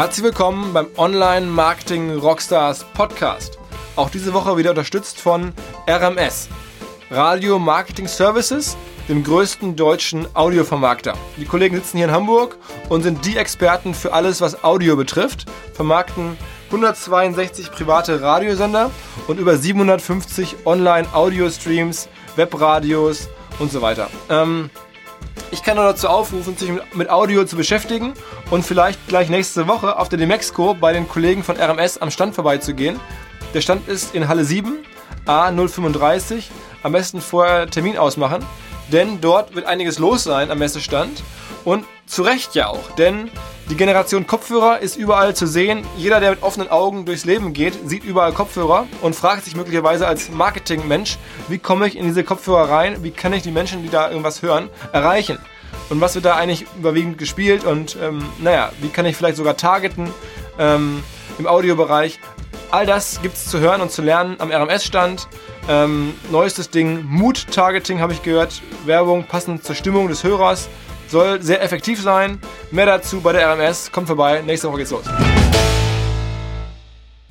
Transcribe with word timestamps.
Herzlich 0.00 0.24
willkommen 0.24 0.72
beim 0.72 0.86
Online 0.96 1.44
Marketing 1.44 2.16
Rockstars 2.16 2.84
Podcast. 2.94 3.58
Auch 3.96 4.08
diese 4.08 4.32
Woche 4.32 4.56
wieder 4.56 4.70
unterstützt 4.70 5.20
von 5.20 5.52
RMS, 5.86 6.48
Radio 7.10 7.58
Marketing 7.58 8.08
Services, 8.08 8.78
dem 9.10 9.22
größten 9.22 9.76
deutschen 9.76 10.26
Audiovermarkter. 10.34 11.12
Die 11.36 11.44
Kollegen 11.44 11.76
sitzen 11.76 11.98
hier 11.98 12.06
in 12.06 12.14
Hamburg 12.14 12.56
und 12.88 13.02
sind 13.02 13.26
die 13.26 13.36
Experten 13.36 13.92
für 13.92 14.14
alles, 14.14 14.40
was 14.40 14.64
Audio 14.64 14.96
betrifft, 14.96 15.44
vermarkten 15.74 16.38
162 16.68 17.70
private 17.70 18.22
Radiosender 18.22 18.90
und 19.28 19.38
über 19.38 19.58
750 19.58 20.64
Online-Audio-Streams, 20.64 22.08
Webradios 22.36 23.28
und 23.58 23.70
so 23.70 23.82
weiter. 23.82 24.08
Ähm, 24.30 24.70
ich 25.52 25.62
kann 25.62 25.76
nur 25.76 25.84
dazu 25.84 26.08
aufrufen, 26.08 26.56
sich 26.56 26.70
mit 26.94 27.10
Audio 27.10 27.44
zu 27.44 27.56
beschäftigen 27.56 28.14
und 28.50 28.64
vielleicht 28.64 29.08
gleich 29.08 29.28
nächste 29.28 29.66
Woche 29.66 29.98
auf 29.98 30.08
der 30.08 30.18
Demexco 30.18 30.74
bei 30.74 30.92
den 30.92 31.08
Kollegen 31.08 31.42
von 31.42 31.56
RMS 31.56 31.98
am 31.98 32.10
Stand 32.10 32.34
vorbeizugehen. 32.34 33.00
Der 33.52 33.60
Stand 33.60 33.88
ist 33.88 34.14
in 34.14 34.28
Halle 34.28 34.44
7, 34.44 34.78
A035. 35.26 36.44
Am 36.82 36.92
besten 36.92 37.20
vorher 37.20 37.66
Termin 37.66 37.98
ausmachen, 37.98 38.44
denn 38.92 39.20
dort 39.20 39.54
wird 39.54 39.66
einiges 39.66 39.98
los 39.98 40.24
sein 40.24 40.50
am 40.50 40.58
Messestand. 40.58 41.22
Und 41.64 41.84
zu 42.06 42.22
Recht 42.22 42.54
ja 42.54 42.68
auch, 42.68 42.90
denn 42.92 43.30
die 43.68 43.76
Generation 43.76 44.26
Kopfhörer 44.26 44.80
ist 44.80 44.96
überall 44.96 45.36
zu 45.36 45.46
sehen. 45.46 45.84
Jeder, 45.96 46.18
der 46.18 46.30
mit 46.30 46.42
offenen 46.42 46.68
Augen 46.70 47.04
durchs 47.04 47.24
Leben 47.24 47.52
geht, 47.52 47.88
sieht 47.88 48.02
überall 48.02 48.32
Kopfhörer 48.32 48.88
und 49.00 49.14
fragt 49.14 49.44
sich 49.44 49.54
möglicherweise 49.54 50.08
als 50.08 50.30
Marketingmensch, 50.30 51.18
wie 51.48 51.58
komme 51.58 51.86
ich 51.86 51.96
in 51.96 52.04
diese 52.04 52.24
Kopfhörer 52.24 52.68
rein? 52.68 53.04
Wie 53.04 53.12
kann 53.12 53.32
ich 53.32 53.42
die 53.42 53.52
Menschen, 53.52 53.82
die 53.82 53.88
da 53.88 54.10
irgendwas 54.10 54.42
hören, 54.42 54.70
erreichen? 54.92 55.38
Und 55.88 56.00
was 56.00 56.14
wird 56.14 56.24
da 56.24 56.34
eigentlich 56.34 56.66
überwiegend 56.78 57.18
gespielt? 57.18 57.64
Und 57.64 57.96
ähm, 58.02 58.24
naja, 58.38 58.72
wie 58.80 58.88
kann 58.88 59.06
ich 59.06 59.16
vielleicht 59.16 59.36
sogar 59.36 59.56
targeten 59.56 60.12
ähm, 60.58 61.02
im 61.38 61.46
Audiobereich? 61.46 62.18
All 62.72 62.86
das 62.86 63.20
gibt 63.22 63.36
es 63.36 63.46
zu 63.46 63.58
hören 63.58 63.80
und 63.80 63.90
zu 63.90 64.02
lernen 64.02 64.36
am 64.38 64.50
RMS-Stand. 64.50 65.28
Ähm, 65.68 66.14
neuestes 66.30 66.70
Ding, 66.70 67.04
Mood-Targeting 67.04 68.00
habe 68.00 68.12
ich 68.12 68.22
gehört. 68.22 68.62
Werbung 68.84 69.24
passend 69.24 69.64
zur 69.64 69.74
Stimmung 69.74 70.08
des 70.08 70.24
Hörers. 70.24 70.68
Soll 71.10 71.42
sehr 71.42 71.60
effektiv 71.60 72.00
sein. 72.00 72.40
Mehr 72.70 72.86
dazu 72.86 73.20
bei 73.20 73.32
der 73.32 73.52
RMS. 73.52 73.90
Kommt 73.90 74.06
vorbei. 74.06 74.42
Nächste 74.42 74.68
Woche 74.68 74.78
geht's 74.78 74.92
los. 74.92 75.04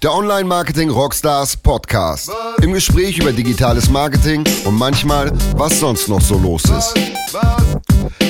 Der 0.04 0.14
Online 0.14 0.44
Marketing 0.44 0.90
Rockstars 0.90 1.56
Podcast. 1.56 2.30
Im 2.62 2.74
Gespräch 2.74 3.18
über 3.18 3.32
digitales 3.32 3.90
Marketing 3.90 4.44
und 4.66 4.78
manchmal, 4.78 5.32
was 5.56 5.80
sonst 5.80 6.10
noch 6.10 6.20
so 6.20 6.38
los 6.38 6.66
ist. 6.66 6.94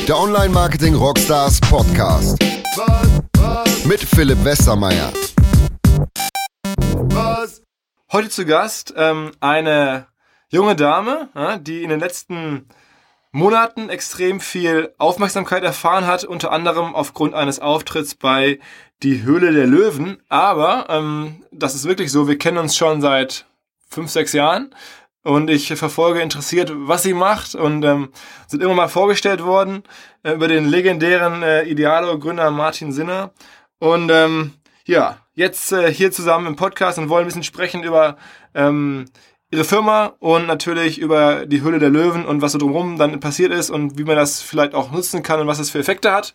Der 0.08 0.20
Online 0.20 0.50
Marketing 0.50 0.94
Rockstars 0.94 1.60
Podcast. 1.62 2.38
Mit 3.86 4.02
Philipp 4.02 4.44
Westermeier. 4.44 5.12
Heute 8.12 8.30
zu 8.30 8.46
Gast 8.46 8.94
ähm, 8.96 9.32
eine 9.40 10.06
junge 10.50 10.76
Dame, 10.76 11.30
die 11.62 11.84
in 11.84 11.90
den 11.90 12.00
letzten 12.00 12.68
Monaten 13.32 13.90
extrem 13.90 14.40
viel 14.40 14.94
Aufmerksamkeit 14.98 15.64
erfahren 15.64 16.08
hat, 16.08 16.24
unter 16.24 16.52
anderem 16.52 16.96
aufgrund 16.96 17.36
eines 17.36 17.60
Auftritts 17.60 18.16
bei 18.16 18.60
Die 19.04 19.22
Höhle 19.24 19.54
der 19.54 19.68
Löwen. 19.68 20.22
Aber 20.30 20.88
ähm, 20.90 21.44
das 21.52 21.76
ist 21.76 21.86
wirklich 21.86 22.12
so, 22.12 22.28
wir 22.28 22.38
kennen 22.38 22.58
uns 22.58 22.76
schon 22.76 23.02
seit 23.02 23.46
fünf, 23.88 24.10
sechs 24.10 24.34
Jahren 24.34 24.74
und 25.24 25.50
ich 25.50 25.68
verfolge 25.68 26.22
interessiert, 26.22 26.72
was 26.74 27.04
sie 27.04 27.14
macht 27.14 27.56
und 27.56 27.84
ähm, 27.84 28.10
sind 28.48 28.64
immer 28.64 28.74
mal 28.74 28.88
vorgestellt 28.88 29.44
worden 29.44 29.84
äh, 30.24 30.34
über 30.34 30.48
den 30.48 30.66
legendären 30.66 31.44
äh, 31.44 31.64
Idealo-Gründer 31.64 32.52
Martin 32.52 32.92
Sinner. 32.92 33.32
Und 33.80 34.10
ähm, 34.12 34.54
ja, 34.86 35.18
jetzt 35.34 35.72
äh, 35.72 35.94
hier 35.94 36.12
zusammen 36.12 36.48
im 36.48 36.56
Podcast 36.56 36.98
und 36.98 37.10
wollen 37.10 37.26
ein 37.26 37.28
bisschen 37.28 37.44
sprechen 37.44 37.84
über 37.84 38.18
ähm, 38.56 39.06
ihre 39.52 39.64
Firma 39.64 40.14
und 40.20 40.46
natürlich 40.46 41.00
über 41.00 41.46
die 41.46 41.62
Höhle 41.62 41.80
der 41.80 41.90
Löwen 41.90 42.26
und 42.26 42.42
was 42.42 42.52
so 42.52 42.58
drumherum 42.60 42.98
dann 42.98 43.20
passiert 43.20 43.52
ist 43.52 43.70
und 43.70 43.98
wie 43.98 44.04
man 44.04 44.16
das 44.16 44.42
vielleicht 44.42 44.76
auch 44.76 44.92
nutzen 44.92 45.24
kann 45.24 45.40
und 45.40 45.48
was 45.48 45.58
das 45.58 45.70
für 45.70 45.80
Effekte 45.80 46.12
hat. 46.12 46.34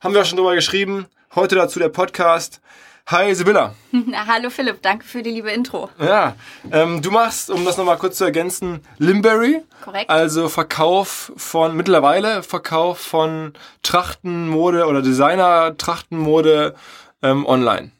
Haben 0.00 0.14
wir 0.14 0.22
auch 0.22 0.26
schon 0.26 0.38
drüber 0.38 0.54
geschrieben. 0.54 1.06
Heute 1.34 1.54
dazu 1.54 1.78
der 1.78 1.88
Podcast. 1.88 2.60
Hi 3.06 3.32
Sibylla. 3.34 3.74
Na, 3.92 4.26
hallo 4.26 4.50
Philipp, 4.50 4.82
danke 4.82 5.04
für 5.04 5.22
die 5.22 5.30
liebe 5.30 5.50
Intro. 5.50 5.88
Ja, 5.98 6.34
ähm, 6.70 7.00
du 7.00 7.10
machst, 7.10 7.48
um 7.48 7.64
das 7.64 7.78
nochmal 7.78 7.96
kurz 7.96 8.18
zu 8.18 8.24
ergänzen, 8.24 8.80
Limberry. 8.98 9.62
Korrekt. 9.82 10.10
Also 10.10 10.48
Verkauf 10.48 11.32
von, 11.36 11.74
mittlerweile 11.74 12.42
Verkauf 12.42 12.98
von 12.98 13.54
Trachtenmode 13.82 14.84
oder 14.86 15.00
Designer-Trachtenmode 15.00 16.74
ähm, 17.22 17.46
online. 17.46 17.92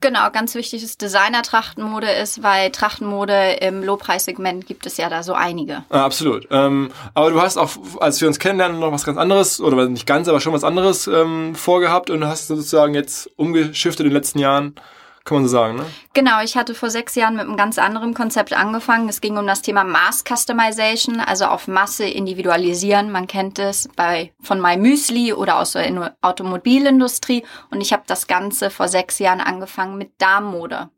Genau, 0.00 0.30
ganz 0.30 0.54
wichtig 0.54 0.84
ist 0.84 1.02
Designer-Trachtenmode 1.02 2.08
ist, 2.08 2.44
weil 2.44 2.70
Trachtenmode 2.70 3.58
im 3.60 3.82
Low-Preis-Segment 3.82 4.64
gibt 4.66 4.86
es 4.86 4.96
ja 4.96 5.08
da 5.08 5.24
so 5.24 5.32
einige. 5.32 5.84
Ja, 5.92 6.04
absolut. 6.04 6.46
Ähm, 6.52 6.92
aber 7.14 7.30
du 7.30 7.40
hast 7.40 7.56
auch, 7.56 7.70
als 7.98 8.20
wir 8.20 8.28
uns 8.28 8.38
kennenlernen, 8.38 8.78
noch 8.78 8.92
was 8.92 9.04
ganz 9.04 9.18
anderes, 9.18 9.60
oder 9.60 9.88
nicht 9.88 10.06
ganz, 10.06 10.28
aber 10.28 10.40
schon 10.40 10.52
was 10.52 10.62
anderes 10.62 11.08
ähm, 11.08 11.56
vorgehabt 11.56 12.10
und 12.10 12.24
hast 12.24 12.46
sozusagen 12.46 12.94
jetzt 12.94 13.28
umgeschiftet 13.34 14.06
in 14.06 14.10
den 14.10 14.16
letzten 14.16 14.38
Jahren 14.38 14.76
kann 15.28 15.36
man 15.36 15.44
so 15.44 15.50
sagen, 15.50 15.76
ne? 15.76 15.84
Genau, 16.14 16.42
ich 16.42 16.56
hatte 16.56 16.74
vor 16.74 16.88
sechs 16.88 17.14
Jahren 17.14 17.36
mit 17.36 17.44
einem 17.44 17.56
ganz 17.56 17.78
anderen 17.78 18.14
Konzept 18.14 18.54
angefangen. 18.54 19.10
Es 19.10 19.20
ging 19.20 19.36
um 19.36 19.46
das 19.46 19.60
Thema 19.60 19.84
Mass 19.84 20.24
Customization, 20.26 21.20
also 21.20 21.44
auf 21.44 21.68
Masse 21.68 22.06
individualisieren. 22.06 23.12
Man 23.12 23.26
kennt 23.26 23.58
es 23.58 23.88
bei 23.94 24.32
von 24.40 24.60
My 24.60 24.78
Müsli 24.78 25.34
oder 25.34 25.58
aus 25.58 25.72
der 25.72 26.16
Automobilindustrie. 26.22 27.44
Und 27.70 27.82
ich 27.82 27.92
habe 27.92 28.04
das 28.06 28.26
Ganze 28.26 28.70
vor 28.70 28.88
sechs 28.88 29.18
Jahren 29.18 29.42
angefangen 29.42 29.98
mit 29.98 30.12
Darmmode. 30.18 30.88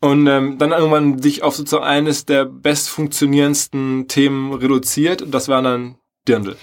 Und 0.00 0.26
ähm, 0.26 0.58
dann 0.58 0.72
irgendwann 0.72 1.22
sich 1.22 1.44
auf 1.44 1.54
sozusagen 1.54 1.84
eines 1.84 2.26
der 2.26 2.44
best 2.44 2.88
funktionierendsten 2.90 4.08
Themen 4.08 4.52
reduziert. 4.52 5.22
Und 5.22 5.30
das 5.30 5.48
war 5.48 5.62
dann 5.62 5.96
Dirndl. 6.26 6.56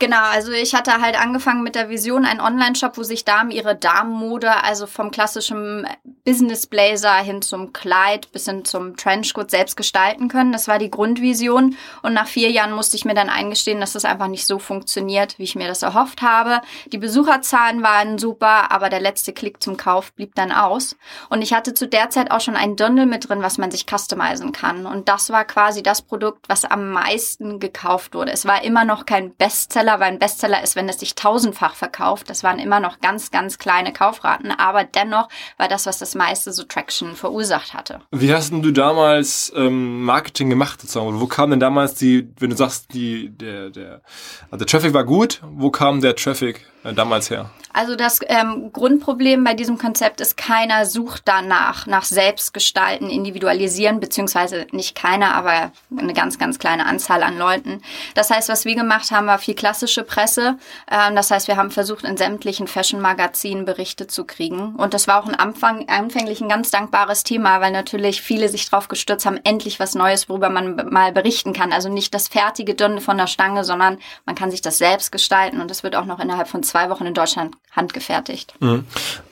Genau, 0.00 0.22
also 0.32 0.50
ich 0.50 0.74
hatte 0.74 1.02
halt 1.02 1.20
angefangen 1.20 1.62
mit 1.62 1.74
der 1.74 1.90
Vision, 1.90 2.24
einen 2.24 2.40
Online-Shop, 2.40 2.96
wo 2.96 3.02
sich 3.02 3.26
Damen 3.26 3.50
ihre 3.50 3.76
Damenmode, 3.76 4.64
also 4.64 4.86
vom 4.86 5.10
klassischen 5.10 5.86
Business 6.24 6.66
Blazer 6.66 7.16
hin 7.16 7.42
zum 7.42 7.74
Kleid 7.74 8.32
bis 8.32 8.46
hin 8.46 8.64
zum 8.64 8.96
Trenchcoat 8.96 9.50
selbst 9.50 9.76
gestalten 9.76 10.28
können. 10.28 10.52
Das 10.52 10.68
war 10.68 10.78
die 10.78 10.90
Grundvision. 10.90 11.76
Und 12.02 12.14
nach 12.14 12.26
vier 12.28 12.50
Jahren 12.50 12.72
musste 12.72 12.96
ich 12.96 13.04
mir 13.04 13.12
dann 13.12 13.28
eingestehen, 13.28 13.78
dass 13.78 13.92
das 13.92 14.06
einfach 14.06 14.28
nicht 14.28 14.46
so 14.46 14.58
funktioniert, 14.58 15.38
wie 15.38 15.42
ich 15.42 15.54
mir 15.54 15.68
das 15.68 15.82
erhofft 15.82 16.22
habe. 16.22 16.62
Die 16.92 16.98
Besucherzahlen 16.98 17.82
waren 17.82 18.16
super, 18.16 18.72
aber 18.72 18.88
der 18.88 19.00
letzte 19.00 19.34
Klick 19.34 19.62
zum 19.62 19.76
Kauf 19.76 20.14
blieb 20.14 20.34
dann 20.34 20.50
aus. 20.50 20.96
Und 21.28 21.42
ich 21.42 21.52
hatte 21.52 21.74
zu 21.74 21.86
der 21.86 22.08
Zeit 22.08 22.30
auch 22.30 22.40
schon 22.40 22.56
ein 22.56 22.74
Dirndl 22.76 23.04
mit 23.04 23.28
drin, 23.28 23.42
was 23.42 23.58
man 23.58 23.70
sich 23.70 23.84
customizen 23.84 24.52
kann. 24.52 24.86
Und 24.86 25.10
das 25.10 25.28
war 25.28 25.44
quasi 25.44 25.82
das 25.82 26.00
Produkt, 26.00 26.48
was 26.48 26.64
am 26.64 26.90
meisten 26.90 27.60
gekauft 27.60 28.14
wurde. 28.14 28.32
Es 28.32 28.46
war 28.46 28.64
immer 28.64 28.86
noch 28.86 29.04
kein 29.04 29.34
Bestseller 29.34 29.89
Bestseller, 29.90 30.00
weil 30.00 30.12
ein 30.12 30.18
Bestseller 30.18 30.62
ist, 30.62 30.76
wenn 30.76 30.88
es 30.88 31.00
sich 31.00 31.14
tausendfach 31.14 31.74
verkauft. 31.74 32.30
Das 32.30 32.42
waren 32.42 32.58
immer 32.58 32.80
noch 32.80 33.00
ganz, 33.00 33.30
ganz 33.30 33.58
kleine 33.58 33.92
Kaufraten, 33.92 34.50
aber 34.50 34.84
dennoch 34.84 35.28
war 35.56 35.68
das, 35.68 35.86
was 35.86 35.98
das 35.98 36.14
meiste 36.14 36.52
so 36.52 36.64
Traction 36.64 37.16
verursacht 37.16 37.74
hatte. 37.74 38.00
Wie 38.10 38.32
hast 38.32 38.50
denn 38.50 38.62
du 38.62 38.70
damals 38.70 39.52
ähm, 39.56 40.02
Marketing 40.04 40.50
gemacht 40.50 40.80
sozusagen? 40.80 41.20
Wo 41.20 41.26
kam 41.26 41.50
denn 41.50 41.60
damals 41.60 41.94
die, 41.94 42.28
wenn 42.38 42.50
du 42.50 42.56
sagst, 42.56 42.92
die, 42.94 43.30
der, 43.30 43.70
der, 43.70 44.02
also 44.50 44.64
der 44.64 44.66
Traffic 44.66 44.94
war 44.94 45.04
gut, 45.04 45.40
wo 45.42 45.70
kam 45.70 46.00
der 46.00 46.14
Traffic 46.14 46.66
damals 46.82 47.30
her? 47.30 47.50
Also 47.72 47.94
das 47.94 48.18
ähm, 48.26 48.72
Grundproblem 48.72 49.44
bei 49.44 49.54
diesem 49.54 49.78
Konzept 49.78 50.20
ist, 50.20 50.36
keiner 50.36 50.86
sucht 50.86 51.22
danach, 51.26 51.86
nach 51.86 52.02
Selbstgestalten, 52.02 53.08
Individualisieren, 53.08 54.00
beziehungsweise 54.00 54.66
nicht 54.72 54.96
keiner, 54.96 55.34
aber 55.34 55.70
eine 55.96 56.12
ganz, 56.12 56.38
ganz 56.38 56.58
kleine 56.58 56.86
Anzahl 56.86 57.22
an 57.22 57.38
Leuten. 57.38 57.80
Das 58.14 58.30
heißt, 58.30 58.48
was 58.48 58.64
wir 58.64 58.74
gemacht 58.74 59.12
haben, 59.12 59.28
war 59.28 59.38
viel 59.38 59.54
klassische 59.54 60.02
Presse. 60.02 60.58
Ähm, 60.90 61.14
das 61.14 61.30
heißt, 61.30 61.46
wir 61.46 61.56
haben 61.56 61.70
versucht, 61.70 62.04
in 62.04 62.16
sämtlichen 62.16 62.66
Fashion-Magazinen 62.66 63.64
Berichte 63.64 64.08
zu 64.08 64.24
kriegen. 64.24 64.74
Und 64.74 64.92
das 64.92 65.06
war 65.06 65.22
auch 65.22 65.28
ein 65.28 65.36
Anfang, 65.36 65.88
anfänglich 65.88 66.40
ein 66.40 66.48
ganz 66.48 66.72
dankbares 66.72 67.22
Thema, 67.22 67.60
weil 67.60 67.70
natürlich 67.70 68.20
viele 68.20 68.48
sich 68.48 68.68
drauf 68.68 68.88
gestürzt 68.88 69.26
haben, 69.26 69.38
endlich 69.44 69.78
was 69.78 69.94
Neues, 69.94 70.28
worüber 70.28 70.50
man 70.50 70.88
mal 70.90 71.12
berichten 71.12 71.52
kann. 71.52 71.72
Also 71.72 71.88
nicht 71.88 72.14
das 72.14 72.26
fertige 72.26 72.74
Dünne 72.74 73.00
von 73.00 73.16
der 73.16 73.28
Stange, 73.28 73.62
sondern 73.62 73.98
man 74.26 74.34
kann 74.34 74.50
sich 74.50 74.60
das 74.60 74.78
selbst 74.78 75.12
gestalten 75.12 75.60
und 75.60 75.70
das 75.70 75.84
wird 75.84 75.94
auch 75.94 76.04
noch 76.04 76.18
innerhalb 76.18 76.48
von 76.48 76.64
zwei 76.70 76.88
Wochen 76.88 77.04
in 77.04 77.14
Deutschland 77.14 77.56
handgefertigt. 77.72 78.54
Mhm. 78.60 78.84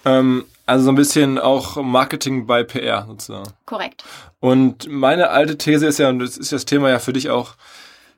Ähm, 0.04 0.44
also 0.66 0.84
so 0.84 0.90
ein 0.90 0.96
bisschen 0.96 1.38
auch 1.38 1.76
Marketing 1.76 2.46
bei 2.46 2.62
PR 2.64 3.06
sozusagen. 3.06 3.52
Korrekt. 3.64 4.04
Und 4.40 4.88
meine 4.88 5.30
alte 5.30 5.56
These 5.56 5.86
ist 5.86 5.98
ja, 5.98 6.08
und 6.08 6.18
das 6.18 6.36
ist 6.36 6.52
das 6.52 6.64
Thema 6.64 6.90
ja 6.90 6.98
für 6.98 7.12
dich 7.12 7.30
auch 7.30 7.54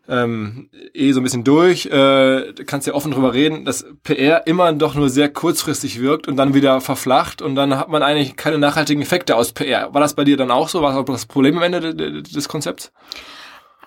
ähm, 0.08 0.68
eh 0.92 1.12
so 1.12 1.20
ein 1.20 1.22
bisschen 1.22 1.44
durch, 1.44 1.86
äh, 1.86 2.52
kannst 2.66 2.86
ja 2.86 2.94
offen 2.94 3.12
drüber 3.12 3.32
reden, 3.32 3.64
dass 3.64 3.84
PR 4.02 4.46
immer 4.46 4.72
doch 4.72 4.94
nur 4.94 5.08
sehr 5.08 5.28
kurzfristig 5.28 6.00
wirkt 6.00 6.26
und 6.26 6.36
dann 6.36 6.54
wieder 6.54 6.80
verflacht 6.80 7.42
und 7.42 7.54
dann 7.54 7.78
hat 7.78 7.88
man 7.88 8.02
eigentlich 8.02 8.36
keine 8.36 8.58
nachhaltigen 8.58 9.02
Effekte 9.02 9.36
aus 9.36 9.52
PR. 9.52 9.94
War 9.94 10.00
das 10.00 10.14
bei 10.14 10.24
dir 10.24 10.36
dann 10.36 10.50
auch 10.50 10.68
so? 10.68 10.82
War 10.82 10.94
das 10.94 11.04
das 11.06 11.26
Problem 11.26 11.58
am 11.58 11.62
Ende 11.62 11.94
des 11.94 12.48
Konzepts? 12.48 12.90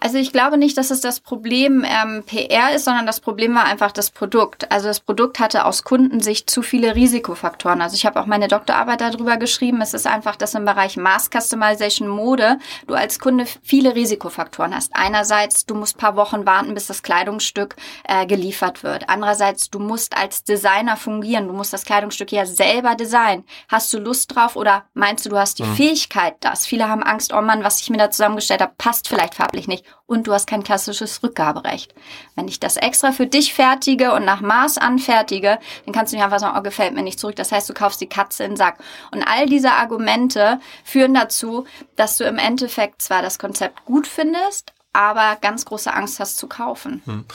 Also 0.03 0.17
ich 0.17 0.33
glaube 0.33 0.57
nicht, 0.57 0.77
dass 0.77 0.91
es 0.91 0.99
das 0.99 1.21
Problem 1.21 1.85
ähm, 1.87 2.25
PR 2.25 2.75
ist, 2.75 2.83
sondern 2.83 3.05
das 3.05 3.21
Problem 3.21 3.55
war 3.55 3.63
einfach 3.63 3.93
das 3.93 4.11
Produkt. 4.11 4.69
Also 4.69 4.87
das 4.89 4.99
Produkt 4.99 5.39
hatte 5.39 5.63
aus 5.63 5.85
Kundensicht 5.85 6.49
zu 6.49 6.61
viele 6.61 6.93
Risikofaktoren. 6.93 7.81
Also 7.81 7.95
ich 7.95 8.05
habe 8.05 8.19
auch 8.19 8.25
meine 8.25 8.49
Doktorarbeit 8.49 8.99
darüber 8.99 9.37
geschrieben. 9.37 9.79
Es 9.79 9.93
ist 9.93 10.05
einfach, 10.05 10.35
dass 10.35 10.55
im 10.55 10.65
Bereich 10.65 10.97
Mass 10.97 11.29
Customization 11.29 12.09
Mode 12.09 12.57
du 12.85 12.95
als 12.95 13.17
Kunde 13.17 13.45
viele 13.63 13.95
Risikofaktoren 13.95 14.75
hast. 14.75 14.91
Einerseits, 14.93 15.65
du 15.65 15.73
musst 15.73 15.97
paar 15.97 16.17
Wochen 16.17 16.45
warten, 16.45 16.73
bis 16.73 16.87
das 16.87 17.01
Kleidungsstück 17.01 17.77
äh, 18.03 18.25
geliefert 18.25 18.83
wird. 18.83 19.07
Andererseits, 19.07 19.69
du 19.69 19.79
musst 19.79 20.17
als 20.17 20.43
Designer 20.43 20.97
fungieren. 20.97 21.47
Du 21.47 21.53
musst 21.53 21.71
das 21.71 21.85
Kleidungsstück 21.85 22.33
ja 22.33 22.45
selber 22.45 22.95
designen. 22.95 23.45
Hast 23.69 23.93
du 23.93 23.99
Lust 23.99 24.35
drauf 24.35 24.57
oder 24.57 24.83
meinst 24.93 25.25
du, 25.25 25.29
du 25.29 25.37
hast 25.37 25.59
die 25.59 25.63
mhm. 25.63 25.75
Fähigkeit, 25.75 26.35
das? 26.41 26.65
Viele 26.65 26.89
haben 26.89 27.03
Angst, 27.03 27.31
oh 27.31 27.39
Mann, 27.39 27.63
was 27.63 27.79
ich 27.79 27.89
mir 27.89 27.99
da 27.99 28.11
zusammengestellt 28.11 28.59
habe, 28.59 28.73
passt 28.77 29.07
vielleicht 29.07 29.35
farblich 29.35 29.69
nicht 29.69 29.85
und 30.05 30.27
du 30.27 30.33
hast 30.33 30.47
kein 30.47 30.63
klassisches 30.63 31.23
Rückgaberecht. 31.23 31.93
Wenn 32.35 32.47
ich 32.47 32.59
das 32.59 32.77
extra 32.77 33.11
für 33.11 33.27
dich 33.27 33.53
fertige 33.53 34.13
und 34.13 34.25
nach 34.25 34.41
Maß 34.41 34.77
anfertige, 34.77 35.59
dann 35.85 35.93
kannst 35.93 36.11
du 36.11 36.17
nicht 36.17 36.25
einfach 36.25 36.39
sagen, 36.39 36.57
oh, 36.57 36.61
gefällt 36.61 36.93
mir 36.93 37.03
nicht 37.03 37.19
zurück. 37.19 37.35
Das 37.35 37.51
heißt, 37.51 37.69
du 37.69 37.73
kaufst 37.73 38.01
die 38.01 38.07
Katze 38.07 38.43
in 38.43 38.51
den 38.51 38.57
Sack. 38.57 38.79
Und 39.11 39.23
all 39.23 39.45
diese 39.45 39.71
Argumente 39.71 40.59
führen 40.83 41.13
dazu, 41.13 41.65
dass 41.95 42.17
du 42.17 42.25
im 42.25 42.37
Endeffekt 42.37 43.01
zwar 43.01 43.21
das 43.21 43.39
Konzept 43.39 43.85
gut 43.85 44.07
findest, 44.07 44.73
aber 44.91 45.37
ganz 45.41 45.65
große 45.65 45.93
Angst 45.93 46.19
hast 46.19 46.37
zu 46.37 46.47
kaufen. 46.47 47.01
Hm. 47.05 47.25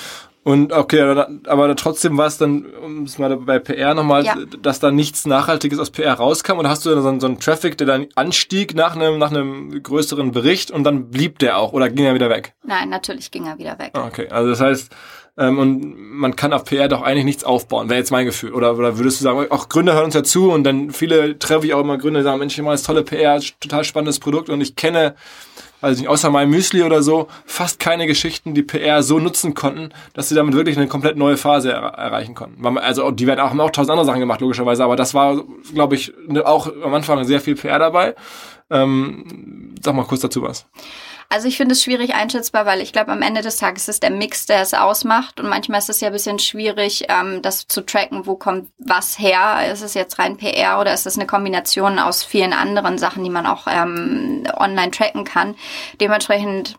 Und 0.44 0.72
okay, 0.72 1.02
aber 1.46 1.76
trotzdem 1.76 2.16
war 2.16 2.26
es 2.26 2.38
dann, 2.38 2.64
um 2.64 3.02
es 3.02 3.18
mal 3.18 3.36
bei 3.36 3.58
PR 3.58 3.94
nochmal, 3.94 4.24
ja. 4.24 4.36
dass 4.62 4.80
da 4.80 4.90
nichts 4.90 5.26
Nachhaltiges 5.26 5.78
aus 5.78 5.90
PR 5.90 6.14
rauskam 6.14 6.58
oder 6.58 6.70
hast 6.70 6.86
du 6.86 7.00
so 7.00 7.08
einen, 7.08 7.20
so 7.20 7.26
einen 7.26 7.38
Traffic, 7.38 7.76
der 7.76 7.86
dann 7.86 8.06
anstieg 8.14 8.74
nach 8.74 8.96
einem, 8.96 9.18
nach 9.18 9.30
einem 9.30 9.82
größeren 9.82 10.32
Bericht 10.32 10.70
und 10.70 10.84
dann 10.84 11.10
blieb 11.10 11.38
der 11.38 11.58
auch 11.58 11.72
oder 11.72 11.90
ging 11.90 12.06
er 12.06 12.14
wieder 12.14 12.30
weg? 12.30 12.54
Nein, 12.64 12.88
natürlich 12.88 13.30
ging 13.30 13.46
er 13.46 13.58
wieder 13.58 13.78
weg. 13.78 13.90
Ah, 13.92 14.06
okay, 14.06 14.28
also 14.30 14.48
das 14.48 14.60
heißt, 14.60 14.94
ähm, 15.38 15.58
und 15.58 15.96
man 15.96 16.34
kann 16.34 16.52
auf 16.52 16.64
PR 16.64 16.88
doch 16.88 17.02
eigentlich 17.02 17.24
nichts 17.24 17.44
aufbauen, 17.44 17.88
wäre 17.88 18.00
jetzt 18.00 18.10
mein 18.10 18.26
Gefühl. 18.26 18.52
Oder, 18.52 18.76
oder 18.76 18.98
würdest 18.98 19.20
du 19.20 19.24
sagen, 19.24 19.46
auch 19.50 19.68
Gründer 19.68 19.94
hören 19.94 20.06
uns 20.06 20.14
ja 20.14 20.24
zu 20.24 20.50
und 20.50 20.64
dann 20.64 20.90
viele 20.90 21.38
treffe 21.38 21.66
ich 21.66 21.74
auch 21.74 21.80
immer 21.80 21.96
Gründer, 21.96 22.20
die 22.20 22.24
sagen, 22.24 22.38
Mensch, 22.38 22.56
ich 22.56 22.64
mache 22.64 22.74
das 22.74 22.82
tolle 22.82 23.04
PR, 23.04 23.40
total 23.60 23.84
spannendes 23.84 24.18
Produkt 24.18 24.48
und 24.50 24.60
ich 24.60 24.76
kenne 24.76 25.14
also 25.80 26.00
nicht, 26.00 26.08
außer 26.08 26.30
meinem 26.30 26.50
Müsli 26.50 26.82
oder 26.82 27.02
so, 27.02 27.28
fast 27.44 27.78
keine 27.78 28.06
Geschichten, 28.06 28.54
die 28.54 28.62
PR 28.62 29.02
so 29.02 29.18
nutzen 29.18 29.54
konnten, 29.54 29.90
dass 30.12 30.28
sie 30.28 30.34
damit 30.34 30.54
wirklich 30.54 30.76
eine 30.76 30.88
komplett 30.88 31.16
neue 31.16 31.36
Phase 31.36 31.72
er 31.72 31.82
erreichen 31.82 32.34
konnten. 32.34 32.64
Also 32.78 33.10
die 33.10 33.26
werden 33.26 33.40
auch, 33.40 33.50
haben 33.50 33.60
auch 33.60 33.70
tausend 33.70 33.90
andere 33.90 34.06
Sachen 34.06 34.20
gemacht, 34.20 34.40
logischerweise, 34.40 34.84
aber 34.84 34.96
das 34.96 35.14
war, 35.14 35.42
glaube 35.72 35.94
ich, 35.94 36.12
ne, 36.26 36.44
auch 36.46 36.70
am 36.82 36.94
Anfang 36.94 37.24
sehr 37.24 37.40
viel 37.40 37.54
PR 37.54 37.78
dabei. 37.78 38.14
Ähm, 38.70 39.74
sag 39.82 39.94
mal 39.94 40.04
kurz 40.04 40.20
dazu 40.20 40.42
was. 40.42 40.66
Also 41.30 41.46
ich 41.46 41.58
finde 41.58 41.74
es 41.74 41.82
schwierig 41.82 42.14
einschätzbar, 42.14 42.64
weil 42.64 42.80
ich 42.80 42.92
glaube, 42.92 43.12
am 43.12 43.20
Ende 43.20 43.42
des 43.42 43.58
Tages 43.58 43.86
ist 43.88 44.02
der 44.02 44.10
Mix, 44.10 44.46
der 44.46 44.62
es 44.62 44.72
ausmacht. 44.72 45.38
Und 45.38 45.48
manchmal 45.48 45.78
ist 45.78 45.90
es 45.90 46.00
ja 46.00 46.08
ein 46.08 46.14
bisschen 46.14 46.38
schwierig, 46.38 47.04
ähm, 47.08 47.42
das 47.42 47.66
zu 47.66 47.82
tracken, 47.82 48.26
wo 48.26 48.34
kommt 48.34 48.70
was 48.78 49.18
her. 49.18 49.70
Ist 49.70 49.82
es 49.82 49.92
jetzt 49.92 50.18
rein 50.18 50.38
PR 50.38 50.80
oder 50.80 50.94
ist 50.94 51.06
es 51.06 51.16
eine 51.16 51.26
Kombination 51.26 51.98
aus 51.98 52.24
vielen 52.24 52.54
anderen 52.54 52.96
Sachen, 52.96 53.24
die 53.24 53.30
man 53.30 53.46
auch 53.46 53.66
ähm, 53.66 54.44
online 54.56 54.90
tracken 54.90 55.24
kann. 55.24 55.54
Dementsprechend 56.00 56.78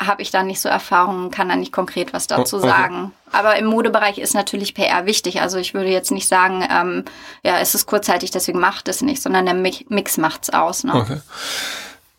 habe 0.00 0.22
ich 0.22 0.30
da 0.30 0.42
nicht 0.42 0.60
so 0.60 0.70
Erfahrungen, 0.70 1.30
kann 1.30 1.50
da 1.50 1.56
nicht 1.56 1.72
konkret 1.72 2.14
was 2.14 2.26
dazu 2.26 2.56
oh, 2.56 2.58
okay. 2.60 2.68
sagen. 2.68 3.12
Aber 3.30 3.56
im 3.56 3.66
Modebereich 3.66 4.16
ist 4.16 4.34
natürlich 4.34 4.74
PR 4.74 5.04
wichtig. 5.04 5.42
Also 5.42 5.58
ich 5.58 5.74
würde 5.74 5.90
jetzt 5.90 6.10
nicht 6.10 6.26
sagen, 6.26 6.66
ähm, 6.70 7.04
ja, 7.44 7.58
es 7.58 7.74
ist 7.74 7.84
kurzzeitig, 7.84 8.30
deswegen 8.30 8.60
macht 8.60 8.88
es 8.88 9.02
nicht, 9.02 9.22
sondern 9.22 9.44
der 9.44 9.54
Mix 9.54 10.16
macht's 10.16 10.48
aus. 10.48 10.84
Ne? 10.84 10.94
Okay. 10.94 11.20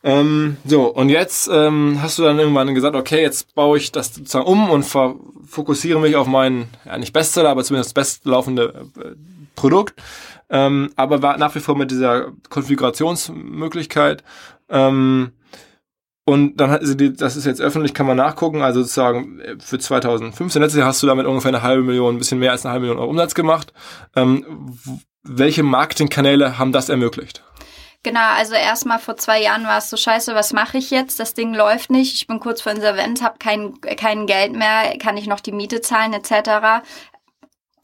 Ähm, 0.04 0.58
so, 0.66 0.88
und 0.88 1.10
jetzt 1.10 1.50
ähm, 1.52 2.00
hast 2.02 2.20
du 2.20 2.24
dann 2.24 2.38
irgendwann 2.38 2.76
gesagt, 2.76 2.96
okay, 2.96 3.22
jetzt 3.22 3.56
baue 3.56 3.78
ich 3.78 3.92
das 3.92 4.14
sozusagen 4.14 4.46
um 4.46 4.70
und 4.70 4.84
fokussiere 4.84 6.00
mich 6.00 6.16
auf 6.18 6.28
mein, 6.28 6.68
ja 6.86 6.98
nicht 6.98 7.14
Bestseller, 7.14 7.50
aber 7.50 7.64
zumindest 7.64 7.96
das 7.96 8.20
bestlaufende 8.20 8.88
äh, 9.00 9.16
Produkt. 9.56 9.96
Ähm, 10.50 10.92
aber 10.98 11.22
war 11.22 11.38
nach 11.38 11.56
wie 11.56 11.62
vor 11.62 11.78
mit 11.78 11.90
dieser 11.90 12.32
Konfigurationsmöglichkeit. 12.50 14.24
Ähm, 14.70 15.32
und 16.26 16.58
dann 16.58 16.70
hat 16.70 16.86
sie 16.86 16.96
die, 16.96 17.14
das 17.14 17.36
ist 17.36 17.46
jetzt 17.46 17.62
öffentlich, 17.62 17.94
kann 17.94 18.06
man 18.06 18.18
nachgucken, 18.18 18.62
also 18.62 18.82
sozusagen 18.82 19.40
äh, 19.40 19.56
für 19.60 19.80
2015, 19.80 20.62
letztes 20.62 20.80
Jahr 20.80 20.88
hast 20.88 21.02
du 21.02 21.08
damit 21.08 21.26
ungefähr 21.26 21.50
eine 21.50 21.64
halbe 21.64 21.84
Million, 21.84 22.16
ein 22.16 22.18
bisschen 22.18 22.40
mehr 22.40 22.52
als 22.52 22.66
eine 22.66 22.74
halbe 22.74 22.86
Million 22.86 23.00
Euro 23.00 23.10
Umsatz 23.10 23.36
gemacht. 23.36 23.74
Ähm, 24.16 24.46
welche 25.24 25.64
Marketingkanäle 25.64 26.58
haben 26.58 26.72
das 26.72 26.90
ermöglicht? 26.90 27.44
Genau, 28.04 28.34
also 28.38 28.54
erstmal 28.54 29.00
vor 29.00 29.16
zwei 29.16 29.42
Jahren 29.42 29.64
war 29.64 29.78
es 29.78 29.90
so 29.90 29.96
scheiße, 29.96 30.36
was 30.36 30.52
mache 30.52 30.78
ich 30.78 30.92
jetzt? 30.92 31.22
Das 31.22 31.34
Ding 31.34 31.54
läuft 31.54 31.90
nicht, 31.90 32.16
ich 32.16 32.28
bin 32.28 32.42
kurz 32.42 32.62
vor 32.62 32.74
Insolvenz, 32.74 33.22
habe 33.22 33.38
kein, 33.40 33.80
kein 33.80 34.28
Geld 34.28 34.52
mehr, 34.52 34.98
kann 34.98 35.16
ich 35.16 35.26
noch 35.26 35.40
die 35.40 35.54
Miete 35.54 35.80
zahlen 35.80 36.12
etc. 36.12 36.84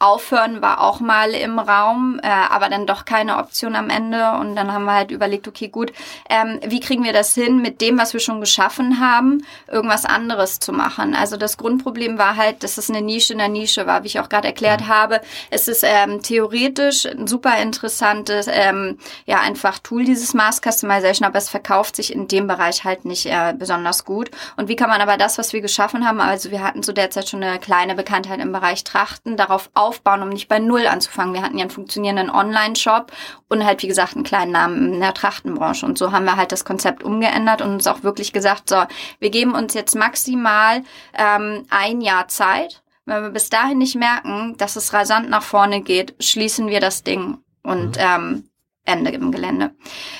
Aufhören 0.01 0.62
war 0.62 0.80
auch 0.80 1.01
mal 1.01 1.31
im 1.31 1.60
Raum, 1.60 2.22
äh, 2.24 2.28
aber 2.28 2.69
dann 2.69 2.88
doch 2.88 3.04
keine 3.04 3.38
Option 3.38 3.75
am 3.75 3.90
Ende. 3.90 4.31
Und 4.40 4.56
dann 4.56 4.72
haben 4.72 4.86
wir 4.86 4.94
halt 4.94 5.12
überlegt, 5.12 5.46
okay, 5.46 5.68
gut, 5.68 5.92
ähm, 6.30 6.60
wie 6.66 6.80
kriegen 6.80 7.04
wir 7.04 7.12
das 7.12 7.36
hin, 7.36 7.62
mit 7.62 7.81
dem, 7.81 7.98
was 7.98 8.13
wir 8.13 8.22
schon 8.22 8.40
geschaffen 8.40 9.01
haben, 9.01 9.46
irgendwas 9.68 10.06
anderes 10.06 10.60
zu 10.60 10.72
machen? 10.72 11.16
Also 11.16 11.36
das 11.36 11.57
Grundproblem 11.57 12.18
war 12.18 12.38
halt, 12.38 12.63
dass 12.63 12.78
es 12.78 12.90
eine 12.90 13.01
Nische 13.01 13.34
in 13.34 13.40
der 13.40 13.50
Nische 13.50 13.88
war, 13.88 14.04
wie 14.04 14.07
ich 14.07 14.22
auch 14.22 14.30
gerade 14.30 14.48
erklärt 14.48 14.88
habe. 14.88 15.19
Es 15.50 15.68
ist 15.68 15.84
ähm, 15.86 16.22
theoretisch 16.22 17.06
ein 17.06 17.28
super 17.28 17.57
interessantes, 17.62 18.48
ähm, 18.50 19.00
ja, 19.25 19.42
einfach 19.42 19.80
Tool, 19.80 20.06
dieses 20.06 20.34
Mass 20.34 20.62
Customization, 20.62 21.28
aber 21.28 21.40
es 21.40 21.50
verkauft 21.50 21.98
sich 21.98 22.13
in 22.13 22.30
dem 22.30 22.48
Bereich 22.48 22.86
halt 22.86 23.04
nicht 23.04 23.25
äh, 23.25 23.54
besonders 23.54 24.06
gut. 24.06 24.31
Und 24.56 24.69
wie 24.69 24.78
kann 24.78 24.90
man 24.90 25.01
aber 25.01 25.18
das, 25.18 25.38
was 25.38 25.51
wir 25.51 25.60
geschaffen 25.60 26.07
haben, 26.07 26.22
also 26.22 26.51
wir 26.51 26.63
hatten 26.63 26.84
zu 26.84 26.94
der 26.94 27.12
Zeit 27.12 27.28
schon 27.28 27.44
eine 27.44 27.60
kleine 27.60 27.96
Bekanntheit 27.96 28.40
im 28.40 28.54
Bereich 28.54 28.86
Trachten, 28.86 29.36
darauf 29.36 29.69
aufbauen, 29.89 30.21
um 30.21 30.30
nicht 30.30 30.47
bei 30.47 30.59
Null 30.59 30.86
anzufangen. 30.86 31.33
Wir 31.33 31.41
hatten 31.41 31.57
ja 31.57 31.63
einen 31.63 31.71
funktionierenden 31.71 32.30
Online-Shop 32.30 33.12
und 33.47 33.65
halt, 33.65 33.81
wie 33.81 33.88
gesagt, 33.88 34.15
einen 34.15 34.24
kleinen 34.24 34.51
Namen 34.51 34.94
in 34.94 35.00
der 35.00 35.15
Trachtenbranche. 35.15 35.86
Und 35.86 35.97
so 35.97 36.12
haben 36.12 36.25
wir 36.25 36.36
halt 36.36 36.51
das 36.51 36.63
Konzept 36.63 37.01
umgeändert 37.01 37.63
und 37.63 37.74
uns 37.74 37.88
auch 37.88 38.03
wirklich 38.03 38.31
gesagt, 38.31 38.69
so, 38.69 38.83
wir 39.19 39.30
geben 39.31 39.56
uns 39.56 39.74
jetzt 39.74 39.95
maximal 39.95 40.83
ähm, 41.18 41.65
ein 41.71 42.01
Jahr 42.01 42.27
Zeit. 42.27 42.83
Wenn 43.06 43.24
wir 43.24 43.31
bis 43.31 43.50
dahin 43.50 43.80
nicht 43.80 43.95
merken, 43.95 44.56
dass 44.57 44.75
es 44.75 44.94
rasant 44.94 45.30
nach 45.30 45.41
vorne 45.41 45.81
geht, 45.81 46.13
schließen 46.24 46.68
wir 46.68 46.80
das 46.80 47.03
Ding. 47.03 47.39
Und 47.63 47.97
mhm. 47.97 48.03
ähm, 48.03 48.49
Ende 48.89 49.12
im 49.12 49.31
Gelände. 49.31 49.71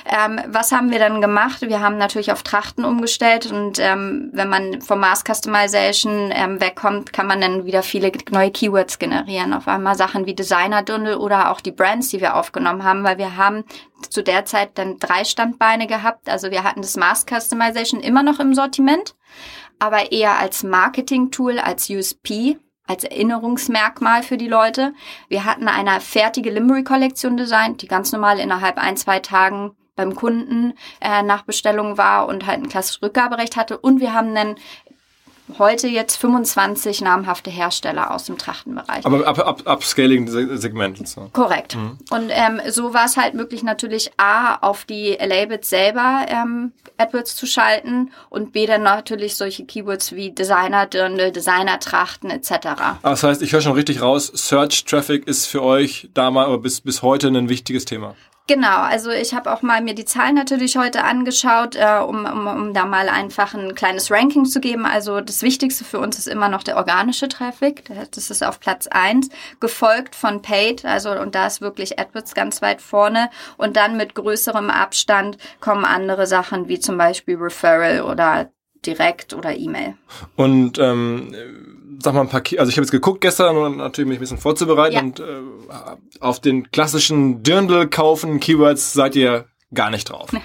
Ähm, 0.06 0.40
was 0.48 0.72
haben 0.72 0.92
wir 0.92 1.00
dann 1.00 1.22
gemacht? 1.22 1.62
Wir 1.62 1.80
haben 1.82 1.98
natürlich 1.98 2.32
auf 2.32 2.44
Trachten 2.44 2.86
umgestellt 2.86 3.52
und 3.52 3.80
ähm, 3.80 4.30
wenn 4.32 4.48
man 4.48 4.82
vom 4.82 5.00
Mass 5.00 5.24
Customization 5.24 6.32
ähm, 6.32 6.62
wegkommt, 6.62 7.12
kann 7.12 7.28
man 7.28 7.42
dann 7.42 7.66
wieder 7.66 7.84
viele 7.84 8.12
neue 8.30 8.52
Keywords 8.52 9.00
generieren. 9.00 9.54
Auf 9.54 9.68
einmal 9.68 9.96
Sachen 9.96 10.26
wie 10.26 10.36
Designer-Dundel 10.36 11.16
oder 11.16 11.52
auch 11.52 11.62
die 11.62 11.72
Brands, 11.72 12.10
die 12.10 12.22
wir 12.22 12.36
aufgenommen 12.36 12.84
haben, 12.84 13.04
weil 13.04 13.18
wir 13.18 13.36
haben 13.36 13.64
zu 14.10 14.24
der 14.24 14.46
Zeit 14.46 14.78
dann 14.78 15.00
drei 15.00 15.24
Standbeine 15.24 15.88
gehabt. 15.88 16.30
Also 16.30 16.52
wir 16.52 16.64
hatten 16.64 16.82
das 16.82 16.96
Mass 16.96 17.26
Customization 17.26 18.02
immer 18.02 18.24
noch 18.24 18.40
im 18.40 18.54
Sortiment, 18.54 19.16
aber 19.80 20.12
eher 20.12 20.38
als 20.38 20.64
Marketing-Tool, 20.64 21.60
als 21.60 21.90
USP 21.90 22.58
als 22.90 23.04
Erinnerungsmerkmal 23.04 24.24
für 24.24 24.38
die 24.38 24.48
Leute. 24.48 24.94
Wir 25.28 25.46
hatten 25.46 25.68
eine 25.68 26.02
fertige 26.02 26.50
Limerick-Kollektion 26.50 27.38
designt, 27.38 27.84
die 27.84 27.88
ganz 27.88 28.12
normal 28.12 28.40
innerhalb 28.40 28.78
ein, 28.78 28.98
zwei 28.98 29.20
Tagen 29.20 29.76
beim 29.96 30.16
Kunden 30.16 30.74
äh, 31.02 31.22
nach 31.22 31.44
Bestellung 31.44 31.98
war 31.98 32.28
und 32.28 32.48
halt 32.48 32.60
ein 32.60 32.70
klassisches 32.70 33.04
Rückgaberecht 33.04 33.58
hatte. 33.58 33.78
Und 33.78 34.00
wir 34.00 34.14
haben 34.14 34.34
dann 34.34 34.56
heute 35.58 35.88
jetzt 35.88 36.18
25 36.18 37.02
namhafte 37.02 37.50
Hersteller 37.50 38.14
aus 38.14 38.26
dem 38.26 38.38
Trachtenbereich. 38.38 39.06
Aber 39.06 39.26
up, 39.26 39.40
up, 39.40 39.68
Upscaling-Segment. 39.68 41.08
So. 41.08 41.30
Korrekt. 41.34 41.76
Mhm. 41.76 41.98
Und 42.12 42.30
ähm, 42.30 42.62
so 42.70 42.94
war 42.94 43.06
es 43.06 43.18
halt 43.18 43.34
möglich, 43.34 43.64
natürlich 43.64 44.12
A, 44.18 44.56
auf 44.56 44.86
die 44.86 45.18
Labels 45.20 45.70
selber 45.70 46.26
ähm, 46.28 46.74
AdWords 46.98 47.36
zu 47.36 47.46
schalten 47.46 48.12
und 48.30 48.52
B, 48.52 48.66
dann 48.66 48.84
natürlich 48.84 49.36
solche 49.36 49.66
Keywords 49.66 50.12
wie 50.14 50.32
Designer-Dirndl, 50.32 51.32
Designer-Trachten 51.32 52.30
etc. 52.30 52.52
Das 53.02 53.24
heißt, 53.24 53.42
ich 53.42 53.54
höre 53.54 53.62
schon 53.62 53.74
richtig 53.74 54.02
raus, 54.02 54.32
Search-Traffic 54.34 55.28
ist 55.28 55.46
für 55.46 55.64
euch 55.64 56.10
damals 56.14 56.50
oder 56.50 56.60
bis, 56.60 56.82
bis 56.82 57.02
heute 57.02 57.28
ein 57.28 57.50
wichtiges 57.50 57.86
Thema. 57.86 58.16
Genau, 58.50 58.80
also 58.80 59.12
ich 59.12 59.36
habe 59.36 59.54
auch 59.54 59.62
mal 59.62 59.80
mir 59.80 59.94
die 59.94 60.06
Zahlen 60.06 60.34
natürlich 60.34 60.76
heute 60.76 61.04
angeschaut, 61.04 61.76
äh, 61.76 62.00
um, 62.00 62.26
um, 62.26 62.48
um 62.48 62.74
da 62.74 62.86
mal 62.86 63.08
einfach 63.08 63.54
ein 63.54 63.76
kleines 63.76 64.10
Ranking 64.10 64.46
zu 64.46 64.60
geben. 64.60 64.88
Also 64.88 65.22
das 65.22 65.44
Wichtigste 65.44 65.84
für 65.84 66.00
uns 66.00 66.18
ist 66.18 66.28
immer 66.28 66.50
noch 66.50 66.64
der 66.64 66.78
organische 66.78 67.30
Traffic. 67.30 67.84
Das 68.10 68.32
ist 68.32 68.44
auf 68.44 68.60
Platz 68.60 68.88
eins, 68.88 69.30
gefolgt 69.60 70.16
von 70.16 70.42
Paid, 70.42 70.84
also 70.84 71.12
und 71.12 71.36
da 71.36 71.46
ist 71.46 71.62
wirklich 71.62 72.00
AdWords 72.00 72.34
ganz 72.34 72.64
weit 72.64 72.82
vorne. 72.82 73.30
Und 73.58 73.76
dann 73.76 73.98
mit 73.98 74.16
größerem 74.16 74.72
Abstand 74.72 75.38
kommen 75.60 75.86
andere 75.86 76.26
Sachen 76.26 76.68
wie 76.68 76.80
zum 76.80 76.98
Beispiel 76.98 77.36
Referral 77.38 78.02
oder 78.02 78.50
direkt 78.86 79.34
oder 79.34 79.56
E-Mail. 79.56 79.96
Und 80.36 80.80
ähm, 80.80 81.34
sag 82.02 82.14
mal 82.14 82.22
ein 82.22 82.30
paar, 82.30 82.42
also 82.58 82.70
ich 82.70 82.78
habe 82.78 82.84
jetzt 82.84 82.92
geguckt 82.92 83.22
gestern 83.22 83.58
und 83.58 83.78
natürlich 83.78 84.08
mich 84.08 84.18
ein 84.18 84.22
bisschen 84.22 84.38
vorzubereiten 84.38 84.96
ja. 84.96 85.02
und 85.02 85.20
äh, 85.20 85.42
auf 86.20 86.40
den 86.40 86.72
klassischen 86.72 87.44
Dirndl 87.44 87.88
kaufen 87.88 88.40
Keywords 88.40 88.94
seid 88.94 89.16
ihr 89.16 89.46
gar 89.74 89.90
nicht 89.90 90.10
drauf. 90.10 90.30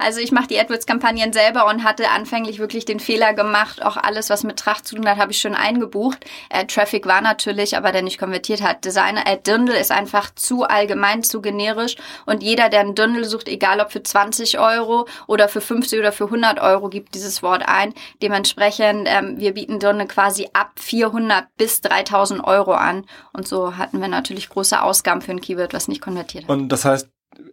Also 0.00 0.20
ich 0.20 0.30
mache 0.30 0.46
die 0.46 0.60
AdWords-Kampagnen 0.60 1.32
selber 1.32 1.66
und 1.66 1.82
hatte 1.82 2.10
anfänglich 2.10 2.60
wirklich 2.60 2.84
den 2.84 3.00
Fehler 3.00 3.34
gemacht, 3.34 3.84
auch 3.84 3.96
alles, 3.96 4.30
was 4.30 4.44
mit 4.44 4.58
Tracht 4.58 4.86
zu 4.86 4.94
tun 4.94 5.08
hat, 5.08 5.18
habe 5.18 5.32
ich 5.32 5.40
schon 5.40 5.56
eingebucht. 5.56 6.24
Äh, 6.50 6.66
Traffic 6.66 7.06
war 7.06 7.20
natürlich, 7.20 7.76
aber 7.76 7.90
der 7.90 8.02
nicht 8.02 8.18
konvertiert 8.18 8.62
hat. 8.62 8.84
Designer 8.84 9.26
Ad 9.26 9.42
Dirndl 9.46 9.72
ist 9.72 9.90
einfach 9.90 10.32
zu 10.34 10.62
allgemein, 10.62 11.24
zu 11.24 11.40
generisch 11.40 11.96
und 12.26 12.42
jeder, 12.44 12.68
der 12.68 12.80
einen 12.80 12.94
Dirndl 12.94 13.24
sucht, 13.24 13.48
egal 13.48 13.80
ob 13.80 13.90
für 13.90 14.02
20 14.02 14.60
Euro 14.60 15.08
oder 15.26 15.48
für 15.48 15.60
50 15.60 15.98
oder 15.98 16.12
für 16.12 16.26
100 16.26 16.60
Euro, 16.60 16.88
gibt 16.88 17.14
dieses 17.14 17.42
Wort 17.42 17.66
ein. 17.66 17.92
Dementsprechend, 18.22 19.08
ähm, 19.10 19.40
wir 19.40 19.54
bieten 19.54 19.80
Dirndl 19.80 20.06
quasi 20.06 20.48
ab 20.52 20.72
400 20.76 21.46
bis 21.56 21.80
3000 21.80 22.44
Euro 22.44 22.72
an 22.72 23.04
und 23.32 23.48
so 23.48 23.76
hatten 23.76 24.00
wir 24.00 24.08
natürlich 24.08 24.48
große 24.48 24.80
Ausgaben 24.80 25.22
für 25.22 25.32
ein 25.32 25.40
Keyword, 25.40 25.74
was 25.74 25.88
nicht 25.88 26.00
konvertiert 26.00 26.44
hat. 26.44 26.50
Und 26.50 26.68
das 26.68 26.84
heißt, 26.84 27.08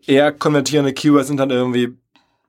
eher 0.05 0.31
konvertierende 0.31 0.93
Keywords 0.93 1.27
sind 1.27 1.37
dann 1.37 1.49
irgendwie 1.49 1.97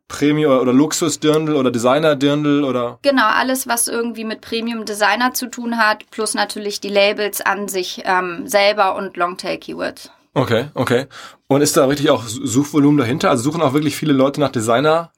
Premium 0.09 0.59
oder 0.61 0.73
Luxus-Dirndl 0.73 1.57
oder 1.57 1.71
Designer-Dirndl 1.71 2.65
oder? 2.65 2.99
Genau, 3.03 3.27
alles, 3.27 3.67
was 3.67 3.89
irgendwie 3.89 4.25
mit 4.25 4.41
Premium-Designer 4.41 5.35
zu 5.35 5.49
tun 5.49 5.79
hat, 5.79 6.09
plus 6.11 6.35
natürlich 6.35 6.81
die 6.81 6.89
Labels 6.89 7.41
an 7.41 7.69
sich 7.69 8.03
ähm, 8.05 8.47
selber 8.47 8.95
und 8.95 9.17
Longtail-Keywords. 9.17 10.11
Okay, 10.35 10.67
okay. 10.75 11.07
Und 11.49 11.63
ist 11.63 11.77
da 11.77 11.87
richtig 11.87 12.11
auch 12.11 12.25
Suchvolumen 12.25 12.99
dahinter? 12.99 13.31
Also 13.31 13.45
suchen 13.45 13.63
auch 13.63 13.73
wirklich 13.73 13.97
viele 13.97 14.13
Leute 14.13 14.41
nach 14.41 14.51
Designer 14.51 15.11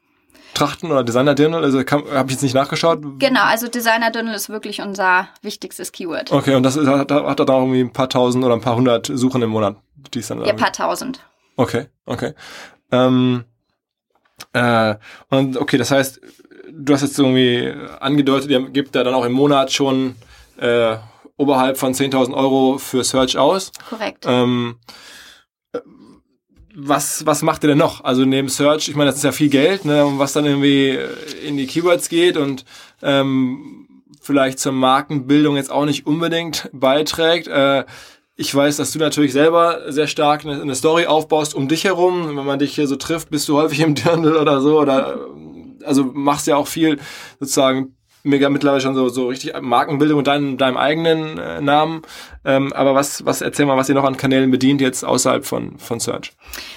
Trachten 0.54 0.90
oder 0.90 1.04
Designer 1.04 1.34
Dirndl? 1.34 1.62
Also 1.62 1.80
habe 1.80 2.24
ich 2.26 2.32
jetzt 2.32 2.42
nicht 2.42 2.54
nachgeschaut. 2.54 3.00
Genau, 3.18 3.42
also 3.42 3.68
Designer 3.68 4.10
Dirndl 4.10 4.34
ist 4.34 4.48
wirklich 4.48 4.80
unser 4.80 5.28
wichtigstes 5.42 5.92
Keyword. 5.92 6.32
Okay, 6.32 6.54
und 6.54 6.62
das 6.62 6.76
ist, 6.76 6.86
hat, 6.86 7.10
hat 7.10 7.40
da 7.40 7.58
irgendwie 7.58 7.80
ein 7.80 7.92
paar 7.92 8.08
tausend 8.08 8.44
oder 8.44 8.54
ein 8.54 8.60
paar 8.60 8.76
hundert 8.76 9.10
Suchen 9.12 9.42
im 9.42 9.50
Monat, 9.50 9.76
die 10.14 10.20
es 10.20 10.28
dann. 10.28 10.40
Ja, 10.40 10.48
ein 10.52 10.56
paar 10.56 10.72
tausend. 10.72 11.20
Okay, 11.58 11.86
okay. 12.06 12.34
Ähm, 12.92 13.42
äh, 14.52 14.94
und 15.28 15.56
okay, 15.56 15.76
das 15.76 15.90
heißt, 15.90 16.20
du 16.70 16.94
hast 16.94 17.02
jetzt 17.02 17.18
irgendwie 17.18 17.74
angedeutet, 17.98 18.48
ihr 18.48 18.60
gebt 18.70 18.94
da 18.94 19.02
dann 19.02 19.12
auch 19.12 19.24
im 19.24 19.32
Monat 19.32 19.72
schon 19.72 20.14
äh, 20.58 20.96
oberhalb 21.36 21.76
von 21.76 21.94
10.000 21.94 22.32
Euro 22.32 22.78
für 22.78 23.02
Search 23.02 23.36
aus. 23.36 23.72
Korrekt. 23.90 24.24
Ähm, 24.28 24.76
was, 26.76 27.26
was 27.26 27.42
macht 27.42 27.64
ihr 27.64 27.70
denn 27.70 27.78
noch? 27.78 28.04
Also 28.04 28.24
neben 28.24 28.48
Search, 28.48 28.88
ich 28.88 28.94
meine, 28.94 29.10
das 29.10 29.16
ist 29.16 29.24
ja 29.24 29.32
viel 29.32 29.50
Geld, 29.50 29.84
ne, 29.84 30.06
was 30.12 30.34
dann 30.34 30.46
irgendwie 30.46 30.96
in 31.44 31.56
die 31.56 31.66
Keywords 31.66 32.08
geht 32.08 32.36
und 32.36 32.64
ähm, 33.02 34.04
vielleicht 34.20 34.60
zur 34.60 34.72
Markenbildung 34.72 35.56
jetzt 35.56 35.72
auch 35.72 35.86
nicht 35.86 36.06
unbedingt 36.06 36.70
beiträgt. 36.72 37.48
Äh, 37.48 37.84
ich 38.40 38.54
weiß, 38.54 38.76
dass 38.76 38.92
du 38.92 39.00
natürlich 39.00 39.32
selber 39.32 39.92
sehr 39.92 40.06
stark 40.06 40.44
eine, 40.44 40.62
eine, 40.62 40.76
Story 40.76 41.06
aufbaust 41.06 41.56
um 41.56 41.66
dich 41.66 41.82
herum. 41.82 42.36
Wenn 42.36 42.46
man 42.46 42.60
dich 42.60 42.72
hier 42.76 42.86
so 42.86 42.94
trifft, 42.94 43.30
bist 43.30 43.48
du 43.48 43.56
häufig 43.56 43.80
im 43.80 43.96
Dirndl 43.96 44.36
oder 44.36 44.60
so 44.60 44.80
oder 44.80 45.26
also 45.84 46.04
machst 46.04 46.46
ja 46.46 46.56
auch 46.56 46.68
viel 46.68 47.00
sozusagen 47.40 47.96
mega 48.28 48.48
mittlerweile 48.48 48.80
schon 48.80 48.94
so, 48.94 49.08
so 49.08 49.28
richtig 49.28 49.60
Markenbildung 49.60 50.18
und 50.18 50.26
deinem, 50.26 50.58
deinem 50.58 50.76
eigenen 50.76 51.38
äh, 51.38 51.60
Namen. 51.60 52.02
Ähm, 52.44 52.72
aber 52.72 52.94
was, 52.94 53.26
was 53.26 53.42
erzähl 53.42 53.66
mal, 53.66 53.76
was 53.76 53.88
ihr 53.88 53.94
noch 53.94 54.04
an 54.04 54.16
Kanälen 54.16 54.50
bedient 54.50 54.80
jetzt 54.80 55.04
außerhalb 55.04 55.44
von, 55.44 55.78
von 55.78 56.00
Search? 56.00 56.32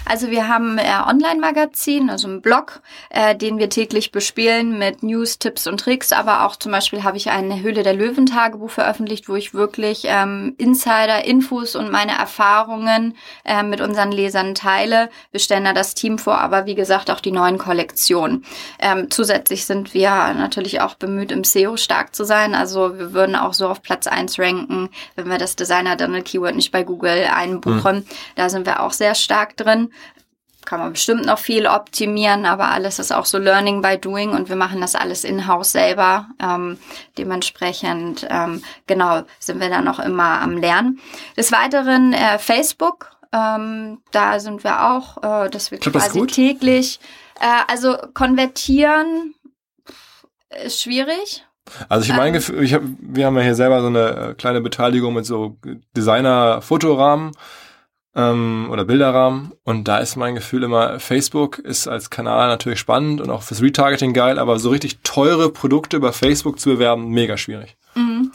Also 0.06 0.30
wir 0.30 0.48
haben 0.48 0.78
äh, 0.78 0.84
Online-Magazin, 1.08 2.10
also 2.10 2.28
einen 2.28 2.42
Blog, 2.42 2.82
äh, 3.10 3.36
den 3.36 3.58
wir 3.58 3.70
täglich 3.70 4.12
bespielen 4.12 4.78
mit 4.78 5.04
News, 5.04 5.40
Tipps 5.40 5.68
und 5.68 5.80
Tricks. 5.80 6.12
Aber 6.12 6.46
auch 6.46 6.56
zum 6.56 6.72
Beispiel 6.72 7.04
habe 7.04 7.18
ich 7.18 7.30
eine 7.30 7.62
Höhle 7.62 7.84
der 7.84 7.94
Löwen-Tagebuch 7.94 8.70
veröffentlicht, 8.70 9.30
wo 9.30 9.36
ich 9.36 9.54
wirklich 9.54 10.04
ähm, 10.06 10.56
Insider-Infos 10.58 11.76
und 11.76 11.92
meine 11.92 12.18
Erfahrungen 12.18 13.16
äh, 13.46 13.64
mit 13.64 13.80
unseren 13.80 14.12
Lesern 14.12 14.56
teile. 14.56 15.10
Wir 15.32 15.40
stellen 15.40 15.64
da 15.64 15.74
das 15.74 15.94
Team 15.94 16.18
vor, 16.18 16.40
aber 16.40 16.66
wie 16.66 16.76
gesagt 16.76 17.12
auch 17.12 17.20
die 17.20 17.32
neuen 17.32 17.58
Kollektionen. 17.58 18.44
Ähm, 18.80 19.10
zusätzlich 19.10 19.66
sind 19.66 19.94
wir 19.94 20.10
natürlich 20.10 20.82
auch 20.82 20.96
bemüht, 20.96 21.32
im 21.32 21.41
SEO 21.46 21.78
stark 21.78 22.16
zu 22.16 22.24
sein. 22.24 22.56
Also 22.56 22.98
wir 22.98 23.14
würden 23.14 23.36
auch 23.36 23.54
so 23.54 23.68
auf 23.68 23.82
Platz 23.82 24.08
eins 24.08 24.40
ranken, 24.40 24.90
wenn 25.16 25.30
wir 25.30 25.38
das 25.38 25.56
Designer 25.56 25.96
Donald 25.96 26.26
Keyword 26.26 26.56
nicht 26.56 26.72
bei 26.72 26.84
Google 26.84 27.28
einbuchen. 27.34 27.98
Mhm. 27.98 28.06
Da 28.36 28.50
sind 28.50 28.66
wir 28.66 28.82
auch 28.82 28.92
sehr 28.92 29.16
stark 29.16 29.58
drin. 29.58 29.92
Kann 30.66 30.80
man 30.80 30.94
bestimmt 30.94 31.26
noch 31.26 31.40
viel 31.40 31.66
optimieren, 31.66 32.46
aber 32.46 32.68
alles 32.68 33.00
ist 33.00 33.12
auch 33.12 33.26
so 33.26 33.40
Learning 33.40 33.82
by 33.82 33.98
Doing 33.98 34.30
und 34.30 34.48
wir 34.48 34.56
machen 34.56 34.80
das 34.80 34.94
alles 34.94 35.24
in-house 35.24 35.72
selber. 35.72 36.28
Ähm, 36.40 36.78
dementsprechend, 37.18 38.28
ähm, 38.30 38.64
genau, 38.86 39.24
sind 39.40 39.60
wir 39.60 39.70
da 39.70 39.82
noch 39.82 40.00
immer 40.00 40.40
am 40.42 40.58
Lernen. 40.58 41.00
Des 41.36 41.52
Weiteren 41.52 42.14
äh, 42.14 42.38
Facebook, 42.38 43.12
ähm, 43.34 44.02
da 44.12 44.40
sind 44.40 44.64
wir 44.64 44.92
auch, 44.92 45.18
äh, 45.24 45.50
das 45.50 45.72
wird 45.72 45.82
quasi 45.82 46.20
das 46.20 46.36
täglich. 46.36 47.00
Äh, 47.40 47.64
also 47.68 47.98
konvertieren 48.14 49.34
ist 50.64 50.82
schwierig. 50.82 51.46
Also 51.90 52.06
ich 52.06 52.16
meine, 52.16 52.30
ähm, 52.30 52.34
Gefühl, 52.34 52.64
ich 52.64 52.74
hab, 52.74 52.82
wir 53.00 53.26
haben 53.26 53.38
ja 53.38 53.44
hier 53.44 53.56
selber 53.56 53.82
so 53.82 53.88
eine 53.88 54.32
äh, 54.32 54.34
kleine 54.34 54.62
Beteiligung 54.62 55.14
mit 55.14 55.26
so 55.26 55.58
Designer-Fotorahmen 55.96 57.32
ähm, 58.16 58.68
oder 58.72 58.84
Bilderrahmen 58.84 59.54
und 59.64 59.88
da 59.88 60.00
ist 60.00 60.16
mein 60.16 60.36
Gefühl 60.36 60.64
immer, 60.64 61.00
Facebook 61.00 61.60
ist 61.60 61.88
als 61.88 62.10
Kanal 62.10 62.48
natürlich 62.48 62.80
spannend 62.80 63.22
und 63.22 63.30
auch 63.30 63.44
fürs 63.44 63.62
Retargeting 63.62 64.14
geil, 64.14 64.40
aber 64.40 64.60
so 64.60 64.70
richtig 64.70 65.00
teure 65.04 65.52
Produkte 65.52 65.98
über 65.98 66.14
Facebook 66.14 66.60
zu 66.60 66.70
bewerben, 66.70 67.10
mega 67.10 67.38
schwierig. 67.38 67.78
Mhm. 67.96 68.32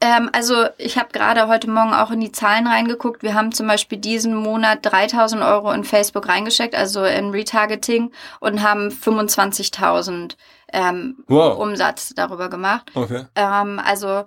Ähm, 0.00 0.28
also 0.32 0.66
ich 0.76 0.98
habe 0.98 1.08
gerade 1.12 1.48
heute 1.48 1.70
Morgen 1.70 1.94
auch 1.94 2.10
in 2.10 2.20
die 2.20 2.32
Zahlen 2.32 2.66
reingeguckt. 2.66 3.22
Wir 3.22 3.34
haben 3.34 3.52
zum 3.52 3.66
Beispiel 3.66 3.98
diesen 3.98 4.34
Monat 4.34 4.80
3000 4.82 5.42
Euro 5.42 5.72
in 5.72 5.84
Facebook 5.84 6.28
reingesteckt, 6.28 6.74
also 6.74 7.04
in 7.04 7.30
Retargeting 7.30 8.12
und 8.40 8.62
haben 8.62 8.88
25.000 8.88 10.36
ähm, 10.72 11.24
wow. 11.26 11.58
Umsatz 11.58 12.12
darüber 12.14 12.48
gemacht. 12.48 12.90
Okay. 12.94 13.26
Ähm, 13.34 13.80
also 13.84 14.24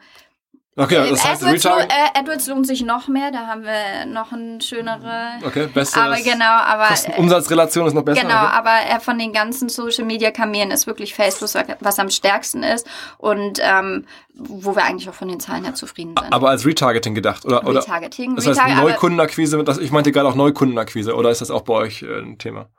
Okay, 0.79 1.09
das 1.09 1.25
heißt, 1.25 1.43
AdWords, 1.43 1.63
lohnt, 1.65 1.87
äh, 1.89 2.19
AdWords 2.19 2.47
lohnt 2.47 2.67
sich 2.67 2.83
noch 2.83 3.09
mehr, 3.09 3.31
da 3.31 3.47
haben 3.47 3.63
wir 3.63 4.05
noch 4.05 4.31
ein 4.31 4.61
schönere. 4.61 5.31
Okay, 5.45 5.67
besser. 5.67 6.03
Aber 6.03 6.15
genau, 6.15 6.45
aber 6.45 6.87
Umsatzrelation 7.17 7.85
ist 7.87 7.93
noch 7.93 8.03
besser. 8.03 8.21
Genau, 8.21 8.43
okay. 8.43 8.53
aber 8.53 8.71
äh, 8.89 8.99
von 9.01 9.19
den 9.19 9.33
ganzen 9.33 9.67
Social 9.67 10.05
Media 10.05 10.31
Kanälen 10.31 10.71
ist 10.71 10.87
wirklich 10.87 11.13
Facebook 11.13 11.49
was 11.81 11.99
am 11.99 12.09
stärksten 12.09 12.63
ist 12.63 12.87
und 13.17 13.59
ähm, 13.61 14.05
wo 14.33 14.73
wir 14.73 14.85
eigentlich 14.85 15.09
auch 15.09 15.13
von 15.13 15.27
den 15.27 15.41
Zahlen 15.41 15.65
her 15.65 15.73
zufrieden 15.73 16.15
sind. 16.17 16.31
Aber 16.31 16.49
als 16.49 16.65
Retargeting 16.65 17.13
gedacht 17.13 17.45
oder 17.45 17.65
Retargeting. 17.65 18.37
Das 18.37 18.47
heißt 18.47 18.61
Neukundenakquise, 18.77 19.61
ich 19.81 19.91
meinte 19.91 20.13
gerade 20.13 20.29
auch 20.29 20.35
Neukundenakquise 20.35 21.13
oder 21.13 21.29
ist 21.29 21.41
das 21.41 21.51
auch 21.51 21.63
bei 21.63 21.73
euch 21.73 22.03
äh, 22.03 22.21
ein 22.21 22.37
Thema? 22.37 22.69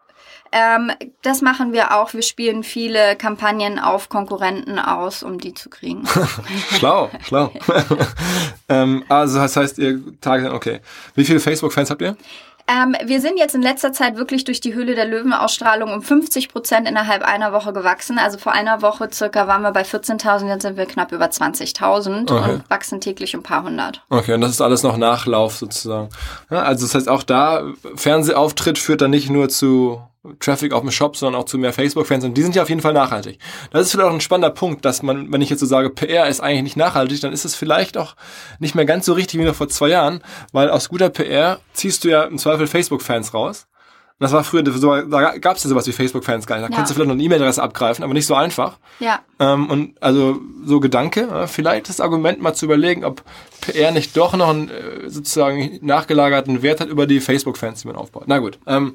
Ähm, 0.52 0.90
das 1.22 1.42
machen 1.42 1.72
wir 1.72 1.96
auch. 1.96 2.12
Wir 2.12 2.22
spielen 2.22 2.64
viele 2.64 3.16
Kampagnen 3.16 3.78
auf 3.78 4.08
Konkurrenten 4.08 4.78
aus, 4.78 5.22
um 5.22 5.38
die 5.38 5.54
zu 5.54 5.70
kriegen. 5.70 6.04
schlau, 6.70 7.10
schlau. 7.22 7.52
ähm, 8.68 9.04
also 9.08 9.38
das 9.38 9.56
heißt, 9.56 9.78
ihr 9.78 10.00
targetet, 10.20 10.52
okay. 10.52 10.80
Wie 11.14 11.24
viele 11.24 11.40
Facebook-Fans 11.40 11.90
habt 11.90 12.02
ihr? 12.02 12.16
Ähm, 12.70 12.94
wir 13.04 13.20
sind 13.20 13.36
jetzt 13.36 13.54
in 13.56 13.62
letzter 13.62 13.92
Zeit 13.92 14.16
wirklich 14.16 14.44
durch 14.44 14.60
die 14.60 14.74
Höhle 14.74 14.94
der 14.94 15.04
Löwen-Ausstrahlung 15.04 15.92
um 15.92 16.02
50 16.02 16.50
Prozent 16.50 16.88
innerhalb 16.88 17.22
einer 17.24 17.52
Woche 17.52 17.72
gewachsen. 17.72 18.18
Also 18.18 18.38
vor 18.38 18.52
einer 18.52 18.80
Woche 18.80 19.08
circa 19.12 19.48
waren 19.48 19.62
wir 19.62 19.72
bei 19.72 19.82
14.000, 19.82 20.48
jetzt 20.48 20.62
sind 20.62 20.76
wir 20.76 20.86
knapp 20.86 21.10
über 21.10 21.26
20.000 21.26 22.30
okay. 22.30 22.52
und 22.52 22.70
wachsen 22.70 23.00
täglich 23.00 23.34
um 23.34 23.40
ein 23.40 23.44
paar 23.44 23.64
hundert. 23.64 24.04
Okay, 24.08 24.34
und 24.34 24.40
das 24.40 24.50
ist 24.50 24.60
alles 24.60 24.84
noch 24.84 24.96
Nachlauf 24.96 25.56
sozusagen. 25.56 26.10
Ja, 26.48 26.62
also 26.62 26.86
das 26.86 26.94
heißt 26.94 27.08
auch 27.08 27.24
da, 27.24 27.64
Fernsehauftritt 27.96 28.78
führt 28.78 29.00
dann 29.00 29.10
nicht 29.10 29.30
nur 29.30 29.48
zu 29.48 30.00
Traffic 30.38 30.74
auf 30.74 30.82
dem 30.82 30.90
Shop, 30.90 31.16
sondern 31.16 31.40
auch 31.40 31.46
zu 31.46 31.56
mehr 31.56 31.72
Facebook-Fans 31.72 32.24
und 32.24 32.34
die 32.34 32.42
sind 32.42 32.54
ja 32.54 32.62
auf 32.62 32.68
jeden 32.68 32.82
Fall 32.82 32.92
nachhaltig. 32.92 33.38
Das 33.70 33.86
ist 33.86 33.92
vielleicht 33.92 34.08
auch 34.08 34.14
ein 34.14 34.20
spannender 34.20 34.50
Punkt, 34.50 34.84
dass 34.84 35.02
man, 35.02 35.32
wenn 35.32 35.40
ich 35.40 35.48
jetzt 35.48 35.60
so 35.60 35.66
sage, 35.66 35.88
PR 35.88 36.28
ist 36.28 36.40
eigentlich 36.40 36.62
nicht 36.62 36.76
nachhaltig, 36.76 37.20
dann 37.20 37.32
ist 37.32 37.46
es 37.46 37.54
vielleicht 37.54 37.96
auch 37.96 38.16
nicht 38.58 38.74
mehr 38.74 38.84
ganz 38.84 39.06
so 39.06 39.14
richtig 39.14 39.40
wie 39.40 39.44
noch 39.44 39.54
vor 39.54 39.68
zwei 39.68 39.88
Jahren, 39.88 40.22
weil 40.52 40.68
aus 40.68 40.90
guter 40.90 41.08
PR 41.08 41.60
ziehst 41.72 42.04
du 42.04 42.08
ja 42.08 42.24
im 42.24 42.36
Zweifel 42.36 42.66
Facebook-Fans 42.66 43.32
raus. 43.32 43.66
Und 44.18 44.24
das 44.24 44.32
war 44.32 44.44
früher, 44.44 44.62
da 44.62 45.38
gab 45.38 45.56
es 45.56 45.64
ja 45.64 45.70
sowas 45.70 45.86
wie 45.86 45.92
Facebook-Fans 45.92 46.46
gar 46.46 46.56
nicht. 46.56 46.68
Da 46.68 46.70
ja. 46.70 46.76
kannst 46.76 46.90
du 46.90 46.94
vielleicht 46.94 47.08
noch 47.08 47.14
eine 47.14 47.22
E-Mail-Adresse 47.22 47.62
abgreifen, 47.62 48.04
aber 48.04 48.12
nicht 48.12 48.26
so 48.26 48.34
einfach. 48.34 48.76
Ja. 48.98 49.20
Ähm, 49.38 49.70
und 49.70 50.02
also 50.02 50.38
so 50.62 50.80
Gedanke, 50.80 51.46
vielleicht 51.48 51.88
das 51.88 52.02
Argument 52.02 52.42
mal 52.42 52.52
zu 52.52 52.66
überlegen, 52.66 53.06
ob 53.06 53.22
PR 53.62 53.92
nicht 53.92 54.14
doch 54.18 54.34
noch 54.34 54.50
einen 54.50 54.68
äh, 54.68 55.08
sozusagen 55.08 55.78
nachgelagerten 55.80 56.60
Wert 56.60 56.80
hat 56.80 56.88
über 56.88 57.06
die 57.06 57.20
Facebook-Fans, 57.20 57.80
die 57.80 57.86
man 57.86 57.96
aufbaut. 57.96 58.24
Na 58.26 58.40
gut. 58.40 58.58
Ähm, 58.66 58.94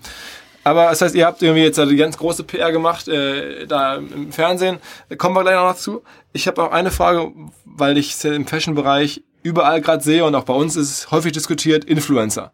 aber 0.65 0.89
das 0.89 0.99
heißt, 0.99 1.13
ihr 1.13 1.27
habt 1.27 1.43
irgendwie 1.43 1.61
jetzt 1.61 1.77
die 1.77 1.95
ganz 1.95 2.17
große 2.17 2.43
PR 2.43 2.71
gemacht, 2.71 3.07
äh, 3.07 3.67
da 3.67 3.97
im 3.97 4.31
Fernsehen. 4.31 4.79
Kommen 5.19 5.35
wir 5.35 5.43
gleich 5.43 5.55
noch 5.55 5.69
dazu. 5.69 6.01
Ich 6.33 6.47
habe 6.47 6.63
auch 6.63 6.71
eine 6.71 6.89
Frage, 6.89 7.31
weil 7.65 7.99
ich 7.99 8.13
es 8.13 8.25
im 8.25 8.47
Fashion-Bereich 8.47 9.21
überall 9.43 9.79
gerade 9.79 10.03
sehe 10.03 10.25
und 10.25 10.33
auch 10.33 10.43
bei 10.43 10.55
uns 10.55 10.75
ist 10.75 10.89
es 10.89 11.11
häufig 11.11 11.33
diskutiert, 11.33 11.85
Influencer. 11.85 12.51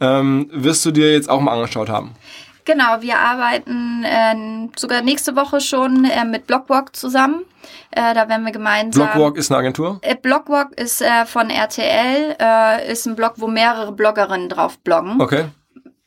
Ähm, 0.00 0.48
wirst 0.52 0.86
du 0.86 0.92
dir 0.92 1.12
jetzt 1.12 1.28
auch 1.28 1.40
mal 1.40 1.52
angeschaut 1.52 1.88
haben? 1.88 2.14
Genau, 2.64 3.00
wir 3.00 3.18
arbeiten 3.18 4.04
äh, 4.04 4.68
sogar 4.78 5.02
nächste 5.02 5.34
Woche 5.34 5.60
schon 5.60 6.04
äh, 6.04 6.24
mit 6.24 6.46
Blockwalk 6.46 6.94
zusammen. 6.94 7.44
Äh, 7.90 8.14
da 8.14 8.28
werden 8.28 8.44
wir 8.44 8.52
gemeinsam. 8.52 9.06
Blockwalk 9.06 9.36
ist 9.36 9.50
eine 9.50 9.58
Agentur? 9.58 9.98
Äh, 10.02 10.14
Blockwalk 10.14 10.78
ist 10.78 11.02
äh, 11.02 11.26
von 11.26 11.50
RTL, 11.50 12.36
äh, 12.38 12.92
ist 12.92 13.06
ein 13.06 13.16
Blog, 13.16 13.32
wo 13.38 13.48
mehrere 13.48 13.90
Bloggerinnen 13.90 14.48
drauf 14.48 14.78
bloggen. 14.78 15.20
Okay. 15.20 15.46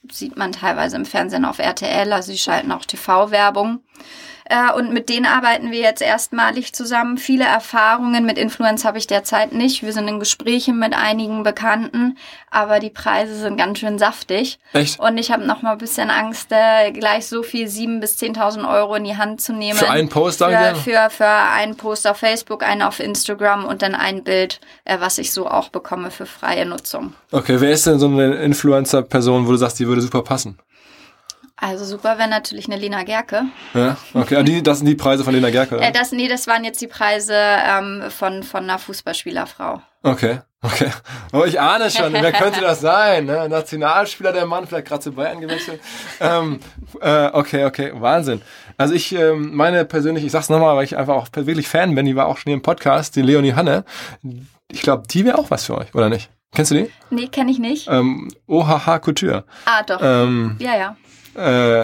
Sieht 0.09 0.37
man 0.37 0.51
teilweise 0.51 0.95
im 0.95 1.05
Fernsehen 1.05 1.45
auf 1.45 1.59
RTL, 1.59 2.11
also 2.13 2.31
sie 2.31 2.37
schalten 2.37 2.71
auch 2.71 2.85
TV-Werbung. 2.85 3.83
Äh, 4.51 4.73
und 4.73 4.91
mit 4.91 5.07
denen 5.07 5.25
arbeiten 5.25 5.71
wir 5.71 5.79
jetzt 5.79 6.01
erstmalig 6.01 6.73
zusammen. 6.73 7.17
Viele 7.17 7.45
Erfahrungen 7.45 8.25
mit 8.25 8.37
Influence 8.37 8.83
habe 8.83 8.97
ich 8.97 9.07
derzeit 9.07 9.53
nicht. 9.53 9.81
Wir 9.81 9.93
sind 9.93 10.09
in 10.09 10.19
Gesprächen 10.19 10.77
mit 10.77 10.93
einigen 10.93 11.43
Bekannten, 11.43 12.17
aber 12.49 12.79
die 12.79 12.89
Preise 12.89 13.33
sind 13.35 13.55
ganz 13.55 13.79
schön 13.79 13.97
saftig. 13.97 14.59
Echt? 14.73 14.99
Und 14.99 15.17
ich 15.17 15.31
habe 15.31 15.45
noch 15.45 15.61
mal 15.61 15.71
ein 15.71 15.77
bisschen 15.77 16.09
Angst, 16.09 16.47
äh, 16.51 16.91
gleich 16.91 17.27
so 17.27 17.43
viel 17.43 17.67
7.000 17.67 18.01
bis 18.01 18.17
10.000 18.17 18.69
Euro 18.69 18.95
in 18.95 19.05
die 19.05 19.15
Hand 19.15 19.39
zu 19.39 19.53
nehmen. 19.53 19.79
Für 19.79 19.89
einen 19.89 20.09
Post, 20.09 20.39
für, 20.39 20.75
für, 20.75 21.09
für 21.09 21.25
einen 21.25 21.77
Post 21.77 22.05
auf 22.05 22.17
Facebook, 22.17 22.63
einen 22.63 22.81
auf 22.81 22.99
Instagram 22.99 23.63
und 23.63 23.81
dann 23.81 23.95
ein 23.95 24.25
Bild, 24.25 24.59
äh, 24.83 24.97
was 24.99 25.17
ich 25.17 25.31
so 25.31 25.47
auch 25.47 25.69
bekomme 25.69 26.11
für 26.11 26.25
freie 26.25 26.65
Nutzung. 26.65 27.13
Okay, 27.31 27.61
wer 27.61 27.71
ist 27.71 27.87
denn 27.87 27.99
so 27.99 28.07
eine 28.07 28.35
Influencer-Person, 28.35 29.47
wo 29.47 29.51
du 29.51 29.57
sagst, 29.57 29.79
die 29.79 29.87
würde 29.87 30.01
super 30.01 30.23
passen? 30.23 30.57
Also 31.61 31.85
super 31.85 32.17
wäre 32.17 32.27
natürlich 32.27 32.65
eine 32.65 32.75
Lena 32.75 33.03
Gerke. 33.03 33.43
Ja, 33.75 33.95
okay. 34.15 34.37
Ah, 34.37 34.41
die, 34.41 34.63
das 34.63 34.79
sind 34.79 34.87
die 34.87 34.95
Preise 34.95 35.23
von 35.23 35.31
Lena 35.31 35.51
Gerke. 35.51 35.77
Oder? 35.77 35.87
Äh, 35.87 35.91
das, 35.91 36.11
nee, 36.11 36.27
das 36.27 36.47
waren 36.47 36.63
jetzt 36.63 36.81
die 36.81 36.87
Preise 36.87 37.35
ähm, 37.35 38.05
von, 38.09 38.41
von 38.41 38.63
einer 38.63 38.79
Fußballspielerfrau. 38.79 39.79
Okay, 40.01 40.39
okay. 40.63 40.89
Aber 41.31 41.45
ich 41.45 41.61
ahne 41.61 41.91
schon, 41.91 42.13
wer 42.13 42.31
könnte 42.31 42.61
das 42.61 42.81
sein? 42.81 43.25
Ne? 43.25 43.47
Nationalspieler 43.47 44.33
der 44.33 44.47
Mann, 44.47 44.65
vielleicht 44.65 44.87
gerade 44.87 45.03
zu 45.03 45.11
Bayern 45.11 45.39
gewechselt. 45.39 45.79
Ähm, 46.19 46.59
äh, 46.99 47.27
okay, 47.27 47.65
okay, 47.65 47.91
Wahnsinn. 47.93 48.41
Also 48.77 48.95
ich 48.95 49.13
ähm, 49.13 49.55
meine 49.55 49.85
persönlich, 49.85 50.25
ich 50.25 50.31
sag's 50.31 50.49
nochmal, 50.49 50.75
weil 50.75 50.85
ich 50.85 50.97
einfach 50.97 51.13
auch 51.13 51.27
wirklich 51.31 51.67
Fan 51.67 51.93
bin, 51.93 52.07
die 52.07 52.15
war 52.15 52.25
auch 52.25 52.37
schon 52.37 52.49
hier 52.49 52.55
im 52.55 52.63
Podcast, 52.63 53.15
die 53.15 53.21
Leonie 53.21 53.53
Hanne. 53.53 53.85
Ich 54.71 54.81
glaube, 54.81 55.03
die 55.07 55.25
wäre 55.25 55.37
auch 55.37 55.51
was 55.51 55.65
für 55.65 55.77
euch, 55.77 55.93
oder 55.93 56.09
nicht? 56.09 56.31
Kennst 56.55 56.71
du 56.71 56.75
die? 56.75 56.91
Nee, 57.11 57.27
kenne 57.27 57.51
ich 57.51 57.59
nicht. 57.59 57.87
Ähm, 57.87 58.29
OHH 58.47 58.99
Couture. 59.01 59.45
ah, 59.65 59.83
doch. 59.83 59.99
Ähm, 60.01 60.57
ja, 60.59 60.75
ja. 60.75 60.97
Äh, 61.35 61.83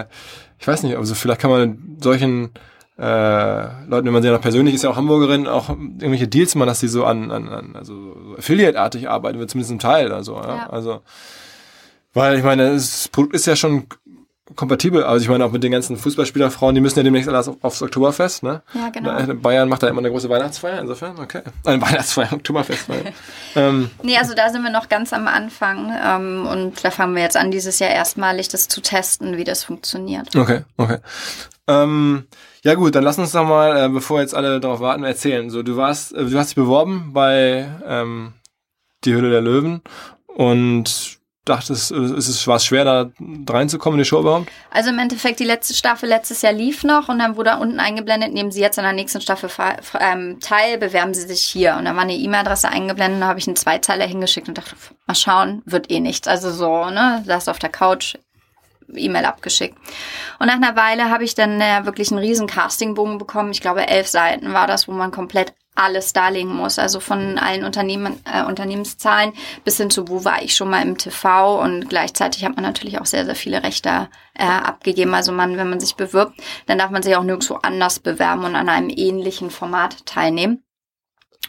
ich 0.58 0.66
weiß 0.66 0.82
nicht, 0.82 0.96
also 0.96 1.14
vielleicht 1.14 1.40
kann 1.40 1.50
man 1.50 1.96
solchen 2.00 2.50
äh, 2.98 3.84
Leuten, 3.86 4.06
wenn 4.06 4.12
man 4.12 4.22
sie 4.22 4.28
ja 4.28 4.34
noch 4.34 4.42
persönlich 4.42 4.74
ist, 4.74 4.82
ja 4.82 4.90
auch 4.90 4.96
Hamburgerin, 4.96 5.46
auch 5.46 5.68
irgendwelche 5.68 6.26
Deals 6.26 6.54
machen, 6.54 6.66
dass 6.66 6.80
die 6.80 6.88
so 6.88 7.04
an, 7.04 7.30
an, 7.30 7.48
an 7.48 7.76
also 7.76 7.94
so 7.94 8.36
Affiliate-artig 8.38 9.08
arbeiten, 9.08 9.38
zumindest 9.48 9.70
ein 9.70 9.78
Teil 9.78 10.06
oder 10.06 10.24
so. 10.24 10.34
Ja? 10.36 10.56
Ja. 10.56 10.70
Also, 10.70 11.00
weil 12.12 12.38
ich 12.38 12.44
meine, 12.44 12.72
das 12.72 13.08
Produkt 13.08 13.34
ist 13.34 13.46
ja 13.46 13.54
schon 13.54 13.86
kompatibel. 14.56 15.04
Also 15.04 15.22
ich 15.22 15.28
meine 15.28 15.44
auch 15.44 15.52
mit 15.52 15.62
den 15.62 15.72
ganzen 15.72 15.96
Fußballspielerfrauen, 15.96 16.74
die 16.74 16.80
müssen 16.80 16.98
ja 16.98 17.02
demnächst 17.02 17.28
alles 17.28 17.48
auf, 17.48 17.56
aufs 17.62 17.82
Oktoberfest, 17.82 18.42
ne? 18.42 18.62
Ja, 18.74 18.90
genau. 18.90 19.34
Bayern 19.34 19.68
macht 19.68 19.82
da 19.82 19.88
immer 19.88 20.00
eine 20.00 20.10
große 20.10 20.28
Weihnachtsfeier, 20.28 20.80
insofern, 20.80 21.18
okay. 21.18 21.42
Eine 21.64 21.82
Weihnachtsfeier, 21.82 22.32
Oktoberfestfeier. 22.32 23.12
ähm, 23.56 23.90
Nee, 24.02 24.16
also 24.16 24.34
da 24.34 24.50
sind 24.50 24.62
wir 24.62 24.70
noch 24.70 24.88
ganz 24.88 25.12
am 25.12 25.28
Anfang. 25.28 25.92
Ähm, 26.04 26.46
und 26.46 26.84
da 26.84 26.90
fangen 26.90 27.14
wir 27.14 27.22
jetzt 27.22 27.36
an, 27.36 27.50
dieses 27.50 27.78
Jahr 27.78 27.90
erstmalig 27.90 28.48
das 28.48 28.68
zu 28.68 28.80
testen, 28.80 29.36
wie 29.36 29.44
das 29.44 29.64
funktioniert. 29.64 30.34
Okay, 30.36 30.62
okay. 30.76 30.98
Ähm, 31.66 32.26
ja 32.64 32.74
gut, 32.74 32.94
dann 32.94 33.04
lass 33.04 33.18
uns 33.18 33.32
doch 33.32 33.44
mal, 33.44 33.84
äh, 33.84 33.88
bevor 33.88 34.20
jetzt 34.20 34.34
alle 34.34 34.58
darauf 34.58 34.80
warten, 34.80 35.04
erzählen. 35.04 35.50
So, 35.50 35.62
du 35.62 35.76
warst, 35.76 36.14
äh, 36.14 36.24
du 36.24 36.38
hast 36.38 36.48
dich 36.48 36.56
beworben 36.56 37.12
bei 37.12 37.68
ähm, 37.86 38.32
die 39.04 39.12
Höhle 39.12 39.30
der 39.30 39.42
Löwen 39.42 39.82
und 40.26 41.17
dachtest, 41.48 41.90
äh, 41.90 42.16
ist 42.16 42.28
es 42.28 42.46
war 42.46 42.56
es 42.56 42.64
schwer, 42.64 42.84
da 42.84 43.10
reinzukommen 43.48 43.98
in 43.98 44.04
die 44.04 44.08
Show 44.08 44.20
überhaupt? 44.20 44.48
Also 44.70 44.90
im 44.90 44.98
Endeffekt, 44.98 45.40
die 45.40 45.44
letzte 45.44 45.74
Staffel 45.74 46.08
letztes 46.08 46.42
Jahr 46.42 46.52
lief 46.52 46.84
noch 46.84 47.08
und 47.08 47.18
dann 47.18 47.36
wurde 47.36 47.56
unten 47.58 47.80
eingeblendet, 47.80 48.32
nehmen 48.32 48.50
Sie 48.50 48.60
jetzt 48.60 48.78
an 48.78 48.84
der 48.84 48.92
nächsten 48.92 49.20
Staffel 49.20 49.50
ähm, 50.00 50.38
teil, 50.40 50.78
bewerben 50.78 51.14
Sie 51.14 51.26
sich 51.26 51.42
hier. 51.42 51.76
Und 51.76 51.84
dann 51.84 51.96
war 51.96 52.02
eine 52.02 52.16
E-Mail-Adresse 52.16 52.68
eingeblendet, 52.68 53.22
da 53.22 53.26
habe 53.26 53.38
ich 53.38 53.46
einen 53.46 53.56
Zweizeiler 53.56 54.06
hingeschickt 54.06 54.48
und 54.48 54.58
dachte, 54.58 54.76
mal 55.06 55.14
schauen, 55.14 55.62
wird 55.64 55.90
eh 55.90 56.00
nichts. 56.00 56.28
Also 56.28 56.50
so, 56.50 56.90
ne, 56.90 57.22
saß 57.26 57.48
auf 57.48 57.58
der 57.58 57.70
Couch, 57.70 58.14
E-Mail 58.94 59.24
abgeschickt. 59.24 59.76
Und 60.38 60.46
nach 60.46 60.54
einer 60.54 60.76
Weile 60.76 61.10
habe 61.10 61.24
ich 61.24 61.34
dann 61.34 61.60
äh, 61.60 61.84
wirklich 61.84 62.10
einen 62.10 62.20
riesen 62.20 62.46
Castingbogen 62.46 63.18
bekommen. 63.18 63.50
Ich 63.50 63.60
glaube, 63.60 63.86
elf 63.86 64.08
Seiten 64.08 64.52
war 64.52 64.66
das, 64.66 64.88
wo 64.88 64.92
man 64.92 65.10
komplett 65.10 65.52
alles 65.78 66.12
darlegen 66.12 66.54
muss. 66.54 66.78
Also 66.78 67.00
von 67.00 67.38
allen 67.38 67.64
Unternehmen, 67.64 68.20
äh, 68.24 68.44
Unternehmenszahlen 68.44 69.32
bis 69.64 69.76
hin 69.76 69.90
zu, 69.90 70.08
wo 70.08 70.24
war 70.24 70.42
ich 70.42 70.54
schon 70.54 70.70
mal 70.70 70.82
im 70.82 70.98
TV. 70.98 71.60
Und 71.60 71.88
gleichzeitig 71.88 72.44
hat 72.44 72.56
man 72.56 72.64
natürlich 72.64 73.00
auch 73.00 73.06
sehr, 73.06 73.24
sehr 73.24 73.34
viele 73.34 73.62
Rechte 73.62 74.08
äh, 74.34 74.44
abgegeben. 74.44 75.14
Also 75.14 75.32
man, 75.32 75.56
wenn 75.56 75.70
man 75.70 75.80
sich 75.80 75.96
bewirbt, 75.96 76.40
dann 76.66 76.78
darf 76.78 76.90
man 76.90 77.02
sich 77.02 77.16
auch 77.16 77.22
nirgendwo 77.22 77.54
anders 77.54 77.98
bewerben 78.00 78.44
und 78.44 78.56
an 78.56 78.68
einem 78.68 78.90
ähnlichen 78.90 79.50
Format 79.50 80.04
teilnehmen. 80.06 80.62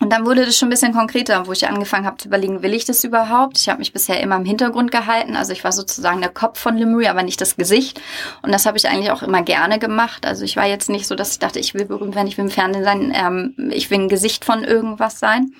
Und 0.02 0.12
dann 0.12 0.26
wurde 0.26 0.46
das 0.46 0.58
schon 0.58 0.68
ein 0.68 0.72
bisschen 0.72 0.94
konkreter, 0.94 1.46
wo 1.46 1.52
ich 1.52 1.68
angefangen 1.68 2.06
habe 2.06 2.16
zu 2.16 2.30
überlegen, 2.30 2.64
will 2.64 2.74
ich 2.74 2.86
das 2.86 3.04
überhaupt? 3.04 3.60
Ich 3.60 3.68
habe 3.68 3.80
mich 3.80 3.92
bisher 3.92 4.22
immer 4.22 4.38
im 4.38 4.46
Hintergrund 4.46 4.92
gehalten. 4.92 5.36
Also 5.36 5.52
ich 5.52 5.66
war 5.66 5.74
sozusagen 5.74 6.22
der 6.22 6.30
Kopf 6.30 6.58
von 6.58 6.78
Lemury, 6.78 7.08
aber 7.08 7.22
nicht 7.22 7.42
das 7.42 7.58
Gesicht. 7.58 8.00
Und 8.42 8.54
das 8.54 8.66
habe 8.66 8.78
ich 8.78 8.88
eigentlich 8.88 9.12
auch 9.12 9.24
immer 9.24 9.42
gerne 9.42 9.78
gemacht. 9.78 10.26
Also 10.26 10.46
ich 10.46 10.56
war 10.56 10.66
jetzt 10.66 10.90
nicht 10.90 11.06
so, 11.06 11.16
dass 11.16 11.34
ich 11.34 11.40
dachte, 11.40 11.60
ich 11.60 11.74
will 11.74 11.84
berühmt 11.84 12.16
werden, 12.16 12.28
ich 12.28 12.38
will 12.38 12.46
im 12.46 12.52
Fernsehen 12.52 12.86
sein, 12.86 13.14
ähm, 13.14 13.72
ich 13.72 13.90
will 13.92 14.00
ein 14.00 14.10
Gesicht 14.10 14.46
von 14.46 14.64
irgendwas 14.64 15.20
sein. 15.20 15.54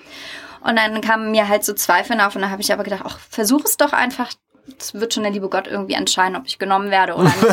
Und 0.62 0.76
dann 0.76 1.00
kamen 1.02 1.32
mir 1.32 1.48
halt 1.48 1.64
so 1.64 1.74
Zweifel 1.74 2.18
auf 2.20 2.34
und 2.34 2.42
dann 2.42 2.50
habe 2.50 2.62
ich 2.62 2.72
aber 2.72 2.84
gedacht, 2.84 3.02
ach, 3.04 3.18
versuch 3.18 3.64
es 3.64 3.76
doch 3.76 3.92
einfach. 3.92 4.30
Es 4.78 4.94
wird 4.94 5.14
schon 5.14 5.22
der 5.22 5.32
liebe 5.32 5.48
Gott 5.48 5.66
irgendwie 5.66 5.94
entscheiden, 5.94 6.36
ob 6.36 6.46
ich 6.46 6.58
genommen 6.58 6.90
werde 6.90 7.14
oder 7.14 7.24
nicht. 7.24 7.40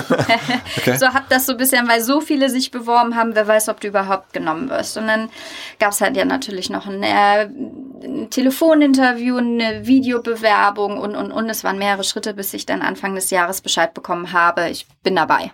Okay. 0.78 0.98
So 0.98 1.08
hab 1.08 1.30
das 1.30 1.46
so 1.46 1.54
ein 1.54 1.58
bisschen, 1.58 1.88
weil 1.88 2.02
so 2.02 2.22
viele 2.22 2.50
sich 2.50 2.72
beworben 2.72 3.16
haben, 3.16 3.36
wer 3.36 3.48
weiß, 3.48 3.70
ob 3.70 3.80
du 3.80 3.88
überhaupt 3.88 4.34
genommen 4.34 4.70
wirst. 4.70 4.98
Und 4.98 5.08
dann 5.08 5.30
gab 5.80 5.92
es 5.92 6.02
halt 6.02 6.16
ja 6.16 6.26
natürlich 6.26 6.70
noch 6.70 6.88
ein, 6.88 7.04
äh, 7.04 7.44
ein 8.04 8.30
Telefoninterview, 8.30 9.38
eine 9.38 9.86
Videobewerbung 9.86 10.98
und, 10.98 11.16
und, 11.16 11.32
und. 11.32 11.50
Es 11.50 11.64
waren 11.64 11.78
mehrere 11.78 12.04
Schritte, 12.04 12.34
bis 12.34 12.54
ich 12.54 12.66
dann 12.66 12.82
Anfang 12.82 13.16
des 13.16 13.30
Jahres 13.30 13.62
Bescheid 13.62 13.94
bekommen 13.94 14.34
habe, 14.34 14.70
ich 14.70 14.88
bin 15.04 15.16
dabei. 15.16 15.52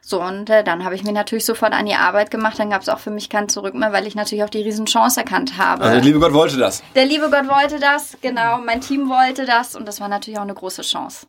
So, 0.00 0.22
und 0.22 0.48
äh, 0.50 0.62
dann 0.62 0.84
habe 0.84 0.94
ich 0.94 1.02
mir 1.02 1.12
natürlich 1.12 1.44
sofort 1.44 1.72
an 1.72 1.86
die 1.86 1.94
Arbeit 1.94 2.30
gemacht. 2.30 2.58
Dann 2.58 2.70
gab 2.70 2.82
es 2.82 2.88
auch 2.88 2.98
für 2.98 3.10
mich 3.10 3.28
kein 3.28 3.48
Zurück 3.48 3.74
mehr, 3.74 3.92
weil 3.92 4.06
ich 4.06 4.14
natürlich 4.14 4.44
auch 4.44 4.50
die 4.50 4.62
Riesenchance 4.62 5.18
erkannt 5.18 5.58
habe. 5.58 5.82
Also 5.82 5.94
der 5.94 6.04
liebe 6.04 6.20
Gott 6.20 6.32
wollte 6.32 6.56
das. 6.56 6.82
Der 6.94 7.06
liebe 7.06 7.30
Gott 7.30 7.48
wollte 7.48 7.80
das, 7.80 8.16
genau. 8.20 8.58
Mein 8.58 8.80
Team 8.80 9.08
wollte 9.08 9.46
das 9.46 9.74
und 9.74 9.86
das 9.86 10.00
war 10.00 10.08
natürlich 10.08 10.38
auch 10.38 10.44
eine 10.44 10.54
große 10.54 10.82
Chance. 10.82 11.26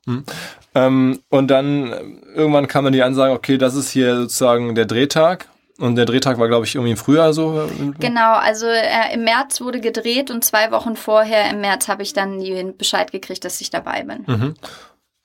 Ähm, 0.76 1.20
und 1.30 1.48
dann 1.48 1.92
äh, 1.92 2.02
irgendwann 2.36 2.68
kam 2.68 2.84
dann 2.84 2.94
die 2.94 3.04
Ansage, 3.04 3.34
okay, 3.34 3.58
das 3.58 3.76
ist 3.76 3.90
hier 3.90 4.16
sozusagen 4.16 4.76
der 4.76 4.86
Drehtag. 4.86 5.48
Und 5.80 5.96
der 5.96 6.06
Drehtag 6.06 6.40
war, 6.40 6.48
glaube 6.48 6.66
ich, 6.66 6.74
irgendwie 6.74 6.92
im 6.92 6.98
Frühjahr 6.98 7.34
so. 7.34 7.70
Genau, 8.00 8.34
also 8.34 8.66
äh, 8.66 9.14
im 9.14 9.24
März 9.24 9.62
wurde 9.62 9.80
gedreht 9.80 10.32
und 10.32 10.44
zwei 10.44 10.72
Wochen 10.72 10.96
vorher, 10.96 11.52
im 11.52 11.62
März, 11.62 11.88
habe 11.88 12.02
ich 12.02 12.14
dann 12.14 12.42
Bescheid 12.78 13.12
gekriegt, 13.12 13.46
dass 13.46 13.62
ich 13.62 13.70
dabei 13.70 14.04
bin. 14.04 14.24
Mhm. 14.26 14.56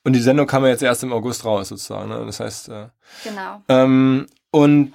Und 0.05 0.13
die 0.13 0.21
Sendung 0.21 0.47
kam 0.47 0.63
ja 0.63 0.69
jetzt 0.69 0.83
erst 0.83 1.03
im 1.03 1.13
August 1.13 1.45
raus, 1.45 1.69
sozusagen. 1.69 2.09
Ne? 2.09 2.23
Das 2.25 2.39
heißt, 2.39 2.69
äh, 2.69 2.87
Genau. 3.23 3.61
ähm, 3.69 4.27
und 4.51 4.93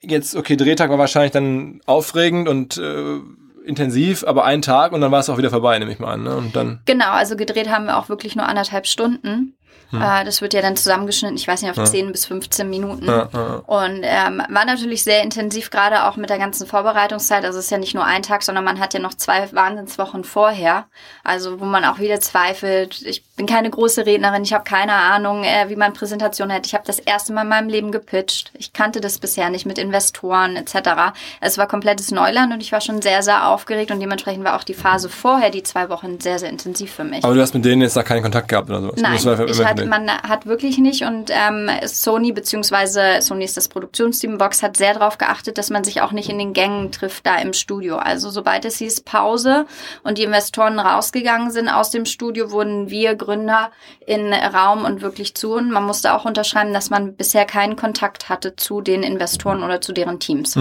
jetzt, 0.00 0.34
okay, 0.36 0.56
Drehtag 0.56 0.90
war 0.90 0.98
wahrscheinlich 0.98 1.32
dann 1.32 1.80
aufregend 1.86 2.48
und 2.48 2.76
äh, 2.78 3.18
intensiv, 3.64 4.24
aber 4.26 4.44
ein 4.44 4.62
Tag 4.62 4.92
und 4.92 5.00
dann 5.00 5.10
war 5.10 5.20
es 5.20 5.30
auch 5.30 5.38
wieder 5.38 5.50
vorbei, 5.50 5.78
nehme 5.78 5.92
ich 5.92 5.98
mal 5.98 6.12
an. 6.12 6.22
Ne? 6.22 6.36
Und 6.36 6.56
dann, 6.56 6.80
Genau, 6.84 7.10
also 7.10 7.36
gedreht 7.36 7.68
haben 7.70 7.86
wir 7.86 7.96
auch 7.98 8.08
wirklich 8.08 8.36
nur 8.36 8.46
anderthalb 8.46 8.86
Stunden. 8.86 9.56
Hm. 9.90 10.02
Äh, 10.02 10.24
das 10.24 10.40
wird 10.40 10.54
ja 10.54 10.62
dann 10.62 10.76
zusammengeschnitten, 10.76 11.36
ich 11.36 11.46
weiß 11.46 11.62
nicht, 11.62 11.78
auf 11.78 11.84
10 11.84 12.12
bis 12.12 12.26
15 12.26 12.68
Minuten. 12.68 13.06
Ja, 13.06 13.28
ja, 13.32 13.40
ja. 13.40 13.54
Und 13.66 14.00
ähm, 14.02 14.42
war 14.48 14.64
natürlich 14.64 15.04
sehr 15.04 15.22
intensiv, 15.22 15.70
gerade 15.70 16.04
auch 16.04 16.16
mit 16.16 16.30
der 16.30 16.38
ganzen 16.38 16.66
Vorbereitungszeit. 16.66 17.44
Also 17.44 17.58
es 17.58 17.66
ist 17.66 17.70
ja 17.70 17.78
nicht 17.78 17.94
nur 17.94 18.04
ein 18.04 18.22
Tag, 18.22 18.42
sondern 18.42 18.64
man 18.64 18.80
hat 18.80 18.94
ja 18.94 19.00
noch 19.00 19.14
zwei 19.14 19.50
Wahnsinnswochen 19.52 20.24
vorher. 20.24 20.86
Also 21.22 21.60
wo 21.60 21.64
man 21.64 21.84
auch 21.84 21.98
wieder 21.98 22.20
zweifelt. 22.20 23.02
Ich 23.02 23.24
bin 23.36 23.46
keine 23.46 23.70
große 23.70 24.06
Rednerin, 24.06 24.42
ich 24.42 24.52
habe 24.52 24.64
keine 24.64 24.94
Ahnung, 24.94 25.44
äh, 25.44 25.68
wie 25.68 25.76
man 25.76 25.92
Präsentation 25.92 26.50
hält. 26.50 26.66
Ich 26.66 26.74
habe 26.74 26.84
das 26.86 26.98
erste 26.98 27.32
Mal 27.32 27.42
in 27.42 27.48
meinem 27.48 27.68
Leben 27.68 27.92
gepitcht. 27.92 28.52
Ich 28.54 28.72
kannte 28.72 29.00
das 29.00 29.18
bisher 29.18 29.50
nicht 29.50 29.66
mit 29.66 29.78
Investoren 29.78 30.56
etc. 30.56 31.12
Es 31.40 31.58
war 31.58 31.66
komplettes 31.66 32.10
Neuland 32.10 32.52
und 32.52 32.60
ich 32.60 32.72
war 32.72 32.80
schon 32.80 33.02
sehr, 33.02 33.22
sehr 33.22 33.48
aufgeregt 33.48 33.90
und 33.90 34.00
dementsprechend 34.00 34.44
war 34.44 34.56
auch 34.56 34.64
die 34.64 34.74
Phase 34.74 35.08
vorher, 35.08 35.50
die 35.50 35.62
zwei 35.62 35.88
Wochen, 35.88 36.20
sehr, 36.20 36.38
sehr 36.38 36.50
intensiv 36.50 36.92
für 36.92 37.04
mich. 37.04 37.24
aber 37.24 37.34
du 37.34 37.40
hast 37.40 37.54
mit 37.54 37.64
denen 37.64 37.82
jetzt 37.82 37.96
da 37.96 38.02
keinen 38.02 38.22
Kontakt 38.22 38.48
gehabt 38.48 38.68
oder 38.70 38.80
sowas? 38.80 39.00
Nein, 39.00 39.14
ich 39.14 39.63
für 39.64 39.70
hat, 39.70 39.78
dich. 39.78 39.88
man 39.88 40.10
hat 40.10 40.46
wirklich 40.46 40.78
nicht 40.78 41.02
und 41.02 41.30
ähm, 41.30 41.70
Sony 41.84 42.32
beziehungsweise 42.32 43.20
Sony 43.20 43.44
ist 43.44 43.56
das 43.56 43.68
Produktionsteam 43.68 44.38
Box 44.38 44.62
hat 44.62 44.76
sehr 44.76 44.94
darauf 44.94 45.18
geachtet, 45.18 45.58
dass 45.58 45.70
man 45.70 45.84
sich 45.84 46.00
auch 46.00 46.12
nicht 46.12 46.28
in 46.28 46.38
den 46.38 46.52
Gängen 46.52 46.92
trifft 46.92 47.26
da 47.26 47.36
im 47.36 47.52
Studio. 47.52 47.96
Also 47.96 48.30
sobald 48.30 48.64
es 48.64 48.78
hieß 48.78 49.02
Pause 49.02 49.66
und 50.02 50.18
die 50.18 50.24
Investoren 50.24 50.78
rausgegangen 50.78 51.50
sind 51.50 51.68
aus 51.68 51.90
dem 51.90 52.06
Studio, 52.06 52.50
wurden 52.50 52.90
wir 52.90 53.14
Gründer 53.14 53.70
in 54.06 54.32
Raum 54.32 54.84
und 54.84 55.00
wirklich 55.00 55.34
zu 55.34 55.54
und 55.54 55.70
man 55.70 55.84
musste 55.84 56.14
auch 56.14 56.24
unterschreiben, 56.24 56.72
dass 56.72 56.90
man 56.90 57.14
bisher 57.14 57.44
keinen 57.44 57.76
Kontakt 57.76 58.28
hatte 58.28 58.56
zu 58.56 58.80
den 58.80 59.02
Investoren 59.02 59.62
oder 59.62 59.80
zu 59.80 59.92
deren 59.92 60.20
Teams. 60.20 60.56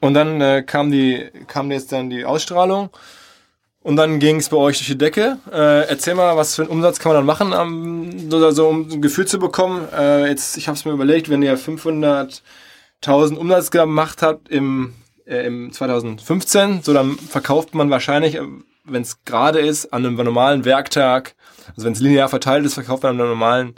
Und 0.00 0.14
dann 0.14 0.40
äh, 0.40 0.62
kam 0.62 0.90
die 0.90 1.30
kam 1.46 1.70
jetzt 1.70 1.92
dann 1.92 2.10
die 2.10 2.24
Ausstrahlung 2.24 2.90
und 3.82 3.96
dann 3.96 4.18
ging 4.20 4.36
es 4.36 4.48
bei 4.48 4.56
euch 4.56 4.78
durch 4.78 4.88
die 4.88 4.98
Decke. 4.98 5.38
Äh, 5.50 5.88
erzähl 5.88 6.14
mal, 6.14 6.36
was 6.36 6.54
für 6.54 6.62
einen 6.62 6.70
Umsatz 6.70 6.98
kann 6.98 7.12
man 7.12 7.18
dann 7.18 7.26
machen, 7.26 7.52
am, 7.52 8.28
oder 8.32 8.52
so, 8.52 8.68
um 8.68 8.88
ein 8.88 9.02
Gefühl 9.02 9.26
zu 9.26 9.38
bekommen. 9.38 9.88
Äh, 9.96 10.28
jetzt, 10.28 10.56
ich 10.56 10.68
habe 10.68 10.78
es 10.78 10.84
mir 10.84 10.92
überlegt, 10.92 11.28
wenn 11.28 11.42
ihr 11.42 11.58
500.000 11.58 13.36
Umsatz 13.36 13.70
gemacht 13.70 14.22
habt 14.22 14.48
im, 14.48 14.94
äh, 15.26 15.46
im 15.46 15.72
2015, 15.72 16.82
so 16.82 16.92
dann 16.92 17.16
verkauft 17.16 17.74
man 17.74 17.90
wahrscheinlich, 17.90 18.38
wenn 18.84 19.02
es 19.02 19.24
gerade 19.24 19.60
ist, 19.60 19.92
an 19.92 20.06
einem 20.06 20.16
normalen 20.16 20.64
Werktag, 20.64 21.34
also 21.74 21.84
wenn 21.86 21.92
es 21.92 22.00
linear 22.00 22.28
verteilt 22.28 22.64
ist, 22.64 22.74
verkauft 22.74 23.02
man 23.02 23.16
an 23.16 23.20
einem 23.20 23.30
normalen 23.30 23.74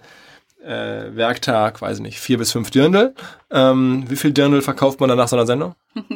äh, 0.62 1.14
Werktag, 1.16 1.80
weiß 1.80 1.98
ich 1.98 2.02
nicht, 2.02 2.20
vier 2.20 2.38
bis 2.38 2.52
fünf 2.52 2.70
Dirndl. 2.70 3.14
Ähm, 3.50 4.04
wie 4.08 4.16
viel 4.16 4.32
Dirndl 4.32 4.62
verkauft 4.62 5.00
man 5.00 5.08
dann 5.08 5.18
nach 5.18 5.28
so 5.28 5.36
einer 5.36 5.46
Sendung? 5.46 5.74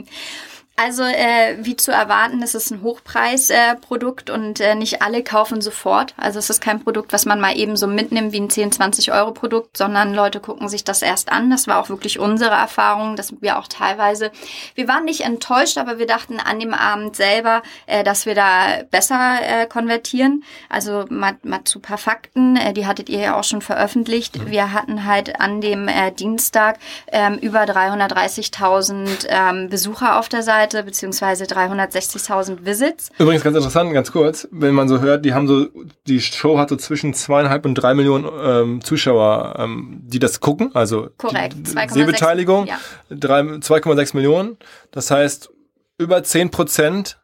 Also 0.80 1.02
äh, 1.02 1.56
wie 1.58 1.74
zu 1.74 1.90
erwarten, 1.90 2.40
es 2.40 2.54
ist 2.54 2.70
ein 2.70 2.82
Hochpreisprodukt 2.82 4.28
äh, 4.28 4.32
und 4.32 4.60
äh, 4.60 4.76
nicht 4.76 5.02
alle 5.02 5.24
kaufen 5.24 5.60
sofort. 5.60 6.14
Also 6.16 6.38
es 6.38 6.50
ist 6.50 6.60
kein 6.60 6.84
Produkt, 6.84 7.12
was 7.12 7.26
man 7.26 7.40
mal 7.40 7.56
eben 7.56 7.76
so 7.76 7.88
mitnimmt 7.88 8.32
wie 8.32 8.38
ein 8.38 8.48
10, 8.48 8.70
20 8.70 9.10
Euro 9.10 9.32
Produkt, 9.32 9.76
sondern 9.76 10.14
Leute 10.14 10.38
gucken 10.38 10.68
sich 10.68 10.84
das 10.84 11.02
erst 11.02 11.32
an. 11.32 11.50
Das 11.50 11.66
war 11.66 11.80
auch 11.80 11.88
wirklich 11.88 12.20
unsere 12.20 12.54
Erfahrung, 12.54 13.16
dass 13.16 13.34
wir 13.40 13.58
auch 13.58 13.66
teilweise, 13.66 14.30
wir 14.76 14.86
waren 14.86 15.04
nicht 15.04 15.22
enttäuscht, 15.22 15.78
aber 15.78 15.98
wir 15.98 16.06
dachten 16.06 16.38
an 16.38 16.60
dem 16.60 16.74
Abend 16.74 17.16
selber, 17.16 17.62
äh, 17.86 18.04
dass 18.04 18.24
wir 18.24 18.36
da 18.36 18.84
besser 18.88 19.40
äh, 19.42 19.66
konvertieren. 19.66 20.44
Also 20.68 21.06
mal, 21.10 21.38
mal 21.42 21.64
zu 21.64 21.80
paar 21.80 21.98
Fakten, 21.98 22.54
äh, 22.54 22.72
die 22.72 22.86
hattet 22.86 23.08
ihr 23.08 23.18
ja 23.18 23.36
auch 23.36 23.42
schon 23.42 23.62
veröffentlicht. 23.62 24.38
Mhm. 24.38 24.50
Wir 24.52 24.72
hatten 24.72 25.04
halt 25.04 25.40
an 25.40 25.60
dem 25.60 25.88
äh, 25.88 26.12
Dienstag 26.12 26.78
äh, 27.06 27.34
über 27.38 27.64
330.000 27.64 29.26
äh, 29.26 29.66
Besucher 29.66 30.20
auf 30.20 30.28
der 30.28 30.44
Seite 30.44 30.67
Seite 30.68 30.84
beziehungsweise 30.84 31.44
360.000 31.44 32.64
Visits. 32.64 33.10
Übrigens 33.18 33.42
ganz 33.42 33.56
interessant, 33.56 33.92
ganz 33.92 34.12
kurz, 34.12 34.48
wenn 34.50 34.74
man 34.74 34.88
so 34.88 35.00
hört, 35.00 35.24
die 35.24 35.34
haben 35.34 35.48
so, 35.48 35.66
die 36.06 36.20
Show 36.20 36.58
hat 36.58 36.68
so 36.68 36.76
zwischen 36.76 37.14
zweieinhalb 37.14 37.64
und 37.64 37.74
drei 37.74 37.94
Millionen 37.94 38.28
ähm, 38.40 38.80
Zuschauer, 38.82 39.56
ähm, 39.58 40.00
die 40.02 40.18
das 40.18 40.40
gucken, 40.40 40.74
also 40.74 41.08
Korrekt, 41.16 41.56
Sehbeteiligung, 41.66 42.66
ja. 42.66 42.78
2,6 43.10 44.14
Millionen. 44.14 44.56
Das 44.90 45.10
heißt, 45.10 45.50
über 45.98 46.22
10 46.22 46.50
Prozent 46.50 47.18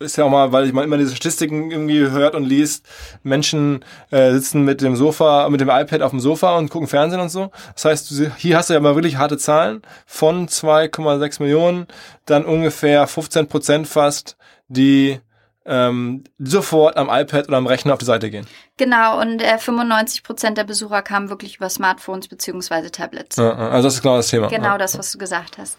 ist 0.00 0.16
ja 0.16 0.24
auch 0.24 0.30
mal, 0.30 0.52
weil 0.52 0.66
ich 0.66 0.72
mal 0.72 0.84
immer 0.84 0.98
diese 0.98 1.14
Statistiken 1.14 1.70
irgendwie 1.70 1.98
hört 1.98 2.34
und 2.34 2.44
liest, 2.44 2.86
Menschen 3.22 3.84
äh, 4.10 4.32
sitzen 4.32 4.64
mit 4.64 4.80
dem 4.80 4.96
Sofa, 4.96 5.48
mit 5.48 5.60
dem 5.60 5.70
iPad 5.70 6.02
auf 6.02 6.10
dem 6.10 6.20
Sofa 6.20 6.56
und 6.56 6.68
gucken 6.68 6.88
Fernsehen 6.88 7.20
und 7.20 7.28
so. 7.28 7.50
Das 7.74 7.84
heißt, 7.84 8.12
hier 8.36 8.56
hast 8.56 8.70
du 8.70 8.74
ja 8.74 8.80
mal 8.80 8.96
wirklich 8.96 9.16
harte 9.16 9.38
Zahlen 9.38 9.82
von 10.06 10.48
2,6 10.48 11.42
Millionen, 11.42 11.86
dann 12.26 12.44
ungefähr 12.44 13.06
15 13.06 13.48
Prozent 13.48 13.86
fast, 13.86 14.36
die 14.68 15.20
ähm, 15.66 16.24
sofort 16.38 16.96
am 16.96 17.08
iPad 17.08 17.48
oder 17.48 17.56
am 17.56 17.66
Rechner 17.66 17.94
auf 17.94 17.98
die 17.98 18.04
Seite 18.04 18.30
gehen. 18.30 18.46
Genau, 18.76 19.20
und 19.20 19.40
äh, 19.40 19.58
95 19.58 20.22
Prozent 20.22 20.58
der 20.58 20.64
Besucher 20.64 21.02
kamen 21.02 21.30
wirklich 21.30 21.56
über 21.56 21.70
Smartphones 21.70 22.28
beziehungsweise 22.28 22.90
Tablets. 22.90 23.36
Ja, 23.36 23.52
also 23.54 23.88
das 23.88 23.94
ist 23.94 24.02
genau 24.02 24.16
das 24.16 24.28
Thema. 24.28 24.48
Genau 24.48 24.64
ja. 24.72 24.78
das, 24.78 24.98
was 24.98 25.12
du 25.12 25.18
gesagt 25.18 25.56
hast. 25.56 25.78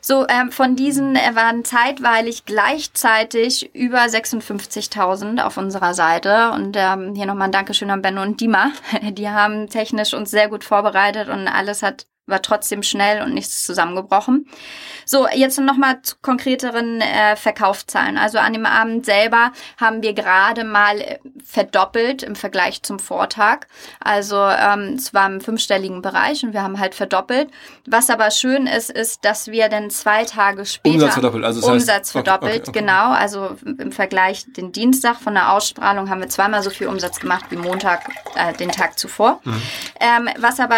So, 0.00 0.26
ähm, 0.28 0.50
von 0.50 0.76
diesen 0.76 1.16
äh, 1.16 1.34
waren 1.34 1.64
zeitweilig 1.64 2.44
gleichzeitig 2.44 3.74
über 3.74 4.00
56.000 4.00 5.42
auf 5.42 5.56
unserer 5.56 5.94
Seite. 5.94 6.50
Und 6.52 6.76
ähm, 6.78 7.14
hier 7.14 7.26
nochmal 7.26 7.48
ein 7.48 7.52
Dankeschön 7.52 7.90
an 7.90 8.02
Benno 8.02 8.22
und 8.22 8.40
Dima. 8.40 8.72
Die 9.02 9.28
haben 9.28 9.68
technisch 9.68 10.14
uns 10.14 10.30
sehr 10.30 10.48
gut 10.48 10.64
vorbereitet 10.64 11.28
und 11.28 11.48
alles 11.48 11.82
hat 11.82 12.06
war 12.26 12.40
trotzdem 12.40 12.82
schnell 12.84 13.22
und 13.22 13.34
nichts 13.34 13.64
zusammengebrochen. 13.64 14.46
So, 15.04 15.26
jetzt 15.28 15.58
nochmal 15.58 16.00
zu 16.02 16.14
konkreteren 16.22 17.00
äh, 17.00 17.34
Verkaufszahlen. 17.34 18.16
Also 18.16 18.38
an 18.38 18.52
dem 18.52 18.64
Abend 18.64 19.04
selber 19.04 19.50
haben 19.76 20.02
wir 20.02 20.12
gerade 20.12 20.62
mal 20.62 21.00
äh, 21.00 21.18
verdoppelt 21.44 22.22
im 22.22 22.36
Vergleich 22.36 22.82
zum 22.84 23.00
Vortag. 23.00 23.66
Also 23.98 24.36
ähm, 24.36 24.94
es 24.96 25.12
war 25.12 25.26
im 25.26 25.40
fünfstelligen 25.40 26.00
Bereich 26.00 26.44
und 26.44 26.52
wir 26.52 26.62
haben 26.62 26.78
halt 26.78 26.94
verdoppelt. 26.94 27.50
Was 27.86 28.08
aber 28.08 28.30
schön 28.30 28.68
ist, 28.68 28.90
ist, 28.90 29.24
dass 29.24 29.48
wir 29.48 29.68
dann 29.68 29.90
zwei 29.90 30.24
Tage 30.24 30.64
später 30.64 30.94
Umsatz 30.94 31.14
verdoppelt, 31.14 31.44
also 31.44 31.60
das 31.60 31.70
Umsatz 31.70 31.96
heißt, 31.96 32.12
verdoppelt, 32.12 32.60
okay, 32.60 32.68
okay. 32.68 32.78
genau. 32.78 33.10
Also 33.10 33.56
im 33.64 33.90
Vergleich 33.90 34.44
den 34.52 34.70
Dienstag 34.70 35.16
von 35.16 35.34
der 35.34 35.52
Ausstrahlung 35.52 36.08
haben 36.08 36.20
wir 36.20 36.28
zweimal 36.28 36.62
so 36.62 36.70
viel 36.70 36.86
Umsatz 36.86 37.18
gemacht 37.18 37.46
wie 37.50 37.56
Montag 37.56 38.08
äh, 38.36 38.52
den 38.52 38.70
Tag 38.70 38.96
zuvor. 38.96 39.40
Mhm. 39.42 39.62
Ähm, 40.00 40.28
was 40.38 40.60
aber 40.60 40.76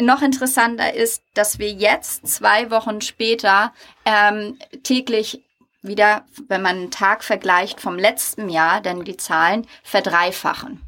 noch 0.00 0.22
interessanter 0.22 0.94
ist, 0.94 1.22
dass 1.34 1.58
wir 1.58 1.70
jetzt 1.70 2.26
zwei 2.26 2.70
Wochen 2.70 3.00
später 3.00 3.72
ähm, 4.04 4.58
täglich 4.82 5.42
wieder, 5.82 6.24
wenn 6.48 6.62
man 6.62 6.76
einen 6.76 6.90
Tag 6.90 7.24
vergleicht 7.24 7.80
vom 7.80 7.98
letzten 7.98 8.48
Jahr, 8.48 8.80
dann 8.80 9.04
die 9.04 9.16
Zahlen 9.16 9.66
verdreifachen. 9.82 10.80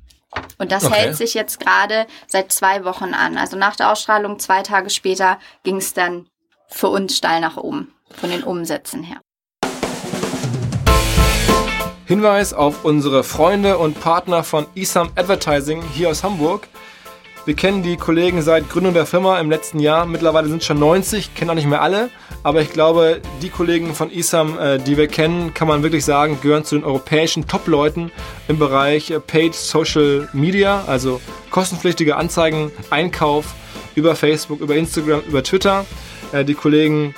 Und 0.58 0.72
das 0.72 0.84
okay. 0.84 0.94
hält 0.94 1.16
sich 1.16 1.34
jetzt 1.34 1.60
gerade 1.60 2.06
seit 2.26 2.52
zwei 2.52 2.84
Wochen 2.84 3.14
an. 3.14 3.36
Also 3.36 3.56
nach 3.56 3.76
der 3.76 3.90
Ausstrahlung, 3.92 4.38
zwei 4.38 4.62
Tage 4.62 4.90
später, 4.90 5.38
ging 5.62 5.76
es 5.76 5.94
dann 5.94 6.26
für 6.68 6.88
uns 6.88 7.16
steil 7.16 7.40
nach 7.40 7.56
oben, 7.56 7.92
von 8.10 8.30
den 8.30 8.42
Umsätzen 8.42 9.02
her. 9.02 9.20
Hinweis 12.06 12.52
auf 12.52 12.84
unsere 12.84 13.24
Freunde 13.24 13.78
und 13.78 13.98
Partner 14.00 14.44
von 14.44 14.66
Isam 14.74 15.10
Advertising 15.16 15.82
hier 15.94 16.10
aus 16.10 16.22
Hamburg. 16.22 16.68
Wir 17.46 17.54
kennen 17.54 17.82
die 17.82 17.98
Kollegen 17.98 18.40
seit 18.40 18.70
Gründung 18.70 18.94
der 18.94 19.04
Firma 19.04 19.38
im 19.38 19.50
letzten 19.50 19.78
Jahr. 19.78 20.06
Mittlerweile 20.06 20.48
sind 20.48 20.62
es 20.62 20.66
schon 20.66 20.78
90, 20.78 21.34
kennen 21.34 21.50
auch 21.50 21.54
nicht 21.54 21.68
mehr 21.68 21.82
alle. 21.82 22.08
Aber 22.42 22.62
ich 22.62 22.72
glaube, 22.72 23.20
die 23.42 23.50
Kollegen 23.50 23.94
von 23.94 24.10
ISAM, 24.10 24.58
äh, 24.58 24.78
die 24.78 24.96
wir 24.96 25.08
kennen, 25.08 25.52
kann 25.52 25.68
man 25.68 25.82
wirklich 25.82 26.06
sagen, 26.06 26.38
gehören 26.40 26.64
zu 26.64 26.74
den 26.76 26.84
europäischen 26.84 27.46
Top-Leuten 27.46 28.10
im 28.48 28.58
Bereich 28.58 29.10
äh, 29.10 29.20
Paid 29.20 29.54
Social 29.54 30.26
Media, 30.32 30.84
also 30.86 31.20
kostenpflichtige 31.50 32.16
Anzeigen, 32.16 32.72
Einkauf 32.88 33.54
über 33.94 34.16
Facebook, 34.16 34.60
über 34.60 34.74
Instagram, 34.74 35.20
über 35.28 35.42
Twitter. 35.42 35.84
Äh, 36.32 36.46
die 36.46 36.54
Kollegen 36.54 37.14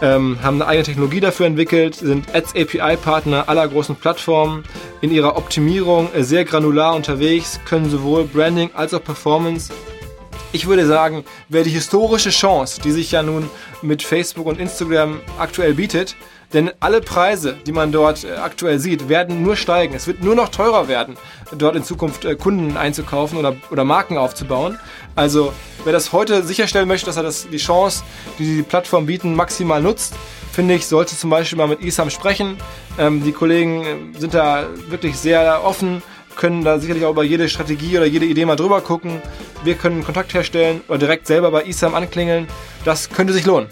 ähm, 0.00 0.38
haben 0.42 0.60
eine 0.60 0.66
eigene 0.66 0.84
Technologie 0.84 1.20
dafür 1.20 1.46
entwickelt, 1.46 1.94
sind 1.94 2.34
Ads 2.34 2.54
API-Partner 2.54 3.48
aller 3.48 3.66
großen 3.66 3.96
Plattformen, 3.96 4.64
in 5.00 5.10
ihrer 5.10 5.36
Optimierung 5.36 6.12
äh, 6.14 6.22
sehr 6.22 6.44
granular 6.44 6.94
unterwegs, 6.94 7.60
können 7.64 7.90
sowohl 7.90 8.24
Branding 8.24 8.70
als 8.74 8.94
auch 8.94 9.02
Performance. 9.02 9.72
Ich 10.52 10.66
würde 10.66 10.86
sagen, 10.86 11.24
wer 11.48 11.62
die 11.62 11.70
historische 11.70 12.30
Chance, 12.30 12.80
die 12.82 12.90
sich 12.90 13.12
ja 13.12 13.22
nun 13.22 13.50
mit 13.82 14.02
Facebook 14.02 14.46
und 14.46 14.58
Instagram 14.58 15.20
aktuell 15.38 15.74
bietet, 15.74 16.16
denn 16.52 16.70
alle 16.80 17.00
Preise, 17.00 17.56
die 17.66 17.72
man 17.72 17.92
dort 17.92 18.24
äh, 18.24 18.32
aktuell 18.32 18.78
sieht, 18.78 19.08
werden 19.08 19.42
nur 19.42 19.56
steigen. 19.56 19.94
Es 19.94 20.06
wird 20.06 20.22
nur 20.22 20.34
noch 20.34 20.48
teurer 20.48 20.88
werden, 20.88 21.16
dort 21.56 21.76
in 21.76 21.84
Zukunft 21.84 22.24
äh, 22.24 22.36
Kunden 22.36 22.76
einzukaufen 22.76 23.38
oder, 23.38 23.54
oder 23.70 23.84
Marken 23.84 24.16
aufzubauen. 24.16 24.78
Also 25.14 25.52
wer 25.84 25.92
das 25.92 26.12
heute 26.12 26.42
sicherstellen 26.42 26.88
möchte, 26.88 27.06
dass 27.06 27.16
er 27.16 27.22
das, 27.22 27.48
die 27.48 27.58
Chance, 27.58 28.02
die 28.38 28.56
die 28.56 28.62
Plattform 28.62 29.06
bieten, 29.06 29.34
maximal 29.34 29.82
nutzt, 29.82 30.14
finde 30.52 30.74
ich, 30.74 30.86
sollte 30.86 31.16
zum 31.16 31.30
Beispiel 31.30 31.58
mal 31.58 31.68
mit 31.68 31.82
Isam 31.82 32.08
sprechen. 32.10 32.56
Ähm, 32.98 33.22
die 33.22 33.32
Kollegen 33.32 33.84
äh, 34.14 34.18
sind 34.18 34.32
da 34.32 34.66
wirklich 34.88 35.18
sehr 35.18 35.62
offen, 35.64 36.02
können 36.34 36.64
da 36.64 36.78
sicherlich 36.78 37.04
auch 37.04 37.10
über 37.10 37.24
jede 37.24 37.48
Strategie 37.48 37.98
oder 37.98 38.06
jede 38.06 38.24
Idee 38.24 38.46
mal 38.46 38.56
drüber 38.56 38.80
gucken. 38.80 39.20
Wir 39.64 39.74
können 39.74 40.02
Kontakt 40.02 40.32
herstellen 40.32 40.80
oder 40.88 40.98
direkt 40.98 41.26
selber 41.26 41.50
bei 41.50 41.64
Isam 41.64 41.94
anklingeln. 41.94 42.46
Das 42.84 43.10
könnte 43.10 43.32
sich 43.32 43.44
lohnen. 43.44 43.68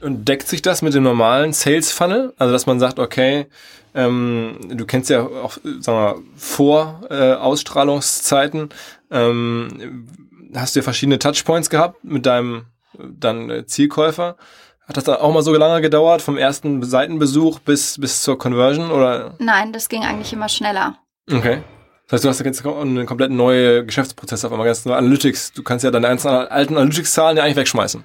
Und 0.00 0.28
deckt 0.28 0.46
sich 0.48 0.62
das 0.62 0.82
mit 0.82 0.94
dem 0.94 1.02
normalen 1.02 1.52
Sales 1.52 1.90
Funnel? 1.90 2.32
Also, 2.38 2.52
dass 2.52 2.66
man 2.66 2.78
sagt, 2.78 2.98
okay, 2.98 3.46
ähm, 3.94 4.58
du 4.68 4.86
kennst 4.86 5.10
ja 5.10 5.22
auch, 5.22 5.58
sagen 5.80 5.98
wir, 5.98 6.22
vor 6.36 7.00
äh, 7.10 7.32
Ausstrahlungszeiten, 7.32 8.68
ähm, 9.10 10.06
hast 10.54 10.76
du 10.76 10.80
ja 10.80 10.84
verschiedene 10.84 11.18
Touchpoints 11.18 11.68
gehabt 11.68 12.04
mit 12.04 12.26
deinem 12.26 12.66
dann 12.98 13.50
äh, 13.50 13.66
Zielkäufer. 13.66 14.36
Hat 14.86 14.96
das 14.96 15.04
dann 15.04 15.16
auch 15.16 15.32
mal 15.32 15.42
so 15.42 15.54
lange 15.54 15.82
gedauert, 15.82 16.22
vom 16.22 16.38
ersten 16.38 16.82
Seitenbesuch 16.82 17.58
bis, 17.58 18.00
bis 18.00 18.22
zur 18.22 18.38
Conversion, 18.38 18.90
oder? 18.90 19.34
Nein, 19.38 19.72
das 19.72 19.88
ging 19.88 20.02
eigentlich 20.02 20.32
immer 20.32 20.48
schneller. 20.48 20.96
Okay. 21.30 21.62
Das 22.06 22.18
heißt, 22.18 22.24
du 22.24 22.28
hast 22.30 22.40
jetzt 22.40 22.64
einen 22.64 23.04
komplett 23.04 23.30
neue 23.30 23.84
Geschäftsprozess 23.84 24.44
auf 24.46 24.52
einmal, 24.52 24.66
ganz 24.66 24.86
neue 24.86 24.96
Analytics. 24.96 25.52
Du 25.52 25.62
kannst 25.62 25.84
ja 25.84 25.90
deine 25.90 26.08
alten 26.08 26.76
Analytics-Zahlen 26.76 27.36
ja 27.36 27.42
eigentlich 27.42 27.56
wegschmeißen. 27.56 28.02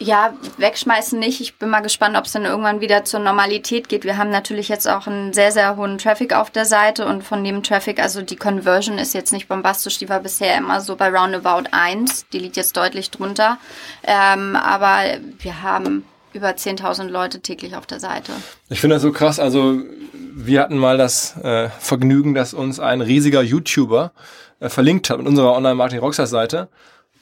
Ja, 0.00 0.32
wegschmeißen 0.58 1.18
nicht. 1.18 1.40
Ich 1.40 1.56
bin 1.56 1.70
mal 1.70 1.80
gespannt, 1.80 2.16
ob 2.16 2.24
es 2.26 2.32
dann 2.32 2.44
irgendwann 2.44 2.80
wieder 2.80 3.04
zur 3.04 3.18
Normalität 3.18 3.88
geht. 3.88 4.04
Wir 4.04 4.16
haben 4.16 4.30
natürlich 4.30 4.68
jetzt 4.68 4.88
auch 4.88 5.08
einen 5.08 5.32
sehr, 5.32 5.50
sehr 5.50 5.76
hohen 5.76 5.98
Traffic 5.98 6.32
auf 6.34 6.50
der 6.50 6.66
Seite 6.66 7.04
und 7.04 7.24
von 7.24 7.42
dem 7.42 7.64
Traffic, 7.64 8.00
also 8.00 8.22
die 8.22 8.36
Conversion 8.36 8.98
ist 8.98 9.12
jetzt 9.12 9.32
nicht 9.32 9.48
bombastisch, 9.48 9.98
die 9.98 10.08
war 10.08 10.20
bisher 10.20 10.56
immer 10.56 10.80
so 10.80 10.94
bei 10.94 11.08
roundabout 11.08 11.68
1. 11.72 12.26
Die 12.32 12.38
liegt 12.38 12.56
jetzt 12.56 12.76
deutlich 12.76 13.10
drunter. 13.10 13.58
Ähm, 14.04 14.54
aber 14.54 15.02
wir 15.40 15.62
haben 15.62 16.04
über 16.32 16.50
10.000 16.50 17.08
Leute 17.08 17.40
täglich 17.40 17.74
auf 17.74 17.86
der 17.86 17.98
Seite. 17.98 18.30
Ich 18.68 18.80
finde 18.80 18.96
das 18.96 19.02
so 19.02 19.10
krass. 19.10 19.40
Also 19.40 19.80
wir 20.12 20.60
hatten 20.60 20.78
mal 20.78 20.96
das 20.96 21.36
äh, 21.38 21.70
Vergnügen, 21.80 22.34
dass 22.34 22.54
uns 22.54 22.78
ein 22.78 23.00
riesiger 23.00 23.42
YouTuber 23.42 24.12
äh, 24.60 24.68
verlinkt 24.68 25.10
hat 25.10 25.18
mit 25.18 25.26
unserer 25.26 25.54
Online-Marketing-Rockstars-Seite. 25.54 26.68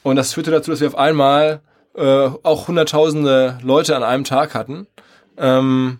Und 0.03 0.15
das 0.15 0.33
führte 0.33 0.51
dazu, 0.51 0.69
dass 0.69 0.79
wir 0.79 0.87
auf 0.87 0.97
einmal 0.97 1.61
äh, 1.97 2.29
auch 2.43 2.67
hunderttausende 2.67 3.57
Leute 3.61 3.95
an 3.95 4.03
einem 4.03 4.23
Tag 4.23 4.53
hatten. 4.55 4.87
Ähm, 5.37 5.99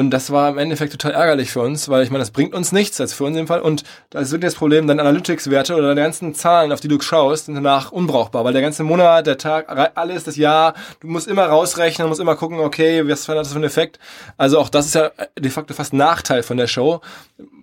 Und 0.00 0.08
das 0.10 0.30
war 0.30 0.48
im 0.48 0.56
Endeffekt 0.56 0.92
total 0.92 1.12
ärgerlich 1.12 1.50
für 1.50 1.60
uns, 1.60 1.90
weil 1.90 2.02
ich 2.02 2.10
meine, 2.10 2.22
das 2.22 2.30
bringt 2.30 2.54
uns 2.54 2.72
nichts, 2.72 2.98
also 3.02 3.14
für 3.14 3.24
uns 3.24 3.36
im 3.36 3.46
Fall. 3.46 3.60
Und 3.60 3.84
da 4.08 4.20
ist 4.20 4.30
wirklich 4.32 4.52
das 4.52 4.54
Problem, 4.54 4.86
deine 4.86 5.02
Analytics-Werte 5.02 5.74
oder 5.74 5.88
deine 5.88 6.00
ganzen 6.00 6.34
Zahlen, 6.34 6.72
auf 6.72 6.80
die 6.80 6.88
du 6.88 6.98
schaust, 7.02 7.44
sind 7.46 7.54
danach 7.54 7.92
unbrauchbar, 7.92 8.42
weil 8.42 8.54
der 8.54 8.62
ganze 8.62 8.82
Monat, 8.82 9.26
der 9.26 9.36
Tag, 9.36 9.66
alles, 9.94 10.24
das 10.24 10.36
Jahr, 10.36 10.72
du 11.00 11.08
musst 11.08 11.28
immer 11.28 11.44
rausrechnen, 11.44 12.08
musst 12.08 12.18
immer 12.18 12.34
gucken, 12.34 12.60
okay, 12.60 13.06
was 13.06 13.28
hat 13.28 13.36
das 13.36 13.48
für 13.48 13.56
einen 13.56 13.64
Effekt. 13.64 13.98
Also 14.38 14.58
auch 14.58 14.70
das 14.70 14.86
ist 14.86 14.94
ja 14.94 15.10
de 15.38 15.50
facto 15.50 15.74
fast 15.74 15.92
Nachteil 15.92 16.42
von 16.42 16.56
der 16.56 16.66
Show 16.66 17.02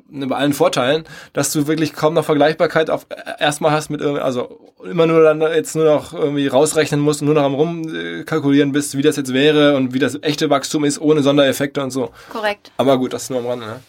bei 0.10 0.36
allen 0.36 0.54
Vorteilen, 0.54 1.04
dass 1.34 1.52
du 1.52 1.68
wirklich 1.68 1.94
kaum 1.94 2.14
noch 2.14 2.24
Vergleichbarkeit 2.24 2.90
auf 2.90 3.08
erstmal 3.40 3.72
hast 3.72 3.90
mit 3.90 4.02
also 4.02 4.72
immer 4.84 5.06
nur 5.06 5.24
dann 5.24 5.42
jetzt 5.42 5.76
nur 5.76 5.86
noch 5.86 6.14
irgendwie 6.14 6.48
rausrechnen 6.48 7.00
musst 7.00 7.22
und 7.22 7.26
nur 7.26 7.36
noch 7.36 7.44
am 7.44 7.56
rumkalkulieren 7.56 8.72
bist, 8.72 8.96
wie 8.96 9.02
das 9.02 9.18
jetzt 9.18 9.34
wäre 9.34 9.76
und 9.76 9.94
wie 9.94 10.00
das 10.00 10.18
echte 10.22 10.50
Wachstum 10.50 10.86
ist 10.86 11.02
ohne 11.02 11.24
Sondereffekte 11.24 11.82
und 11.82 11.92
so. 11.92 12.12
Korrekt. 12.30 12.72
Aber 12.78 12.98
gut, 12.98 13.14
das 13.14 13.24
ist 13.24 13.30
nur 13.30 13.40
am 13.40 13.48
Rande, 13.48 13.66
ne? 13.66 13.80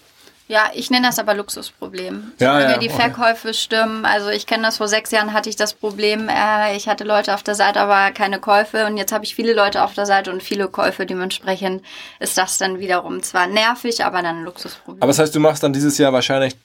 Ja, 0.48 0.70
ich 0.72 0.90
nenne 0.90 1.06
das 1.06 1.18
aber 1.18 1.34
Luxusproblem. 1.34 2.32
Ja, 2.38 2.58
ja, 2.58 2.78
die 2.78 2.88
okay. 2.88 2.96
Verkäufe 2.96 3.52
stimmen. 3.52 4.06
Also 4.06 4.30
ich 4.30 4.46
kenne 4.46 4.62
das 4.62 4.78
vor 4.78 4.88
sechs 4.88 5.10
Jahren 5.10 5.34
hatte 5.34 5.50
ich 5.50 5.56
das 5.56 5.74
Problem, 5.74 6.30
äh, 6.30 6.74
ich 6.74 6.88
hatte 6.88 7.04
Leute 7.04 7.34
auf 7.34 7.42
der 7.42 7.54
Seite, 7.54 7.80
aber 7.80 8.12
keine 8.12 8.40
Käufe 8.40 8.86
und 8.86 8.96
jetzt 8.96 9.12
habe 9.12 9.26
ich 9.26 9.34
viele 9.34 9.52
Leute 9.52 9.84
auf 9.84 9.92
der 9.92 10.06
Seite 10.06 10.32
und 10.32 10.42
viele 10.42 10.68
Käufe. 10.68 11.04
Dementsprechend 11.04 11.84
ist 12.18 12.38
das 12.38 12.56
dann 12.56 12.78
wiederum 12.78 13.22
zwar 13.22 13.46
nervig, 13.46 14.02
aber 14.06 14.22
dann 14.22 14.38
ein 14.38 14.44
Luxusproblem. 14.44 15.02
Aber 15.02 15.10
das 15.10 15.18
heißt, 15.18 15.34
du 15.34 15.40
machst 15.40 15.62
dann 15.62 15.74
dieses 15.74 15.98
Jahr 15.98 16.14
wahrscheinlich 16.14 16.56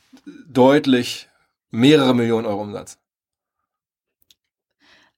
deutlich 0.48 1.28
mehrere 1.70 2.16
Millionen 2.16 2.46
Euro 2.46 2.62
Umsatz. 2.62 2.98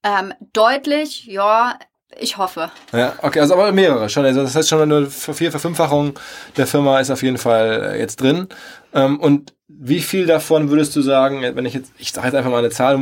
ähm, 0.04 0.34
deutlich, 0.54 1.26
ja, 1.26 1.78
ich 2.20 2.38
hoffe. 2.38 2.72
Ja, 2.94 3.14
okay, 3.22 3.40
also 3.40 3.54
aber 3.54 3.72
mehrere 3.72 4.10
schon. 4.10 4.26
Also 4.26 4.42
das 4.42 4.56
heißt 4.56 4.70
schon 4.70 4.82
eine 4.82 5.08
Vier-, 5.08 5.52
Verfünffachung 5.52 6.18
der 6.58 6.68
Firma 6.68 7.00
ist 7.00 7.12
auf 7.12 7.24
jeden 7.24 7.38
Fall 7.38 7.94
äh, 7.94 8.00
jetzt 8.00 8.22
drin. 8.22 8.48
Ähm, 8.94 9.20
und 9.20 9.54
wie 9.68 10.00
viel 10.00 10.26
davon 10.26 10.70
würdest 10.70 10.96
du 10.96 11.02
sagen, 11.02 11.42
wenn 11.42 11.66
ich 11.66 11.74
jetzt, 11.74 11.92
ich 11.98 12.12
sage 12.12 12.28
jetzt 12.28 12.36
einfach 12.36 12.52
mal 12.52 12.60
eine 12.60 12.70
Zahl, 12.70 13.00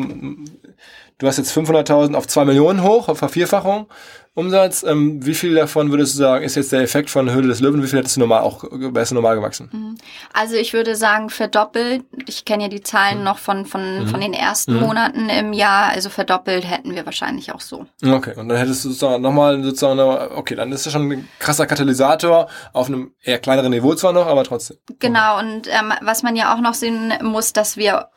du 1.18 1.28
hast 1.28 1.38
jetzt 1.38 1.56
500.000 1.56 2.16
auf 2.16 2.28
2 2.28 2.46
Millionen 2.46 2.84
hoch, 2.84 3.10
auf 3.10 3.18
Vervierfachung 3.20 3.88
Umsatz. 4.36 4.82
Ähm, 4.82 5.24
wie 5.24 5.36
viel 5.36 5.54
davon 5.54 5.92
würdest 5.92 6.16
du 6.16 6.18
sagen, 6.20 6.44
ist 6.44 6.56
jetzt 6.56 6.72
der 6.72 6.82
Effekt 6.82 7.12
von 7.12 7.30
Höhle 7.32 7.48
des 7.50 7.60
Löwen? 7.60 7.84
Wie 7.84 7.88
viel 7.88 8.00
hättest 8.00 8.16
du 8.16 8.20
normal 8.20 8.42
auch, 8.42 8.64
wärst 8.72 9.12
du 9.12 9.16
normal 9.16 9.36
gewachsen? 9.36 9.96
Also 10.34 10.56
ich 10.56 10.74
würde 10.74 10.96
sagen 10.96 11.30
verdoppelt. 11.30 12.04
Ich 12.28 12.44
kenne 12.44 12.64
ja 12.64 12.70
die 12.70 12.82
Zahlen 12.82 13.20
Mhm. 13.20 13.24
noch 13.26 13.38
von, 13.38 13.66
von, 13.68 14.08
von 14.08 14.20
den 14.22 14.34
ersten 14.34 14.80
Monaten 14.80 15.30
im 15.30 15.54
Jahr. 15.54 15.90
Also 15.90 16.10
verdoppelt 16.10 16.68
hätten 16.68 16.96
wir 16.96 17.06
wahrscheinlich 17.06 17.54
auch 17.54 17.62
so. 17.62 17.86
Okay, 18.04 18.34
und 18.36 18.50
dann 18.50 18.58
hättest 18.58 18.84
du 18.86 18.90
sozusagen 18.90 19.22
nochmal 19.22 19.64
sozusagen, 19.64 20.00
okay, 20.36 20.56
dann 20.56 20.72
ist 20.72 20.88
das 20.88 20.94
schon 20.94 21.12
ein 21.12 21.28
krasser 21.38 21.68
Katalysator 21.68 22.48
auf 22.74 22.88
einem 22.88 23.14
eher 23.22 23.38
kleineren 23.38 23.70
Niveau 23.72 23.94
zwar 23.94 24.14
noch, 24.14 24.26
aber 24.26 24.44
trotzdem. 24.44 24.78
Genau, 24.98 25.38
und 25.38 25.68
ähm, 25.68 25.94
was 26.02 26.24
man 26.24 26.36
ja 26.36 26.56
auch 26.56 26.60
noch 26.62 26.74
sehen 26.74 27.14
muss, 27.22 27.54
dass 27.54 27.78
wir 27.78 28.08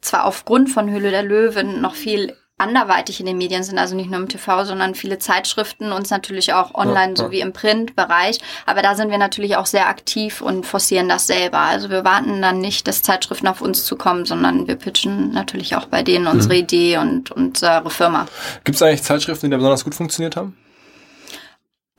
zwar 0.00 0.24
aufgrund 0.24 0.70
von 0.70 0.88
Höhle 0.88 1.10
der 1.10 1.22
Löwen 1.22 1.82
noch 1.82 1.94
viel 1.94 2.34
anderweitig 2.58 3.20
in 3.20 3.26
den 3.26 3.36
Medien 3.36 3.62
sind, 3.62 3.78
also 3.78 3.94
nicht 3.94 4.10
nur 4.10 4.18
im 4.18 4.28
TV, 4.28 4.64
sondern 4.64 4.94
viele 4.94 5.18
Zeitschriften, 5.18 5.92
uns 5.92 6.08
natürlich 6.10 6.54
auch 6.54 6.74
online 6.74 6.98
Ja, 7.02 7.08
ja. 7.10 7.16
sowie 7.16 7.40
im 7.40 7.52
Printbereich. 7.52 8.38
Aber 8.64 8.80
da 8.82 8.94
sind 8.94 9.10
wir 9.10 9.18
natürlich 9.18 9.56
auch 9.56 9.66
sehr 9.66 9.88
aktiv 9.88 10.40
und 10.40 10.64
forcieren 10.64 11.08
das 11.08 11.26
selber. 11.26 11.58
Also 11.58 11.90
wir 11.90 12.04
warten 12.04 12.40
dann 12.40 12.58
nicht, 12.60 12.88
dass 12.88 13.02
Zeitschriften 13.02 13.46
auf 13.48 13.60
uns 13.60 13.84
zukommen, 13.84 14.24
sondern 14.24 14.66
wir 14.66 14.76
pitchen 14.76 15.32
natürlich 15.32 15.76
auch 15.76 15.86
bei 15.86 16.02
denen 16.02 16.26
unsere 16.26 16.54
Mhm. 16.54 16.60
Idee 16.60 16.98
und 16.98 17.30
unsere 17.30 17.90
Firma. 17.90 18.26
Gibt 18.64 18.76
es 18.76 18.82
eigentlich 18.82 19.02
Zeitschriften, 19.02 19.46
die 19.46 19.50
da 19.50 19.56
besonders 19.58 19.84
gut 19.84 19.94
funktioniert 19.94 20.36
haben? 20.36 20.56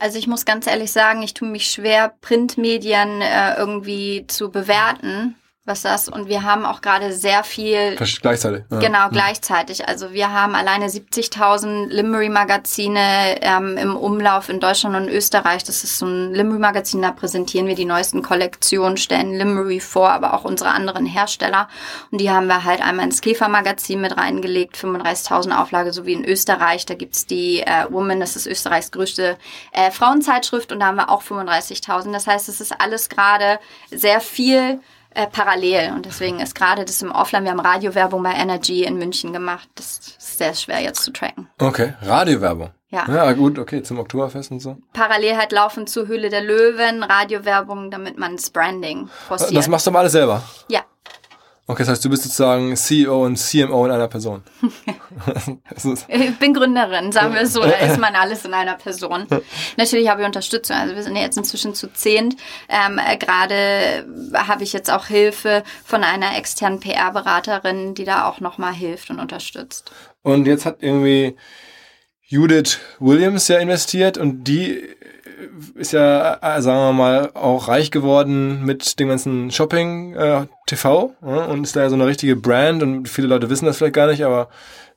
Also 0.00 0.18
ich 0.18 0.28
muss 0.28 0.44
ganz 0.44 0.66
ehrlich 0.68 0.92
sagen, 0.92 1.22
ich 1.22 1.34
tue 1.34 1.48
mich 1.48 1.66
schwer, 1.72 2.12
Printmedien 2.20 3.20
äh, 3.20 3.54
irgendwie 3.56 4.24
zu 4.28 4.50
bewerten, 4.50 5.34
was 5.68 5.82
das. 5.82 6.08
Und 6.08 6.28
wir 6.28 6.42
haben 6.42 6.64
auch 6.66 6.80
gerade 6.80 7.12
sehr 7.12 7.44
viel 7.44 7.96
Versch- 7.96 8.20
Gleichzeitig. 8.20 8.64
Ja. 8.70 8.78
Genau, 8.78 9.08
gleichzeitig. 9.10 9.86
Also 9.86 10.12
wir 10.12 10.32
haben 10.32 10.54
alleine 10.54 10.86
70.000 10.86 11.86
Limery-Magazine 11.88 13.40
ähm, 13.42 13.76
im 13.76 13.96
Umlauf 13.96 14.48
in 14.48 14.60
Deutschland 14.60 14.96
und 14.96 15.08
Österreich. 15.08 15.64
Das 15.64 15.84
ist 15.84 15.98
so 15.98 16.06
ein 16.06 16.34
Limery-Magazin, 16.34 17.02
da 17.02 17.12
präsentieren 17.12 17.66
wir 17.66 17.74
die 17.74 17.84
neuesten 17.84 18.22
Kollektionen, 18.22 18.96
stellen 18.96 19.34
Limery 19.36 19.80
vor, 19.80 20.10
aber 20.10 20.34
auch 20.34 20.44
unsere 20.44 20.70
anderen 20.70 21.06
Hersteller. 21.06 21.68
Und 22.10 22.20
die 22.20 22.30
haben 22.30 22.46
wir 22.46 22.64
halt 22.64 22.80
einmal 22.82 23.04
ins 23.06 23.20
Käfer-Magazin 23.20 24.00
mit 24.00 24.16
reingelegt, 24.16 24.76
35.000 24.76 25.56
Auflage, 25.60 25.92
sowie 25.92 26.14
in 26.14 26.24
Österreich. 26.24 26.86
Da 26.86 26.94
gibt's 26.94 27.26
die 27.26 27.60
äh, 27.60 27.86
Woman, 27.90 28.20
das 28.20 28.36
ist 28.36 28.46
Österreichs 28.46 28.90
größte 28.90 29.36
äh, 29.72 29.90
Frauenzeitschrift 29.90 30.72
und 30.72 30.80
da 30.80 30.86
haben 30.86 30.96
wir 30.96 31.10
auch 31.10 31.22
35.000. 31.22 32.12
Das 32.12 32.26
heißt, 32.26 32.48
es 32.48 32.60
ist 32.60 32.80
alles 32.80 33.08
gerade 33.08 33.58
sehr 33.90 34.20
viel 34.20 34.80
äh, 35.10 35.26
parallel. 35.26 35.92
Und 35.94 36.06
deswegen 36.06 36.40
ist 36.40 36.54
gerade 36.54 36.84
das 36.84 37.02
im 37.02 37.10
Offline, 37.10 37.44
wir 37.44 37.50
haben 37.50 37.60
Radiowerbung 37.60 38.22
bei 38.22 38.32
Energy 38.32 38.84
in 38.84 38.98
München 38.98 39.32
gemacht. 39.32 39.68
Das 39.74 39.98
ist 39.98 40.38
sehr 40.38 40.54
schwer 40.54 40.80
jetzt 40.80 41.02
zu 41.02 41.12
tracken. 41.12 41.48
Okay, 41.58 41.94
Radiowerbung. 42.02 42.70
Ja. 42.90 43.04
Ja, 43.06 43.32
gut, 43.32 43.58
okay, 43.58 43.82
zum 43.82 43.98
Oktoberfest 43.98 44.50
und 44.50 44.60
so. 44.60 44.78
Parallel 44.94 45.36
halt 45.36 45.52
laufen 45.52 45.86
zu 45.86 46.06
Höhle 46.06 46.30
der 46.30 46.40
Löwen, 46.40 47.02
Radiowerbung, 47.02 47.90
damit 47.90 48.18
man 48.18 48.36
das 48.36 48.48
Branding 48.48 49.08
forciert. 49.26 49.56
Das 49.56 49.68
machst 49.68 49.86
du 49.86 49.90
aber 49.90 50.00
alles 50.00 50.12
selber. 50.12 50.42
ja. 50.68 50.80
Okay, 51.70 51.82
das 51.82 51.90
heißt, 51.90 52.04
du 52.06 52.08
bist 52.08 52.22
sozusagen 52.22 52.74
CEO 52.74 53.26
und 53.26 53.36
CMO 53.36 53.84
in 53.84 53.92
einer 53.92 54.08
Person. 54.08 54.42
Ich 56.08 56.38
bin 56.38 56.54
Gründerin, 56.54 57.12
sagen 57.12 57.34
wir 57.34 57.42
es 57.42 57.52
so, 57.52 57.60
da 57.60 57.76
ist 57.76 57.98
man 57.98 58.14
alles 58.16 58.44
in 58.44 58.54
einer 58.54 58.74
Person. 58.74 59.26
Natürlich 59.76 60.08
habe 60.08 60.22
ich 60.22 60.26
Unterstützung, 60.26 60.76
also 60.76 60.96
wir 60.96 61.02
sind 61.02 61.14
ja 61.14 61.22
jetzt 61.22 61.36
inzwischen 61.36 61.74
zu 61.74 61.92
zehnt. 61.92 62.36
Ähm, 62.68 62.98
äh, 62.98 63.16
Gerade 63.18 64.06
habe 64.34 64.64
ich 64.64 64.72
jetzt 64.72 64.90
auch 64.90 65.06
Hilfe 65.06 65.62
von 65.84 66.02
einer 66.02 66.36
externen 66.36 66.80
PR-Beraterin, 66.80 67.94
die 67.94 68.04
da 68.04 68.26
auch 68.28 68.40
nochmal 68.40 68.72
hilft 68.72 69.10
und 69.10 69.20
unterstützt. 69.20 69.92
und 70.22 70.46
jetzt 70.46 70.64
hat 70.64 70.78
irgendwie 70.80 71.36
Judith 72.22 72.78
Williams 72.98 73.48
ja 73.48 73.58
investiert 73.58 74.18
und 74.18 74.44
die 74.44 74.82
ist 75.74 75.92
ja, 75.92 76.38
äh, 76.42 76.62
sagen 76.62 76.78
wir 76.78 76.92
mal, 76.92 77.30
auch 77.34 77.68
reich 77.68 77.90
geworden 77.90 78.64
mit 78.64 78.98
dem 78.98 79.08
ganzen 79.08 79.50
Shopping 79.50 80.14
äh, 80.14 80.46
TV 80.66 81.14
ja, 81.22 81.44
und 81.44 81.64
ist 81.64 81.76
da 81.76 81.82
ja 81.82 81.88
so 81.88 81.94
eine 81.94 82.06
richtige 82.06 82.36
Brand 82.36 82.82
und 82.82 83.08
viele 83.08 83.28
Leute 83.28 83.50
wissen 83.50 83.66
das 83.66 83.78
vielleicht 83.78 83.94
gar 83.94 84.08
nicht, 84.08 84.24
aber 84.24 84.48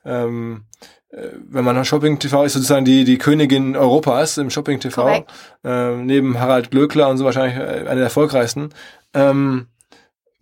ähm, 0.04 0.64
äh, 1.10 1.28
wenn 1.48 1.64
man 1.64 1.84
Shopping 1.84 2.18
TV 2.18 2.44
ist 2.44 2.54
sozusagen 2.54 2.84
die 2.84 3.04
die 3.04 3.18
Königin 3.18 3.76
Europas 3.76 4.38
im 4.38 4.50
Shopping 4.50 4.80
TV 4.80 5.24
ähm, 5.64 6.06
neben 6.06 6.38
Harald 6.40 6.70
Glöckler 6.70 7.08
und 7.08 7.18
so 7.18 7.24
wahrscheinlich 7.24 7.56
äh, 7.56 7.86
eine 7.86 7.96
der 7.96 8.04
erfolgreichsten. 8.04 8.70
Ähm, 9.14 9.66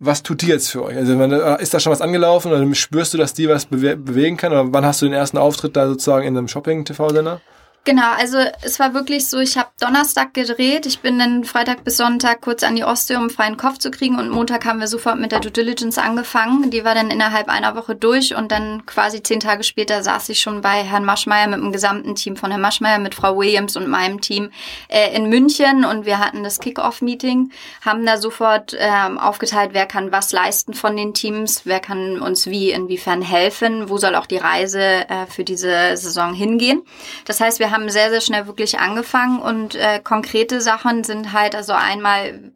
was 0.03 0.23
tut 0.23 0.41
die 0.41 0.47
jetzt 0.47 0.71
für 0.71 0.83
euch? 0.83 0.97
Also 0.97 1.13
äh, 1.13 1.61
ist 1.61 1.75
da 1.75 1.79
schon 1.79 1.91
was 1.91 2.01
angelaufen 2.01 2.51
oder 2.51 2.73
spürst 2.73 3.13
du, 3.13 3.19
dass 3.19 3.35
die 3.35 3.47
was 3.47 3.67
bewe 3.67 3.95
bewegen 3.95 4.35
kann? 4.35 4.51
Oder 4.51 4.73
wann 4.73 4.83
hast 4.83 5.01
du 5.01 5.05
den 5.05 5.13
ersten 5.13 5.37
Auftritt 5.37 5.75
da 5.75 5.87
sozusagen 5.87 6.25
in 6.25 6.35
einem 6.35 6.47
Shopping-TV-Sender? 6.47 7.39
Genau, 7.83 8.11
also 8.15 8.37
es 8.61 8.79
war 8.79 8.93
wirklich 8.93 9.27
so, 9.27 9.39
ich 9.39 9.57
habe 9.57 9.69
Donnerstag 9.79 10.35
gedreht, 10.35 10.85
ich 10.85 10.99
bin 10.99 11.17
dann 11.17 11.43
Freitag 11.43 11.83
bis 11.83 11.97
Sonntag 11.97 12.41
kurz 12.41 12.61
an 12.61 12.75
die 12.75 12.83
Ostsee, 12.83 13.15
um 13.15 13.21
einen 13.21 13.29
freien 13.31 13.57
Kopf 13.57 13.79
zu 13.79 13.89
kriegen 13.89 14.19
und 14.19 14.29
Montag 14.29 14.65
haben 14.65 14.79
wir 14.79 14.87
sofort 14.87 15.17
mit 15.17 15.31
der 15.31 15.39
Due 15.39 15.49
Diligence 15.49 15.97
angefangen. 15.97 16.69
Die 16.69 16.85
war 16.85 16.93
dann 16.93 17.09
innerhalb 17.09 17.49
einer 17.49 17.75
Woche 17.75 17.95
durch 17.95 18.35
und 18.35 18.51
dann 18.51 18.85
quasi 18.85 19.23
zehn 19.23 19.39
Tage 19.39 19.63
später 19.63 20.03
saß 20.03 20.29
ich 20.29 20.41
schon 20.41 20.61
bei 20.61 20.83
Herrn 20.83 21.05
Maschmeyer 21.05 21.47
mit 21.47 21.59
dem 21.59 21.71
gesamten 21.71 22.13
Team 22.13 22.35
von 22.35 22.51
Herrn 22.51 22.61
Maschmeyer, 22.61 22.99
mit 22.99 23.15
Frau 23.15 23.35
Williams 23.35 23.75
und 23.75 23.87
meinem 23.87 24.21
Team 24.21 24.51
äh, 24.87 25.15
in 25.15 25.27
München 25.29 25.83
und 25.83 26.05
wir 26.05 26.19
hatten 26.19 26.43
das 26.43 26.59
Kick-Off-Meeting, 26.59 27.51
haben 27.83 28.05
da 28.05 28.17
sofort 28.17 28.77
ähm, 28.77 29.17
aufgeteilt, 29.17 29.71
wer 29.73 29.87
kann 29.87 30.11
was 30.11 30.31
leisten 30.31 30.75
von 30.75 30.95
den 30.95 31.15
Teams, 31.15 31.61
wer 31.63 31.79
kann 31.79 32.21
uns 32.21 32.45
wie, 32.45 32.69
inwiefern 32.69 33.23
helfen, 33.23 33.89
wo 33.89 33.97
soll 33.97 34.13
auch 34.13 34.27
die 34.27 34.37
Reise 34.37 35.09
äh, 35.09 35.25
für 35.27 35.43
diese 35.43 35.97
Saison 35.97 36.35
hingehen. 36.35 36.83
Das 37.25 37.41
heißt, 37.41 37.57
wir 37.57 37.70
haben 37.71 37.89
sehr, 37.89 38.09
sehr 38.09 38.21
schnell 38.21 38.47
wirklich 38.47 38.79
angefangen 38.79 39.39
und 39.39 39.75
äh, 39.75 39.99
konkrete 40.03 40.61
Sachen 40.61 41.03
sind 41.03 41.33
halt 41.33 41.55
also 41.55 41.73
einmal 41.73 42.51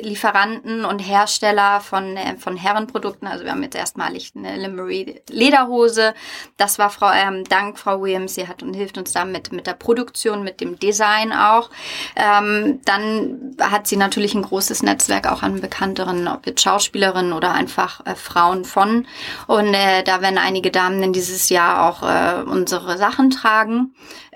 Lieferanten 0.00 0.84
und 0.84 0.98
Hersteller 0.98 1.80
von, 1.80 2.16
äh, 2.16 2.36
von 2.36 2.56
Herrenprodukten. 2.56 3.28
Also 3.28 3.44
wir 3.44 3.52
haben 3.52 3.62
jetzt 3.62 3.76
erstmalig 3.76 4.32
eine 4.36 4.56
Limery 4.56 5.22
Lederhose. 5.30 6.14
Das 6.56 6.78
war 6.78 6.90
Frau, 6.90 7.10
ähm, 7.10 7.44
dank 7.44 7.78
Frau 7.78 8.00
Williams. 8.00 8.34
Sie 8.34 8.48
hat 8.48 8.62
und 8.62 8.74
hilft 8.74 8.98
uns 8.98 9.12
damit 9.12 9.52
mit 9.52 9.66
der 9.66 9.74
Produktion, 9.74 10.42
mit 10.42 10.60
dem 10.60 10.78
Design 10.78 11.32
auch. 11.32 11.70
Ähm, 12.16 12.80
dann 12.84 13.56
hat 13.60 13.86
sie 13.86 13.96
natürlich 13.96 14.34
ein 14.34 14.42
großes 14.42 14.82
Netzwerk 14.82 15.30
auch 15.30 15.42
an 15.42 15.60
bekannteren, 15.60 16.28
ob 16.28 16.46
jetzt 16.46 16.62
Schauspielerinnen 16.62 17.32
oder 17.32 17.52
einfach 17.52 18.04
äh, 18.06 18.14
Frauen 18.14 18.64
von. 18.64 19.06
Und 19.46 19.74
äh, 19.74 20.02
da 20.02 20.20
werden 20.22 20.38
einige 20.38 20.70
Damen 20.70 21.02
in 21.02 21.12
dieses 21.12 21.48
Jahr 21.48 21.88
auch 21.88 22.02
äh, 22.02 22.42
unsere 22.42 22.98
Sachen 22.98 23.30
tragen. 23.30 23.94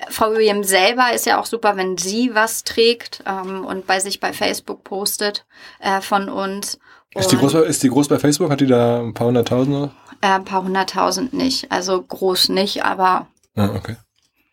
Frau 0.09 0.33
Williams 0.33 0.69
selber 0.69 1.13
ist 1.13 1.27
ja 1.27 1.41
auch 1.41 1.47
super, 1.47 1.77
wenn 1.77 1.97
sie 1.97 2.35
was 2.35 2.65
trägt 2.65 3.23
ähm, 3.27 3.65
und 3.65 3.87
bei 3.87 4.01
sich 4.01 4.21
bei 4.21 4.33
Facebook 4.33 4.85
postet 4.85 5.42
äh, 5.81 6.01
von 6.01 6.29
uns. 6.29 6.79
Ist 7.15 7.31
die, 7.31 7.37
groß 7.37 7.53
bei, 7.53 7.61
ist 7.61 7.83
die 7.83 7.91
groß 7.91 8.09
bei 8.09 8.19
Facebook? 8.19 8.51
Hat 8.51 8.61
die 8.61 8.67
da 8.67 9.01
ein 9.01 9.13
paar 9.13 9.27
hunderttausend? 9.27 9.77
oder? 9.77 9.93
äh, 10.23 10.29
ein 10.29 10.45
paar 10.45 10.63
hunderttausend 10.65 11.35
nicht. 11.35 11.71
Also 11.71 12.01
groß 12.03 12.49
nicht, 12.49 12.85
aber 12.85 13.27
Ja, 13.55 13.75
okay. 13.75 13.97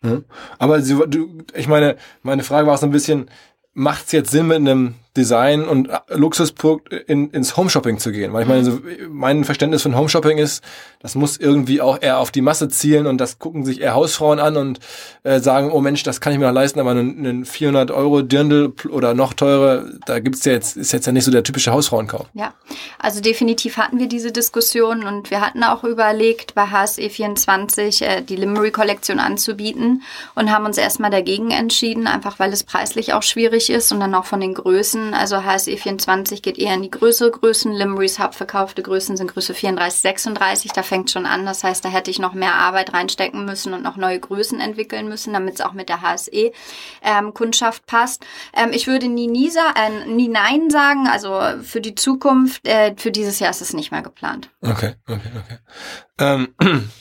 Ja. 0.03 0.21
Aber 0.57 0.81
sie, 0.81 0.95
du, 1.07 1.43
ich 1.53 1.67
meine, 1.67 1.97
meine 2.21 2.43
Frage 2.43 2.67
war 2.67 2.75
auch 2.75 2.79
so 2.79 2.85
ein 2.85 2.91
bisschen, 2.91 3.29
macht 3.73 4.07
es 4.07 4.11
jetzt 4.11 4.31
Sinn, 4.31 4.47
mit 4.47 4.57
einem 4.57 4.95
Design 5.17 5.67
und 5.67 5.89
Luxusprodukt 6.09 6.93
in, 6.93 7.31
ins 7.31 7.57
Homeshopping 7.57 7.97
zu 7.97 8.11
gehen. 8.11 8.31
Weil 8.31 8.43
ich 8.43 8.47
meine, 8.47 8.63
so, 8.63 8.79
mein 9.09 9.43
Verständnis 9.43 9.81
von 9.81 9.95
Homeshopping 9.95 10.37
ist, 10.37 10.63
das 11.01 11.15
muss 11.15 11.37
irgendwie 11.37 11.81
auch 11.81 12.01
eher 12.01 12.19
auf 12.19 12.29
die 12.31 12.41
Masse 12.41 12.69
zielen 12.69 13.07
und 13.07 13.17
das 13.17 13.39
gucken 13.39 13.65
sich 13.65 13.81
eher 13.81 13.95
Hausfrauen 13.95 14.39
an 14.39 14.55
und 14.55 14.79
äh, 15.23 15.39
sagen, 15.39 15.71
oh 15.71 15.81
Mensch, 15.81 16.03
das 16.03 16.21
kann 16.21 16.33
ich 16.33 16.39
mir 16.39 16.45
noch 16.45 16.53
leisten, 16.53 16.79
aber 16.79 16.91
einen, 16.91 17.17
einen 17.19 17.45
400 17.45 17.89
Euro 17.89 18.21
Dirndl 18.21 18.73
oder 18.89 19.13
noch 19.13 19.33
teure, 19.33 19.93
da 20.05 20.19
gibt's 20.19 20.45
ja 20.45 20.51
jetzt, 20.51 20.77
ist 20.77 20.91
jetzt 20.91 21.07
ja 21.07 21.11
nicht 21.11 21.23
so 21.23 21.31
der 21.31 21.43
typische 21.43 21.71
Hausfrauenkauf. 21.71 22.27
Ja, 22.33 22.53
also 22.99 23.19
definitiv 23.19 23.77
hatten 23.77 23.97
wir 23.97 24.07
diese 24.07 24.31
Diskussion 24.31 25.03
und 25.03 25.31
wir 25.31 25.41
hatten 25.41 25.63
auch 25.63 25.83
überlegt, 25.83 26.53
bei 26.53 26.65
HSE24 26.65 28.03
äh, 28.03 28.21
die 28.21 28.35
Limery-Kollektion 28.35 29.19
anzubieten 29.19 30.03
und 30.35 30.51
haben 30.51 30.65
uns 30.65 30.77
erstmal 30.77 31.09
dagegen 31.09 31.49
entschieden, 31.51 32.05
einfach 32.05 32.37
weil 32.37 32.53
es 32.53 32.63
preislich 32.63 33.13
auch 33.13 33.23
schwierig 33.23 33.69
ist 33.69 33.91
und 33.91 33.99
dann 33.99 34.13
auch 34.13 34.25
von 34.25 34.39
den 34.39 34.53
Größen. 34.53 34.98
Also 35.13 35.37
HSE24 35.37 36.41
geht 36.41 36.57
eher 36.57 36.73
in 36.73 36.81
die 36.81 36.91
größere 36.91 37.31
Größen. 37.31 37.71
Limerys 37.71 38.19
hauptverkaufte 38.19 38.81
Größen 38.81 39.17
sind 39.17 39.33
Größe 39.33 39.53
34, 39.53 40.01
36. 40.01 40.71
Da 40.71 40.83
fängt 40.83 41.11
schon 41.11 41.25
an. 41.25 41.45
Das 41.45 41.63
heißt, 41.63 41.83
da 41.83 41.89
hätte 41.89 42.11
ich 42.11 42.19
noch 42.19 42.33
mehr 42.33 42.55
Arbeit 42.55 42.93
reinstecken 42.93 43.45
müssen 43.45 43.73
und 43.73 43.83
noch 43.83 43.97
neue 43.97 44.19
Größen 44.19 44.59
entwickeln 44.59 45.07
müssen, 45.07 45.33
damit 45.33 45.55
es 45.55 45.61
auch 45.61 45.73
mit 45.73 45.89
der 45.89 46.01
HSE-Kundschaft 46.01 47.81
ähm, 47.81 47.87
passt. 47.87 48.25
Ähm, 48.53 48.71
ich 48.71 48.87
würde 48.87 49.07
nie, 49.07 49.27
nie, 49.27 49.49
äh, 49.49 50.05
nie 50.05 50.27
Nein 50.27 50.69
sagen. 50.69 51.07
Also 51.07 51.39
für 51.63 51.81
die 51.81 51.95
Zukunft, 51.95 52.67
äh, 52.67 52.95
für 52.97 53.11
dieses 53.11 53.39
Jahr 53.39 53.51
ist 53.51 53.61
es 53.61 53.73
nicht 53.73 53.91
mehr 53.91 54.01
geplant. 54.01 54.49
Okay, 54.61 54.95
okay, 55.07 55.31
okay. 55.35 55.57
Ähm, 56.19 56.55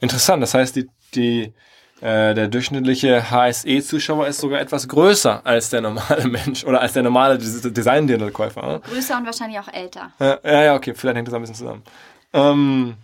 interessant. 0.00 0.42
Das 0.42 0.54
heißt, 0.54 0.76
die, 0.76 0.88
die 1.14 1.54
äh, 2.00 2.34
der 2.34 2.48
durchschnittliche 2.48 3.30
HSE-Zuschauer 3.30 4.28
ist 4.28 4.40
sogar 4.40 4.60
etwas 4.60 4.86
größer 4.86 5.40
als 5.44 5.70
der 5.70 5.80
normale 5.80 6.28
Mensch 6.28 6.64
oder 6.64 6.80
als 6.80 6.92
der 6.92 7.02
normale 7.02 7.38
Design-Dirndl-Käufer. 7.38 8.62
Ne? 8.62 8.80
Größer 8.88 9.16
und 9.16 9.26
wahrscheinlich 9.26 9.58
auch 9.58 9.72
älter. 9.72 10.12
Ja, 10.20 10.62
ja, 10.62 10.74
okay, 10.74 10.94
vielleicht 10.94 11.16
hängt 11.16 11.28
das 11.28 11.34
ein 11.34 11.40
bisschen 11.40 11.56
zusammen. 11.56 11.82
Ähm, 12.32 12.94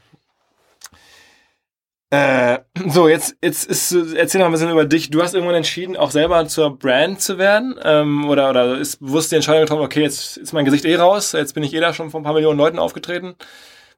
äh, 2.15 2.61
so, 2.87 3.09
jetzt, 3.09 3.37
jetzt 3.43 3.65
ist, 3.65 3.93
erzähl 4.15 4.39
noch 4.39 4.47
ein 4.47 4.53
bisschen 4.53 4.71
über 4.71 4.85
dich. 4.85 5.11
Du 5.11 5.21
hast 5.21 5.35
irgendwann 5.35 5.57
entschieden, 5.57 5.97
auch 5.97 6.13
selber 6.13 6.47
zur 6.47 6.79
Brand 6.79 7.21
zu 7.21 7.39
werden, 7.39 7.75
ähm, 7.83 8.29
oder, 8.29 8.51
oder 8.51 8.79
ist 8.79 9.01
bewusst 9.01 9.33
die 9.33 9.37
Entscheidung 9.37 9.63
getroffen, 9.63 9.83
okay, 9.83 10.03
jetzt 10.03 10.37
ist 10.37 10.53
mein 10.53 10.65
Gesicht 10.65 10.85
eh 10.85 10.95
raus, 10.95 11.33
jetzt 11.33 11.55
bin 11.55 11.65
ich 11.65 11.75
eh 11.75 11.81
da 11.81 11.93
schon 11.93 12.11
von 12.11 12.21
ein 12.21 12.25
paar 12.25 12.35
Millionen 12.35 12.59
Leuten 12.59 12.79
aufgetreten. 12.79 13.35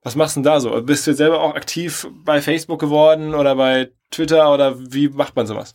Was 0.06 0.14
machst 0.14 0.36
du 0.36 0.40
denn 0.40 0.44
da 0.44 0.60
so? 0.60 0.70
Bist 0.82 1.04
du 1.04 1.10
jetzt 1.10 1.18
selber 1.18 1.40
auch 1.40 1.56
aktiv 1.56 2.06
bei 2.24 2.40
Facebook 2.40 2.78
geworden 2.78 3.34
oder 3.34 3.56
bei 3.56 3.90
Twitter 4.12 4.54
oder 4.54 4.76
wie 4.78 5.08
macht 5.08 5.34
man 5.34 5.48
sowas? 5.48 5.74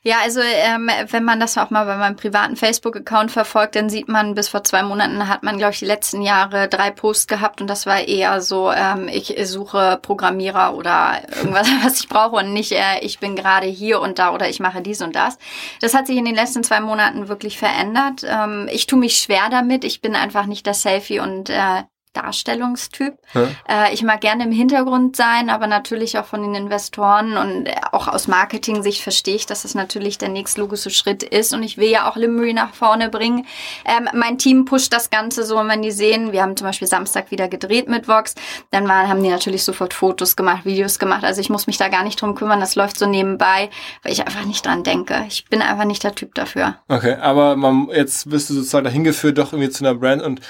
Ja, 0.00 0.16
also 0.24 0.40
ähm, 0.40 0.90
wenn 1.10 1.22
man 1.22 1.38
das 1.38 1.56
auch 1.56 1.70
mal 1.70 1.84
bei 1.84 1.96
meinem 1.96 2.16
privaten 2.16 2.56
Facebook-Account 2.56 3.30
verfolgt, 3.30 3.76
dann 3.76 3.88
sieht 3.88 4.08
man, 4.08 4.34
bis 4.34 4.48
vor 4.48 4.64
zwei 4.64 4.82
Monaten 4.82 5.28
hat 5.28 5.44
man, 5.44 5.58
glaube 5.58 5.74
ich, 5.74 5.78
die 5.78 5.84
letzten 5.84 6.22
Jahre 6.22 6.66
drei 6.66 6.90
Posts 6.90 7.28
gehabt 7.28 7.60
und 7.60 7.68
das 7.68 7.86
war 7.86 8.00
eher 8.00 8.40
so, 8.40 8.72
ähm, 8.72 9.06
ich 9.06 9.32
suche 9.44 10.00
Programmierer 10.02 10.74
oder 10.74 11.22
irgendwas, 11.36 11.68
was 11.84 12.00
ich 12.00 12.08
brauche 12.08 12.34
und 12.34 12.52
nicht, 12.52 12.72
äh, 12.72 12.98
ich 13.02 13.20
bin 13.20 13.36
gerade 13.36 13.68
hier 13.68 14.00
und 14.00 14.18
da 14.18 14.34
oder 14.34 14.48
ich 14.48 14.58
mache 14.58 14.82
dies 14.82 15.02
und 15.02 15.14
das. 15.14 15.38
Das 15.80 15.94
hat 15.94 16.08
sich 16.08 16.16
in 16.16 16.24
den 16.24 16.34
letzten 16.34 16.64
zwei 16.64 16.80
Monaten 16.80 17.28
wirklich 17.28 17.58
verändert. 17.58 18.24
Ähm, 18.28 18.68
ich 18.72 18.86
tue 18.86 18.98
mich 18.98 19.18
schwer 19.18 19.50
damit. 19.52 19.84
Ich 19.84 20.00
bin 20.00 20.16
einfach 20.16 20.46
nicht 20.46 20.66
das 20.66 20.82
Selfie 20.82 21.20
und 21.20 21.48
äh, 21.48 21.84
Darstellungstyp. 22.12 23.14
Ja. 23.34 23.48
Äh, 23.68 23.94
ich 23.94 24.02
mag 24.02 24.20
gerne 24.20 24.44
im 24.44 24.52
Hintergrund 24.52 25.16
sein, 25.16 25.50
aber 25.50 25.66
natürlich 25.66 26.18
auch 26.18 26.26
von 26.26 26.42
den 26.42 26.54
Investoren 26.54 27.36
und 27.36 27.70
auch 27.92 28.08
aus 28.08 28.28
Marketing-Sicht 28.28 29.02
verstehe 29.02 29.36
ich, 29.36 29.46
dass 29.46 29.62
das 29.62 29.74
natürlich 29.74 30.18
der 30.18 30.28
nächstlogische 30.28 30.90
Schritt 30.90 31.22
ist 31.22 31.54
und 31.54 31.62
ich 31.62 31.78
will 31.78 31.88
ja 31.88 32.08
auch 32.08 32.16
Limery 32.16 32.52
nach 32.52 32.74
vorne 32.74 33.08
bringen. 33.08 33.46
Ähm, 33.84 34.08
mein 34.14 34.38
Team 34.38 34.64
pusht 34.64 34.92
das 34.92 35.10
Ganze 35.10 35.44
so, 35.44 35.56
wenn 35.56 35.82
die 35.82 35.90
sehen, 35.90 36.32
wir 36.32 36.42
haben 36.42 36.56
zum 36.56 36.66
Beispiel 36.66 36.88
Samstag 36.88 37.30
wieder 37.30 37.48
gedreht 37.48 37.88
mit 37.88 38.08
Vox, 38.08 38.34
dann 38.70 38.88
waren, 38.88 39.08
haben 39.08 39.22
die 39.22 39.30
natürlich 39.30 39.64
sofort 39.64 39.94
Fotos 39.94 40.36
gemacht, 40.36 40.64
Videos 40.64 40.98
gemacht. 40.98 41.24
Also 41.24 41.40
ich 41.40 41.50
muss 41.50 41.66
mich 41.66 41.78
da 41.78 41.88
gar 41.88 42.04
nicht 42.04 42.20
drum 42.20 42.34
kümmern, 42.34 42.60
das 42.60 42.74
läuft 42.74 42.98
so 42.98 43.06
nebenbei, 43.06 43.70
weil 44.02 44.12
ich 44.12 44.26
einfach 44.26 44.44
nicht 44.44 44.66
dran 44.66 44.82
denke. 44.82 45.24
Ich 45.28 45.46
bin 45.46 45.62
einfach 45.62 45.84
nicht 45.84 46.04
der 46.04 46.14
Typ 46.14 46.34
dafür. 46.34 46.76
Okay, 46.88 47.14
aber 47.14 47.56
man, 47.56 47.88
jetzt 47.92 48.28
bist 48.28 48.50
du 48.50 48.54
sozusagen 48.54 48.84
dahin 48.84 49.04
geführt, 49.04 49.38
doch 49.38 49.52
irgendwie 49.52 49.70
zu 49.70 49.84
einer 49.84 49.94
Brand 49.94 50.22
und 50.22 50.40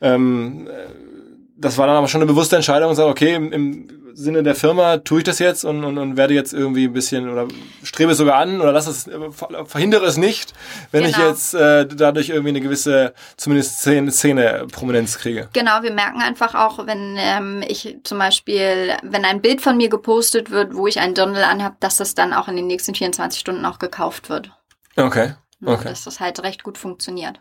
ähm, 0.00 0.68
das 1.56 1.76
war 1.76 1.86
dann 1.86 1.96
aber 1.96 2.08
schon 2.08 2.22
eine 2.22 2.30
bewusste 2.30 2.56
Entscheidung 2.56 2.90
und 2.90 2.96
sage, 2.96 3.10
okay, 3.10 3.34
im, 3.34 3.52
im 3.52 4.00
Sinne 4.14 4.42
der 4.42 4.54
Firma 4.54 4.98
tue 4.98 5.18
ich 5.18 5.24
das 5.24 5.38
jetzt 5.38 5.64
und, 5.64 5.84
und, 5.84 5.98
und 5.98 6.16
werde 6.16 6.34
jetzt 6.34 6.52
irgendwie 6.52 6.84
ein 6.84 6.92
bisschen 6.92 7.28
oder 7.28 7.46
strebe 7.82 8.12
es 8.12 8.18
sogar 8.18 8.36
an 8.36 8.60
oder 8.60 8.72
lass 8.72 8.86
es, 8.86 9.08
verhindere 9.66 10.06
es 10.06 10.16
nicht, 10.16 10.54
wenn 10.90 11.04
genau. 11.04 11.18
ich 11.18 11.24
jetzt 11.24 11.54
äh, 11.54 11.86
dadurch 11.86 12.30
irgendwie 12.30 12.50
eine 12.50 12.60
gewisse, 12.60 13.14
zumindest 13.36 13.78
Szene, 13.78 14.10
Szene 14.10 14.66
Prominenz 14.72 15.18
kriege. 15.18 15.48
Genau, 15.52 15.82
wir 15.82 15.92
merken 15.92 16.20
einfach 16.20 16.54
auch, 16.54 16.86
wenn 16.86 17.16
ähm, 17.18 17.62
ich 17.66 17.98
zum 18.02 18.18
Beispiel, 18.18 18.94
wenn 19.02 19.24
ein 19.24 19.40
Bild 19.40 19.60
von 19.60 19.76
mir 19.76 19.88
gepostet 19.88 20.50
wird, 20.50 20.74
wo 20.74 20.86
ich 20.86 20.98
einen 20.98 21.14
Dirndl 21.14 21.42
anhab, 21.42 21.78
dass 21.80 21.96
das 21.96 22.14
dann 22.14 22.32
auch 22.32 22.48
in 22.48 22.56
den 22.56 22.66
nächsten 22.66 22.94
24 22.94 23.38
Stunden 23.38 23.64
auch 23.64 23.78
gekauft 23.78 24.28
wird. 24.28 24.50
Okay. 24.96 25.34
Okay. 25.64 25.88
Dass 25.88 26.04
das 26.04 26.20
halt 26.20 26.42
recht 26.42 26.62
gut 26.62 26.78
funktioniert. 26.78 27.40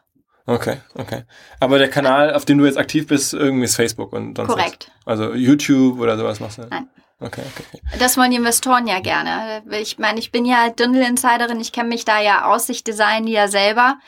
Okay, 0.50 0.78
okay. 0.96 1.24
Aber 1.60 1.78
der 1.78 1.90
Kanal, 1.90 2.34
auf 2.34 2.44
dem 2.44 2.58
du 2.58 2.66
jetzt 2.66 2.78
aktiv 2.78 3.06
bist, 3.06 3.34
irgendwie 3.36 3.66
ist 3.66 3.76
Facebook 3.76 4.12
und 4.14 4.36
sonst 4.36 4.50
Korrekt. 4.50 4.92
Was. 5.06 5.20
Also 5.20 5.36
YouTube 5.36 6.00
oder 6.00 6.18
sowas 6.18 6.40
machst 6.40 6.58
du? 6.58 6.64
Nein. 6.64 6.90
Okay, 7.20 7.44
okay, 7.54 7.64
okay. 7.74 8.00
Das 8.00 8.18
wollen 8.18 8.32
die 8.32 8.38
Investoren 8.38 8.88
ja 8.88 9.00
gerne. 9.00 9.62
Ich 9.72 10.00
meine, 10.00 10.20
ich 10.20 10.32
bin 10.32 10.46
ja 10.46 10.70
Dindel-Insiderin, 10.70 11.60
ich 11.60 11.72
kenne 11.72 11.90
mich 11.90 12.04
da 12.04 12.20
ja 12.20 12.46
aus, 12.46 12.68
ich 12.70 12.84
design 12.84 13.28
die 13.28 13.34
ja 13.34 13.48
selber. 13.48 14.00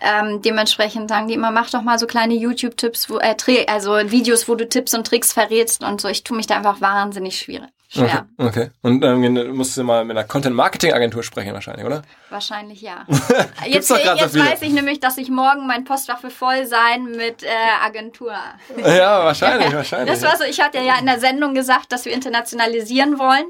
Ähm, 0.00 0.40
dementsprechend 0.42 1.08
sagen 1.08 1.26
die 1.26 1.34
immer, 1.34 1.50
mach 1.50 1.70
doch 1.70 1.82
mal 1.82 1.98
so 1.98 2.06
kleine 2.06 2.34
YouTube-Tipps, 2.34 3.08
äh, 3.20 3.66
also 3.66 3.94
Videos, 4.10 4.48
wo 4.48 4.54
du 4.54 4.68
Tipps 4.68 4.94
und 4.94 5.04
Tricks 5.06 5.32
verrätst 5.32 5.82
und 5.82 6.00
so. 6.00 6.08
Ich 6.08 6.22
tue 6.22 6.36
mich 6.36 6.46
da 6.46 6.56
einfach 6.56 6.80
wahnsinnig 6.80 7.38
schwierig. 7.38 7.70
Schwer. 7.90 8.26
Okay, 8.36 8.48
okay. 8.48 8.70
Und 8.82 9.02
ähm, 9.02 9.56
musst 9.56 9.74
du 9.78 9.82
mal 9.82 10.04
mit 10.04 10.14
einer 10.14 10.26
Content-Marketing-Agentur 10.26 11.22
sprechen 11.22 11.54
wahrscheinlich, 11.54 11.86
oder? 11.86 12.02
Wahrscheinlich 12.28 12.82
ja. 12.82 13.06
jetzt 13.66 13.88
jetzt 13.88 14.32
so 14.34 14.40
weiß 14.40 14.60
ich 14.60 14.72
nämlich, 14.72 15.00
dass 15.00 15.16
ich 15.16 15.30
morgen 15.30 15.66
mein 15.66 15.84
Postfach 15.84 16.22
will 16.22 16.30
voll 16.30 16.66
sein 16.66 17.04
mit 17.04 17.42
äh, 17.42 17.48
Agentur. 17.82 18.34
Ja, 18.76 19.24
wahrscheinlich, 19.24 19.72
wahrscheinlich. 19.72 20.10
Das 20.10 20.22
war 20.22 20.36
so, 20.36 20.44
ich 20.44 20.60
hatte 20.60 20.78
ja 20.78 20.98
in 20.98 21.06
der 21.06 21.18
Sendung 21.18 21.54
gesagt, 21.54 21.90
dass 21.90 22.04
wir 22.04 22.12
internationalisieren 22.12 23.18
wollen 23.18 23.46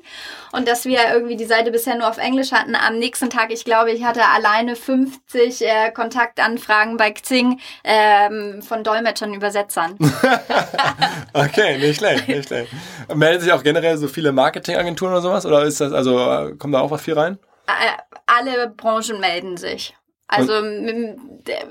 und 0.53 0.69
dass 0.69 0.85
wir 0.85 1.01
irgendwie 1.13 1.37
die 1.37 1.45
Seite 1.45 1.73
bisher 1.73 1.97
nur 1.97 2.09
auf 2.09 2.19
Englisch 2.19 2.53
hatten. 2.53 2.77
Am 2.77 2.99
nächsten 2.99 3.31
Tag, 3.31 3.53
ich 3.53 3.65
glaube, 3.65 3.91
ich 3.91 4.05
hatte 4.05 4.25
alleine 4.25 4.77
50 4.77 5.63
äh, 5.63 5.91
Kontaktanfragen 5.91 6.97
bei 6.97 7.11
Xing 7.11 7.59
ähm, 7.83 8.63
von 8.63 8.85
Dolmetschern, 8.85 9.35
Übersetzern. 9.35 9.97
okay, 11.33 11.79
nicht 11.79 11.99
schlecht, 11.99 12.29
nicht 12.29 12.47
schlecht. 12.47 12.73
Melden 13.13 13.43
sich 13.43 13.53
auch 13.53 13.63
generell 13.63 13.97
so 13.97 14.07
viele 14.09 14.28
Marketingagenturen 14.33 15.13
oder 15.13 15.23
sowas? 15.23 15.47
Oder 15.47 15.65
ist 15.65 15.81
das, 15.81 15.93
also 15.93 16.55
kommt 16.59 16.75
da 16.75 16.81
auch 16.81 16.91
was 16.91 17.03
viel 17.03 17.15
rein? 17.15 17.39
Alle 18.27 18.69
Branchen 18.71 19.21
melden 19.21 19.57
sich. 19.57 19.95
Also, 20.27 20.53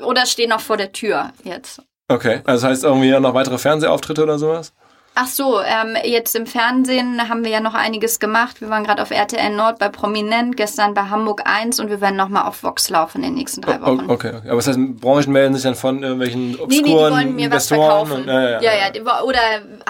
oder 0.04 0.26
stehen 0.26 0.50
noch 0.50 0.62
vor 0.62 0.78
der 0.78 0.92
Tür 0.92 1.32
jetzt. 1.44 1.82
Okay, 2.08 2.42
also 2.46 2.66
das 2.68 2.72
heißt 2.72 2.84
irgendwie 2.84 3.12
noch 3.20 3.34
weitere 3.34 3.58
Fernsehauftritte 3.58 4.24
oder 4.24 4.40
sowas? 4.40 4.74
Ach 5.20 5.26
so, 5.26 5.60
ähm, 5.62 5.98
jetzt 6.04 6.36
im 6.36 6.46
Fernsehen 6.46 7.28
haben 7.28 7.44
wir 7.44 7.50
ja 7.50 7.60
noch 7.60 7.74
einiges 7.74 8.20
gemacht. 8.20 8.62
Wir 8.62 8.70
waren 8.70 8.84
gerade 8.84 9.02
auf 9.02 9.10
RTL 9.10 9.50
Nord 9.50 9.80
bei 9.80 9.90
Prominent, 9.90 10.56
gestern 10.56 10.94
bei 10.94 11.02
Hamburg 11.10 11.42
1 11.44 11.80
und 11.80 11.90
wir 11.90 12.02
werden 12.02 12.18
nochmal 12.18 12.44
auf 12.44 12.62
Vox 12.62 12.88
laufen 12.92 13.24
in 13.24 13.30
den 13.30 13.34
nächsten 13.34 13.62
drei 13.62 13.82
Wochen. 13.82 14.06
Oh, 14.08 14.14
okay, 14.14 14.34
okay, 14.36 14.48
aber 14.48 14.58
das 14.58 14.68
heißt, 14.68 14.78
Branchen 15.02 15.32
melden 15.32 15.56
sich 15.56 15.64
dann 15.64 15.74
von 15.74 16.04
irgendwelchen 16.04 16.60
obskuren 16.60 16.70
nee, 16.70 16.82
nee, 16.82 16.84
die 16.84 16.94
wollen 16.94 17.36
mir 17.36 17.50
was 17.50 17.68
verkaufen. 17.68 18.12
Und, 18.12 18.28
ja, 18.28 18.62
ja, 18.62 18.62
ja, 18.62 18.94
ja, 18.94 19.24
Oder 19.24 19.40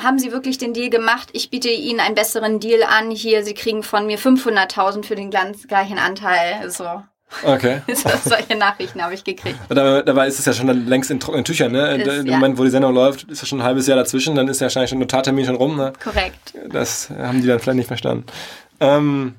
haben 0.01 0.17
sie 0.17 0.31
wirklich 0.31 0.59
den 0.59 0.73
Deal 0.73 0.89
gemacht? 0.89 1.27
Ich 1.33 1.49
biete 1.49 1.67
ihnen 1.67 1.99
einen 1.99 2.15
besseren 2.15 2.61
Deal 2.61 2.83
an. 2.83 3.11
Hier, 3.11 3.43
sie 3.43 3.53
kriegen 3.53 3.83
von 3.83 4.07
mir 4.07 4.17
500.000 4.17 5.03
für 5.03 5.15
den 5.15 5.29
ganz 5.29 5.67
gleichen 5.67 5.97
Anteil. 5.97 6.71
So. 6.71 7.03
Okay. 7.43 7.81
Solche 8.23 8.55
Nachrichten 8.55 9.01
habe 9.01 9.13
ich 9.13 9.23
gekriegt. 9.23 9.59
Dabei, 9.69 10.01
dabei 10.01 10.27
ist 10.27 10.39
es 10.39 10.45
ja 10.45 10.53
schon 10.53 10.67
längst 10.87 11.11
in 11.11 11.19
trockenen 11.19 11.45
Tüchern, 11.45 11.71
ne? 11.71 11.97
Ist, 11.97 12.07
Im 12.07 12.25
ja. 12.25 12.33
Moment, 12.33 12.57
wo 12.57 12.63
die 12.63 12.69
Sendung 12.69 12.93
läuft, 12.93 13.23
ist 13.23 13.41
ja 13.41 13.47
schon 13.47 13.59
ein 13.59 13.65
halbes 13.65 13.87
Jahr 13.87 13.97
dazwischen, 13.97 14.35
dann 14.35 14.47
ist 14.47 14.59
ja 14.59 14.65
wahrscheinlich 14.65 14.89
schon 14.89 14.99
Notartermin 14.99 15.45
schon 15.45 15.55
rum, 15.55 15.75
ne? 15.75 15.93
Korrekt. 16.01 16.53
Das 16.69 17.09
haben 17.09 17.41
die 17.41 17.47
dann 17.47 17.59
vielleicht 17.59 17.77
nicht 17.77 17.87
verstanden. 17.87 18.25
Ähm, 18.79 19.35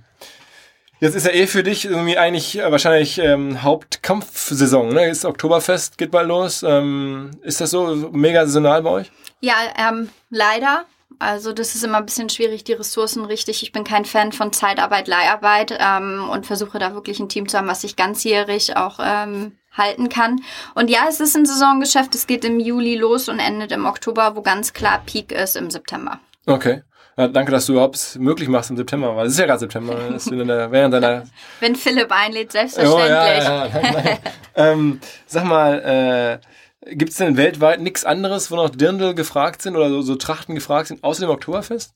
jetzt 1.01 1.15
ist 1.15 1.27
ja 1.27 1.33
eh 1.33 1.47
für 1.47 1.63
dich 1.63 1.87
irgendwie 1.87 2.19
eigentlich 2.19 2.59
äh, 2.59 2.71
wahrscheinlich 2.71 3.19
ähm, 3.19 3.63
Hauptkampfsaison, 3.63 4.93
ne? 4.93 5.07
Jetzt 5.07 5.25
Oktoberfest 5.25 5.99
geht 5.99 6.11
bald 6.11 6.29
los. 6.29 6.63
Ähm, 6.63 7.31
ist 7.43 7.61
das 7.61 7.71
so 7.71 8.11
mega 8.13 8.45
saisonal 8.45 8.83
bei 8.83 8.91
euch? 8.91 9.11
Ja, 9.41 9.55
ähm, 9.79 10.11
leider. 10.31 10.85
Also 11.19 11.53
das 11.53 11.75
ist 11.75 11.85
immer 11.85 11.99
ein 11.99 12.07
bisschen 12.07 12.29
schwierig, 12.29 12.65
die 12.65 12.75
Ressourcen 12.75 13.25
richtig. 13.25 13.63
Ich 13.63 13.73
bin 13.73 13.85
kein 13.85 14.05
Fan 14.05 14.33
von 14.33 14.53
Zeitarbeit, 14.53 15.09
Leiharbeit 15.09 15.77
ähm, 15.79 16.29
und 16.31 16.47
versuche 16.47 16.79
da 16.79 16.95
wirklich 16.95 17.19
ein 17.19 17.29
Team 17.29 17.49
zu 17.49 17.59
haben, 17.59 17.67
was 17.67 17.81
sich 17.81 17.97
ganzjährig 17.97 18.77
auch 18.77 19.01
ähm, 19.03 19.59
halten 19.73 20.09
kann. 20.09 20.41
Und 20.75 20.91
ja, 20.91 21.07
es 21.09 21.21
ist 21.21 21.37
ein 21.37 21.47
Saisongeschäft. 21.47 22.15
Es 22.15 22.27
geht 22.27 22.45
im 22.45 22.61
Juli 22.61 22.97
los 22.97 23.29
und 23.29 23.41
endet 23.41 23.73
im 23.73 23.87
Oktober, 23.87 24.37
wo 24.37 24.43
ganz 24.43 24.73
klar 24.73 25.03
Peak 25.07 25.33
ist 25.33 25.57
im 25.57 25.71
September. 25.71 26.21
Okay. 26.47 26.83
Ja, 27.17 27.27
danke, 27.27 27.51
dass 27.51 27.67
du 27.67 27.73
überhaupt 27.73 28.17
möglich 28.21 28.49
machst 28.49 28.71
im 28.71 28.77
September, 28.77 29.17
weil 29.17 29.27
es 29.27 29.33
ist 29.33 29.41
ja 29.41 29.47
gerade 29.47 29.59
September. 29.59 29.97
Der, 30.31 30.71
während 30.71 30.95
deiner 30.95 31.25
Wenn 31.59 31.75
Philipp 31.75 32.13
einlädt, 32.13 32.53
selbstverständlich. 32.53 33.03
Oh, 33.03 33.11
ja, 33.11 33.67
ja, 33.67 34.19
ähm, 34.55 35.01
sag 35.27 35.45
mal, 35.45 35.81
äh, 35.81 36.47
Gibt 36.91 37.11
es 37.11 37.19
denn 37.19 37.37
weltweit 37.37 37.83
nichts 37.83 38.07
anderes, 38.07 38.51
wo 38.51 38.57
noch 38.57 38.71
Dirndl 38.71 39.15
gefragt 39.15 39.61
sind 39.61 39.77
oder 39.77 39.91
so, 39.91 40.01
so 40.01 40.15
Trachten 40.15 40.55
gefragt 40.55 40.89
sind, 40.89 41.05
außer 41.05 41.27
dem 41.27 41.31
Oktoberfest? 41.31 41.93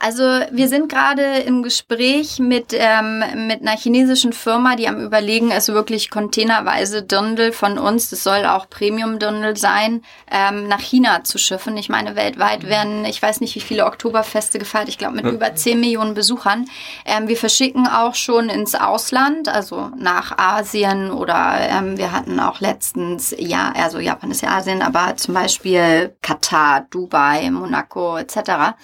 Also 0.00 0.24
wir 0.50 0.68
sind 0.68 0.88
gerade 0.88 1.38
im 1.46 1.62
Gespräch 1.62 2.40
mit, 2.40 2.72
ähm, 2.72 3.22
mit 3.46 3.60
einer 3.60 3.76
chinesischen 3.76 4.32
Firma, 4.32 4.74
die 4.74 4.88
am 4.88 5.00
überlegen, 5.00 5.52
es 5.52 5.68
wirklich 5.68 6.10
containerweise 6.10 7.04
Dirndl 7.04 7.52
von 7.52 7.78
uns, 7.78 8.10
das 8.10 8.24
soll 8.24 8.44
auch 8.44 8.68
Premium-Dirndl 8.68 9.56
sein, 9.56 10.02
ähm, 10.28 10.66
nach 10.66 10.80
China 10.80 11.22
zu 11.22 11.38
schiffen. 11.38 11.76
Ich 11.76 11.88
meine, 11.88 12.16
weltweit 12.16 12.66
werden, 12.66 13.04
ich 13.04 13.22
weiß 13.22 13.40
nicht, 13.40 13.54
wie 13.54 13.60
viele 13.60 13.86
Oktoberfeste 13.86 14.58
gefeiert, 14.58 14.88
ich 14.88 14.98
glaube 14.98 15.14
mit 15.14 15.24
ja. 15.24 15.30
über 15.30 15.54
10 15.54 15.78
Millionen 15.78 16.14
Besuchern. 16.14 16.64
Ähm, 17.04 17.28
wir 17.28 17.36
verschicken 17.36 17.86
auch 17.86 18.16
schon 18.16 18.48
ins 18.48 18.74
Ausland, 18.74 19.48
also 19.48 19.90
nach 19.96 20.36
Asien 20.36 21.12
oder 21.12 21.58
ähm, 21.60 21.96
wir 21.96 22.10
hatten 22.10 22.40
auch 22.40 22.58
letztens, 22.58 23.32
ja, 23.38 23.72
also 23.76 24.00
Japan 24.00 24.31
ist 24.32 24.42
ja 24.42 24.50
Asien, 24.50 24.82
aber 24.82 25.16
zum 25.16 25.34
Beispiel 25.34 26.16
Katar, 26.22 26.86
Dubai, 26.90 27.48
Monaco 27.50 28.16
etc. 28.16 28.74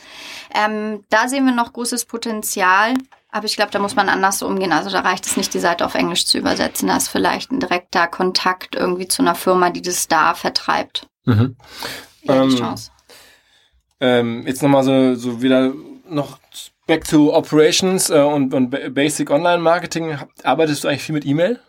Ähm, 0.55 1.05
da 1.11 1.29
sehen 1.29 1.45
wir 1.47 1.53
noch 1.53 1.73
großes 1.73 2.05
Potenzial. 2.05 2.95
Aber 3.31 3.45
ich 3.45 3.57
glaube, 3.57 3.71
da 3.71 3.79
muss 3.79 3.95
man 3.95 4.09
anders 4.09 4.43
umgehen. 4.43 4.73
Also 4.73 4.91
da 4.91 5.01
reicht 5.01 5.27
es 5.27 5.37
nicht, 5.37 5.53
die 5.53 5.59
Seite 5.59 5.85
auf 5.85 5.95
Englisch 5.95 6.25
zu 6.25 6.39
übersetzen. 6.39 6.89
Da 6.89 6.97
ist 6.97 7.09
vielleicht 7.09 7.53
ein 7.53 7.61
direkter 7.61 8.07
Kontakt 8.07 8.75
irgendwie 8.75 9.07
zu 9.07 9.21
einer 9.21 9.35
Firma, 9.35 9.69
die 9.71 9.83
das 9.83 10.09
da 10.09 10.35
vertreibt. 10.35 11.07
Mhm. 11.25 11.57
Ja, 12.23 12.43
die 12.45 12.53
ähm, 12.53 12.59
Chance. 12.59 12.91
Ähm, 14.01 14.47
jetzt 14.47 14.63
nochmal 14.63 14.83
so, 14.83 15.15
so 15.15 15.43
wieder 15.43 15.75
noch 16.09 16.39
back 16.87 17.05
to 17.05 17.35
Operations 17.35 18.09
äh, 18.09 18.21
und, 18.21 18.55
und 18.55 18.71
Basic 18.95 19.31
Online 19.31 19.59
Marketing. 19.59 20.17
Arbeitest 20.43 20.85
du 20.85 20.89
eigentlich 20.89 21.03
viel 21.03 21.15
mit 21.15 21.27
E-Mail? 21.27 21.61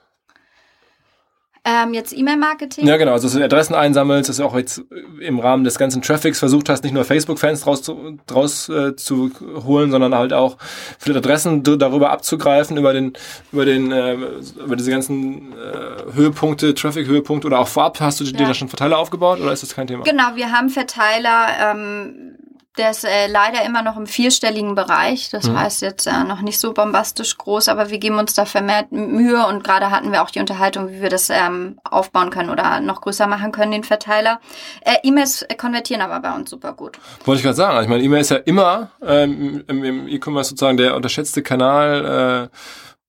Ähm, 1.70 1.93
jetzt 1.93 2.17
E-Mail-Marketing? 2.17 2.88
Ja, 2.88 2.97
genau. 2.97 3.11
Also, 3.11 3.28
dass 3.28 3.38
du 3.38 3.43
Adressen 3.43 3.76
einsammelst, 3.76 4.30
dass 4.30 4.38
du 4.38 4.43
auch 4.43 4.55
jetzt 4.55 4.82
im 5.20 5.39
Rahmen 5.39 5.63
des 5.63 5.78
ganzen 5.78 6.01
Traffics 6.01 6.39
versucht 6.39 6.70
hast, 6.70 6.84
nicht 6.84 6.93
nur 6.93 7.05
Facebook-Fans 7.05 7.61
draus, 7.61 7.84
zu, 7.84 8.17
draus 8.26 8.70
äh, 8.70 8.95
zu 8.95 9.32
holen, 9.65 9.91
sondern 9.91 10.15
halt 10.15 10.34
auch 10.34 10.57
viele 10.97 11.20
Adressen 11.20 11.63
darüber 11.63 12.09
abzugreifen, 12.09 12.78
über 12.78 12.93
den, 12.93 13.13
über 13.51 13.65
den, 13.65 13.91
äh, 13.91 14.17
über 14.63 14.76
diese 14.76 14.89
ganzen 14.89 15.53
äh, 15.53 16.13
Höhepunkte, 16.13 16.74
Traffic-Höhepunkte 16.74 17.47
oder 17.47 17.59
auch 17.59 17.67
vorab 17.67 17.99
hast 17.99 18.20
du 18.20 18.24
dir 18.24 18.47
da 18.47 18.53
schon 18.53 18.70
Verteiler 18.70 18.97
aufgebaut 18.97 19.39
oder 19.39 19.51
ist 19.51 19.63
das 19.63 19.76
kein 19.76 19.88
Thema? 19.88 20.03
Genau, 20.03 20.36
wir 20.36 20.51
haben 20.51 20.70
Verteiler, 20.70 21.47
ähm, 21.72 22.36
der 22.78 22.91
ist 22.91 23.03
äh, 23.03 23.28
leider 23.28 23.65
immer 23.65 23.82
noch 23.82 23.97
im 23.97 24.07
vierstelligen 24.07 24.76
Bereich. 24.76 25.30
Das 25.30 25.47
mhm. 25.47 25.59
heißt 25.59 25.82
jetzt 25.82 26.07
äh, 26.07 26.24
noch 26.24 26.41
nicht 26.41 26.59
so 26.59 26.74
bombastisch 26.74 27.38
groß, 27.38 27.67
aber 27.67 27.89
wir 27.89 27.97
geben 27.97 28.20
uns 28.20 28.34
da 28.34 28.45
vermehrt 28.45 28.91
Mühe 28.91 29.45
und 29.47 29.63
gerade 29.63 29.91
hatten 29.91 30.11
wir 30.11 30.24
auch 30.24 30.30
die 30.30 30.39
Unterhaltung, 30.39 30.89
wie 30.89 31.01
wir 31.01 31.09
das 31.09 31.30
ähm, 31.30 31.80
aufbauen 31.84 32.30
können 32.30 32.49
oder 32.49 32.80
noch 32.80 33.01
größer 33.01 33.28
machen 33.28 33.51
können, 33.51 33.72
den 33.72 33.84
Verteiler. 33.84 34.39
Äh, 34.82 34.95
E-Mails 35.03 35.45
konvertieren 35.57 36.01
aber 36.01 36.20
bei 36.20 36.34
uns 36.34 36.49
super 36.49 36.74
gut. 36.74 36.99
Wollte 37.26 37.39
ich 37.39 37.43
gerade 37.43 37.57
sagen. 37.57 37.82
Ich 37.84 37.89
meine, 37.89 38.03
E-Mail 38.03 38.22
ist 38.22 38.32
ja 38.32 38.38
immer 38.38 38.91
ähm, 39.05 39.63
im, 39.67 39.84
im 39.84 40.07
E-Commerce 40.07 40.51
sozusagen 40.51 40.78
der 40.78 40.95
unterschätzte 40.95 41.41
Kanal. 41.41 42.49
Äh, 42.49 42.57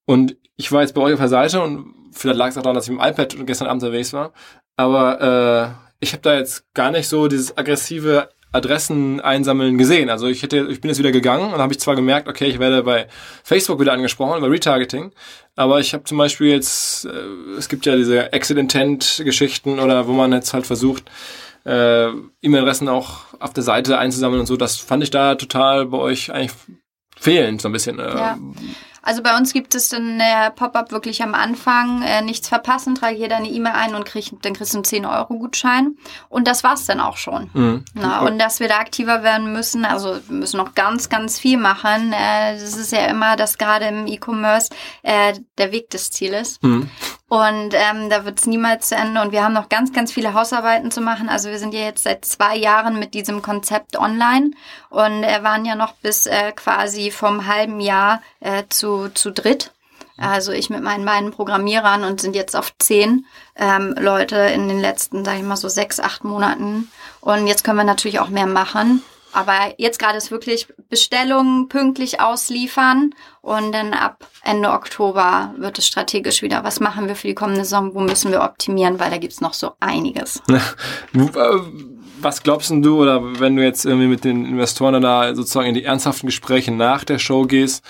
und 0.06 0.36
ich 0.56 0.72
war 0.72 0.82
jetzt 0.82 0.94
bei 0.94 1.02
euch 1.02 1.14
auf 1.14 1.20
der 1.20 1.28
Seite 1.28 1.60
und 1.60 1.94
vielleicht 2.12 2.38
lag 2.38 2.48
es 2.48 2.58
auch 2.58 2.62
daran, 2.62 2.74
dass 2.74 2.88
ich 2.88 2.90
mit 2.90 3.00
dem 3.00 3.08
iPad 3.08 3.46
gestern 3.46 3.68
Abend 3.68 3.82
unterwegs 3.82 4.12
war. 4.12 4.32
Aber 4.76 5.20
äh, 5.20 5.90
ich 6.00 6.12
habe 6.12 6.22
da 6.22 6.34
jetzt 6.34 6.64
gar 6.74 6.90
nicht 6.90 7.08
so 7.08 7.28
dieses 7.28 7.56
aggressive 7.56 8.30
Adressen 8.52 9.20
einsammeln 9.20 9.78
gesehen. 9.78 10.10
Also 10.10 10.26
ich 10.26 10.42
hätte, 10.42 10.66
ich 10.70 10.80
bin 10.80 10.88
jetzt 10.88 10.98
wieder 10.98 11.12
gegangen 11.12 11.52
und 11.52 11.60
habe 11.60 11.72
ich 11.72 11.80
zwar 11.80 11.94
gemerkt, 11.94 12.28
okay, 12.28 12.46
ich 12.46 12.58
werde 12.58 12.82
bei 12.82 13.06
Facebook 13.44 13.80
wieder 13.80 13.92
angesprochen 13.92 14.38
über 14.38 14.50
Retargeting, 14.50 15.12
aber 15.56 15.80
ich 15.80 15.94
habe 15.94 16.04
zum 16.04 16.18
Beispiel 16.18 16.48
jetzt, 16.48 17.04
äh, 17.04 17.56
es 17.56 17.68
gibt 17.68 17.86
ja 17.86 17.96
diese 17.96 18.32
Exit 18.32 18.58
Intent 18.58 19.22
Geschichten 19.24 19.78
oder 19.78 20.08
wo 20.08 20.12
man 20.12 20.32
jetzt 20.32 20.52
halt 20.52 20.66
versucht, 20.66 21.04
äh, 21.64 22.08
E-Mail-Adressen 22.42 22.88
auch 22.88 23.20
auf 23.38 23.52
der 23.52 23.62
Seite 23.62 23.98
einzusammeln 23.98 24.40
und 24.40 24.46
so. 24.46 24.56
Das 24.56 24.76
fand 24.76 25.02
ich 25.02 25.10
da 25.10 25.34
total 25.34 25.86
bei 25.86 25.98
euch 25.98 26.32
eigentlich 26.32 26.52
fehlend 27.16 27.60
so 27.60 27.68
ein 27.68 27.72
bisschen. 27.72 27.98
Äh, 27.98 28.08
ja. 28.08 28.38
Also 29.02 29.22
bei 29.22 29.36
uns 29.36 29.52
gibt 29.52 29.74
es 29.74 29.88
dann 29.88 30.20
äh, 30.20 30.50
Pop-up 30.50 30.92
wirklich 30.92 31.22
am 31.22 31.34
Anfang, 31.34 32.02
äh, 32.02 32.22
nichts 32.22 32.48
verpassen, 32.48 32.94
trage 32.94 33.16
hier 33.16 33.28
deine 33.28 33.48
E-Mail 33.48 33.72
ein 33.72 33.94
und 33.94 34.04
krieg, 34.04 34.30
dann 34.42 34.54
kriegst 34.54 34.74
du 34.74 34.78
einen 34.78 34.84
10-Euro-Gutschein. 34.84 35.96
Und 36.28 36.46
das 36.46 36.64
war's 36.64 36.84
dann 36.86 37.00
auch 37.00 37.16
schon. 37.16 37.50
Mhm. 37.52 37.84
Na, 37.94 38.20
und 38.20 38.38
dass 38.38 38.60
wir 38.60 38.68
da 38.68 38.78
aktiver 38.78 39.22
werden 39.22 39.52
müssen, 39.52 39.84
also 39.84 40.18
wir 40.28 40.36
müssen 40.36 40.56
noch 40.56 40.74
ganz, 40.74 41.08
ganz 41.08 41.38
viel 41.38 41.58
machen. 41.58 42.12
Äh, 42.12 42.54
das 42.54 42.76
ist 42.76 42.92
ja 42.92 43.06
immer, 43.06 43.36
dass 43.36 43.58
gerade 43.58 43.86
im 43.86 44.06
E-Commerce 44.06 44.70
äh, 45.02 45.34
der 45.58 45.72
Weg 45.72 45.90
des 45.90 46.10
Zieles. 46.10 46.58
Mhm. 46.62 46.90
Und 47.30 47.74
ähm, 47.74 48.10
da 48.10 48.24
wird 48.24 48.40
es 48.40 48.46
niemals 48.46 48.88
zu 48.88 48.96
Ende. 48.96 49.22
Und 49.22 49.30
wir 49.30 49.44
haben 49.44 49.52
noch 49.52 49.68
ganz, 49.68 49.92
ganz 49.92 50.10
viele 50.10 50.34
Hausarbeiten 50.34 50.90
zu 50.90 51.00
machen. 51.00 51.28
Also 51.28 51.48
wir 51.48 51.60
sind 51.60 51.72
ja 51.72 51.82
jetzt 51.82 52.02
seit 52.02 52.24
zwei 52.24 52.56
Jahren 52.56 52.98
mit 52.98 53.14
diesem 53.14 53.40
Konzept 53.40 53.96
online 53.96 54.50
und 54.88 55.22
äh, 55.22 55.40
waren 55.44 55.64
ja 55.64 55.76
noch 55.76 55.92
bis 55.92 56.26
äh, 56.26 56.50
quasi 56.50 57.12
vom 57.12 57.46
halben 57.46 57.78
Jahr 57.78 58.20
äh, 58.40 58.64
zu, 58.68 59.10
zu 59.10 59.30
dritt. 59.30 59.70
Also 60.16 60.50
ich 60.50 60.70
mit 60.70 60.82
meinen 60.82 61.04
beiden 61.04 61.30
Programmierern 61.30 62.02
und 62.02 62.20
sind 62.20 62.34
jetzt 62.34 62.56
auf 62.56 62.76
zehn 62.78 63.24
ähm, 63.54 63.94
Leute 63.96 64.36
in 64.36 64.66
den 64.66 64.80
letzten, 64.80 65.24
sage 65.24 65.38
ich 65.38 65.44
mal 65.44 65.56
so 65.56 65.68
sechs, 65.68 66.00
acht 66.00 66.24
Monaten. 66.24 66.90
Und 67.20 67.46
jetzt 67.46 67.62
können 67.62 67.78
wir 67.78 67.84
natürlich 67.84 68.18
auch 68.18 68.28
mehr 68.28 68.46
machen. 68.46 69.04
Aber 69.32 69.74
jetzt 69.78 69.98
gerade 69.98 70.18
ist 70.18 70.30
wirklich 70.30 70.66
Bestellungen 70.88 71.68
pünktlich 71.68 72.20
ausliefern 72.20 73.14
und 73.42 73.72
dann 73.72 73.92
ab 73.92 74.26
Ende 74.42 74.70
Oktober 74.70 75.54
wird 75.56 75.78
es 75.78 75.86
strategisch 75.86 76.42
wieder. 76.42 76.64
Was 76.64 76.80
machen 76.80 77.06
wir 77.06 77.14
für 77.14 77.28
die 77.28 77.34
kommende 77.34 77.64
Saison? 77.64 77.94
Wo 77.94 78.00
müssen 78.00 78.32
wir 78.32 78.42
optimieren? 78.42 78.98
Weil 78.98 79.10
da 79.10 79.18
gibt's 79.18 79.40
noch 79.40 79.54
so 79.54 79.72
einiges. 79.80 80.42
Was 82.22 82.42
glaubst 82.42 82.70
du, 82.70 83.00
oder 83.00 83.40
wenn 83.40 83.56
du 83.56 83.62
jetzt 83.62 83.86
irgendwie 83.86 84.08
mit 84.08 84.24
den 84.24 84.44
Investoren 84.44 85.00
da 85.00 85.34
sozusagen 85.34 85.68
in 85.68 85.74
die 85.74 85.84
ernsthaften 85.84 86.26
Gespräche 86.26 86.70
nach 86.70 87.02
der 87.02 87.18
Show 87.18 87.44
gehst, 87.44 87.82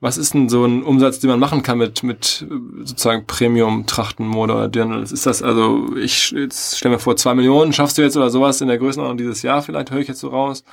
was 0.00 0.16
ist 0.16 0.32
denn 0.32 0.48
so 0.48 0.64
ein 0.64 0.82
Umsatz, 0.82 1.20
den 1.20 1.28
man 1.28 1.38
machen 1.38 1.62
kann 1.62 1.76
mit, 1.76 2.02
mit 2.02 2.46
sozusagen 2.84 3.26
Premium-Trachtenmode 3.26 4.54
oder 4.54 4.68
Dirndl? 4.68 5.02
Ist 5.02 5.26
das 5.26 5.42
also, 5.42 5.94
ich 5.96 6.30
jetzt 6.30 6.78
stell 6.78 6.90
mir 6.90 6.98
vor, 6.98 7.16
zwei 7.16 7.34
Millionen 7.34 7.74
schaffst 7.74 7.98
du 7.98 8.02
jetzt 8.02 8.16
oder 8.16 8.30
sowas 8.30 8.62
in 8.62 8.68
der 8.68 8.78
Größenordnung 8.78 9.18
dieses 9.18 9.42
Jahr, 9.42 9.62
vielleicht 9.62 9.90
höre 9.90 10.00
ich 10.00 10.08
jetzt 10.08 10.20
so 10.20 10.28
raus. 10.28 10.64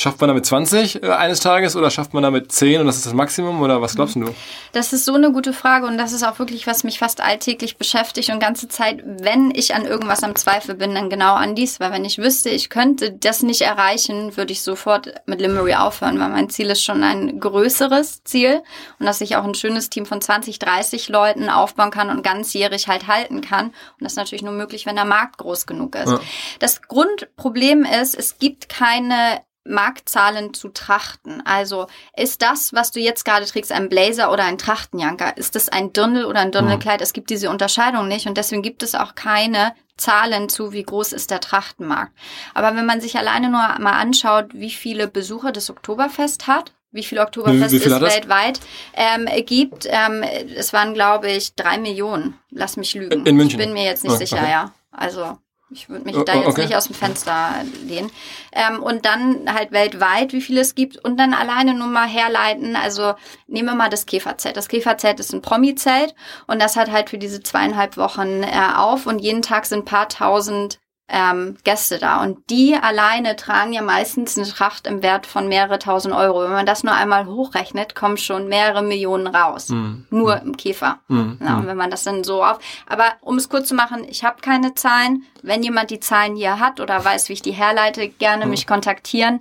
Schafft 0.00 0.20
man 0.20 0.28
damit 0.28 0.46
20 0.46 1.02
äh, 1.02 1.10
eines 1.10 1.40
Tages 1.40 1.74
oder 1.74 1.90
schafft 1.90 2.14
man 2.14 2.22
damit 2.22 2.52
10 2.52 2.82
und 2.82 2.86
das 2.86 2.98
ist 2.98 3.06
das 3.06 3.14
Maximum 3.14 3.60
oder 3.60 3.82
was 3.82 3.96
glaubst 3.96 4.14
du? 4.14 4.32
Das 4.70 4.92
ist 4.92 5.04
so 5.04 5.14
eine 5.14 5.32
gute 5.32 5.52
Frage 5.52 5.86
und 5.86 5.98
das 5.98 6.12
ist 6.12 6.22
auch 6.22 6.38
wirklich, 6.38 6.68
was 6.68 6.84
mich 6.84 7.00
fast 7.00 7.20
alltäglich 7.20 7.78
beschäftigt 7.78 8.30
und 8.30 8.38
ganze 8.38 8.68
Zeit, 8.68 9.02
wenn 9.04 9.50
ich 9.52 9.74
an 9.74 9.84
irgendwas 9.84 10.22
am 10.22 10.36
Zweifel 10.36 10.76
bin, 10.76 10.94
dann 10.94 11.10
genau 11.10 11.34
an 11.34 11.56
dies, 11.56 11.80
weil 11.80 11.90
wenn 11.90 12.04
ich 12.04 12.18
wüsste, 12.18 12.48
ich 12.48 12.70
könnte 12.70 13.10
das 13.10 13.42
nicht 13.42 13.62
erreichen, 13.62 14.36
würde 14.36 14.52
ich 14.52 14.62
sofort 14.62 15.12
mit 15.26 15.40
Limery 15.40 15.74
aufhören, 15.74 16.20
weil 16.20 16.28
mein 16.28 16.48
Ziel 16.48 16.70
ist 16.70 16.84
schon 16.84 17.02
ein 17.02 17.40
größeres 17.40 18.22
Ziel 18.22 18.62
und 19.00 19.06
dass 19.06 19.20
ich 19.20 19.34
auch 19.34 19.42
ein 19.42 19.56
schönes 19.56 19.90
Team 19.90 20.06
von 20.06 20.20
20, 20.20 20.60
30 20.60 21.08
Leuten 21.08 21.50
aufbauen 21.50 21.90
kann 21.90 22.10
und 22.10 22.22
ganzjährig 22.22 22.86
halt 22.86 23.08
halten 23.08 23.40
kann 23.40 23.66
und 23.66 24.02
das 24.02 24.12
ist 24.12 24.16
natürlich 24.16 24.42
nur 24.42 24.54
möglich, 24.54 24.86
wenn 24.86 24.94
der 24.94 25.06
Markt 25.06 25.38
groß 25.38 25.66
genug 25.66 25.96
ist. 25.96 26.06
Ja. 26.06 26.20
Das 26.60 26.82
Grundproblem 26.82 27.84
ist, 27.84 28.14
es 28.14 28.38
gibt 28.38 28.68
keine 28.68 29.40
Marktzahlen 29.68 30.54
zu 30.54 30.68
trachten. 30.68 31.42
Also 31.44 31.86
ist 32.16 32.42
das, 32.42 32.72
was 32.72 32.90
du 32.90 33.00
jetzt 33.00 33.24
gerade 33.24 33.46
trägst, 33.46 33.72
ein 33.72 33.88
Blazer 33.88 34.32
oder 34.32 34.44
ein 34.44 34.58
Trachtenjanker? 34.58 35.36
Ist 35.36 35.54
das 35.54 35.68
ein 35.68 35.92
Dirndl 35.92 36.24
oder 36.24 36.40
ein 36.40 36.52
Dirndlkleid? 36.52 37.00
Mhm. 37.00 37.04
Es 37.04 37.12
gibt 37.12 37.30
diese 37.30 37.50
Unterscheidung 37.50 38.08
nicht 38.08 38.26
und 38.26 38.36
deswegen 38.36 38.62
gibt 38.62 38.82
es 38.82 38.94
auch 38.94 39.14
keine 39.14 39.74
Zahlen 39.96 40.48
zu, 40.48 40.72
wie 40.72 40.82
groß 40.82 41.12
ist 41.12 41.30
der 41.30 41.40
Trachtenmarkt. 41.40 42.12
Aber 42.54 42.74
wenn 42.76 42.86
man 42.86 43.00
sich 43.00 43.18
alleine 43.18 43.50
nur 43.50 43.60
mal 43.78 43.98
anschaut, 43.98 44.46
wie 44.52 44.70
viele 44.70 45.08
Besucher 45.08 45.52
das 45.52 45.70
Oktoberfest 45.70 46.46
hat, 46.46 46.72
wie 46.90 47.02
viel 47.02 47.18
Oktoberfest 47.18 47.72
wie, 47.72 47.80
viel 47.80 47.92
es 47.92 48.00
weltweit 48.00 48.60
ähm, 48.94 49.28
gibt, 49.44 49.86
ähm, 49.90 50.22
es 50.56 50.72
waren, 50.72 50.94
glaube 50.94 51.30
ich, 51.30 51.54
drei 51.54 51.78
Millionen. 51.78 52.38
Lass 52.50 52.76
mich 52.76 52.94
lügen. 52.94 53.26
In 53.26 53.36
München? 53.36 53.60
Ich 53.60 53.66
bin 53.66 53.74
mir 53.74 53.84
jetzt 53.84 54.04
nicht 54.04 54.14
oh, 54.14 54.16
sicher, 54.16 54.38
okay. 54.38 54.50
ja. 54.50 54.72
Also 54.90 55.38
ich 55.70 55.88
würde 55.88 56.04
mich 56.04 56.16
da 56.24 56.34
jetzt 56.34 56.46
okay. 56.48 56.62
nicht 56.62 56.76
aus 56.76 56.86
dem 56.86 56.94
Fenster 56.94 57.62
lehnen. 57.84 58.10
Ähm, 58.52 58.82
und 58.82 59.04
dann 59.04 59.52
halt 59.52 59.70
weltweit, 59.70 60.32
wie 60.32 60.40
viele 60.40 60.62
es 60.62 60.74
gibt. 60.74 60.96
Und 60.96 61.18
dann 61.18 61.34
alleine 61.34 61.74
nur 61.74 61.88
mal 61.88 62.08
herleiten. 62.08 62.74
Also 62.74 63.14
nehmen 63.46 63.68
wir 63.68 63.74
mal 63.74 63.90
das 63.90 64.06
Käferzelt. 64.06 64.56
Das 64.56 64.68
Käferzelt 64.68 65.20
ist 65.20 65.34
ein 65.34 65.42
Promi-Zelt. 65.42 66.14
Und 66.46 66.62
das 66.62 66.76
hat 66.76 66.90
halt 66.90 67.10
für 67.10 67.18
diese 67.18 67.42
zweieinhalb 67.42 67.96
Wochen 67.96 68.42
äh, 68.42 68.76
auf. 68.76 69.06
Und 69.06 69.18
jeden 69.18 69.42
Tag 69.42 69.66
sind 69.66 69.84
paar 69.84 70.08
tausend 70.08 70.80
ähm, 71.08 71.56
Gäste 71.64 71.98
da. 71.98 72.22
Und 72.22 72.38
die 72.50 72.74
alleine 72.74 73.34
tragen 73.36 73.72
ja 73.72 73.82
meistens 73.82 74.36
eine 74.36 74.46
Tracht 74.46 74.86
im 74.86 75.02
Wert 75.02 75.26
von 75.26 75.48
mehrere 75.48 75.78
tausend 75.78 76.14
Euro. 76.14 76.42
Wenn 76.42 76.52
man 76.52 76.66
das 76.66 76.84
nur 76.84 76.94
einmal 76.94 77.26
hochrechnet, 77.26 77.94
kommen 77.94 78.18
schon 78.18 78.48
mehrere 78.48 78.82
Millionen 78.82 79.26
raus. 79.26 79.70
Mm. 79.70 80.04
Nur 80.10 80.36
mm. 80.36 80.46
im 80.46 80.56
Käfer. 80.56 80.98
Mm. 81.08 81.32
Ja, 81.40 81.56
und 81.56 81.66
wenn 81.66 81.78
man 81.78 81.90
das 81.90 82.04
dann 82.04 82.24
so 82.24 82.44
auf. 82.44 82.58
Aber 82.86 83.12
um 83.22 83.36
es 83.36 83.48
kurz 83.48 83.68
zu 83.68 83.74
machen, 83.74 84.04
ich 84.08 84.22
habe 84.22 84.42
keine 84.42 84.74
Zahlen. 84.74 85.24
Wenn 85.42 85.62
jemand 85.62 85.90
die 85.90 86.00
Zahlen 86.00 86.36
hier 86.36 86.60
hat 86.60 86.78
oder 86.78 87.02
weiß, 87.02 87.30
wie 87.30 87.34
ich 87.34 87.42
die 87.42 87.52
herleite, 87.52 88.08
gerne 88.08 88.46
mich 88.46 88.66
kontaktieren. 88.66 89.40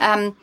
Ähm, 0.00 0.34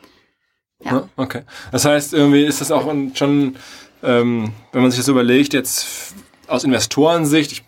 ja. 0.80 1.08
Okay. 1.16 1.42
Das 1.70 1.84
heißt, 1.84 2.14
irgendwie 2.14 2.44
ist 2.44 2.60
das 2.60 2.72
auch 2.72 2.84
schon, 3.14 3.56
ähm, 4.02 4.52
wenn 4.72 4.82
man 4.82 4.90
sich 4.90 5.00
das 5.00 5.08
überlegt, 5.08 5.54
jetzt 5.54 6.14
aus 6.48 6.64
Investorensicht, 6.64 7.52
ich 7.52 7.64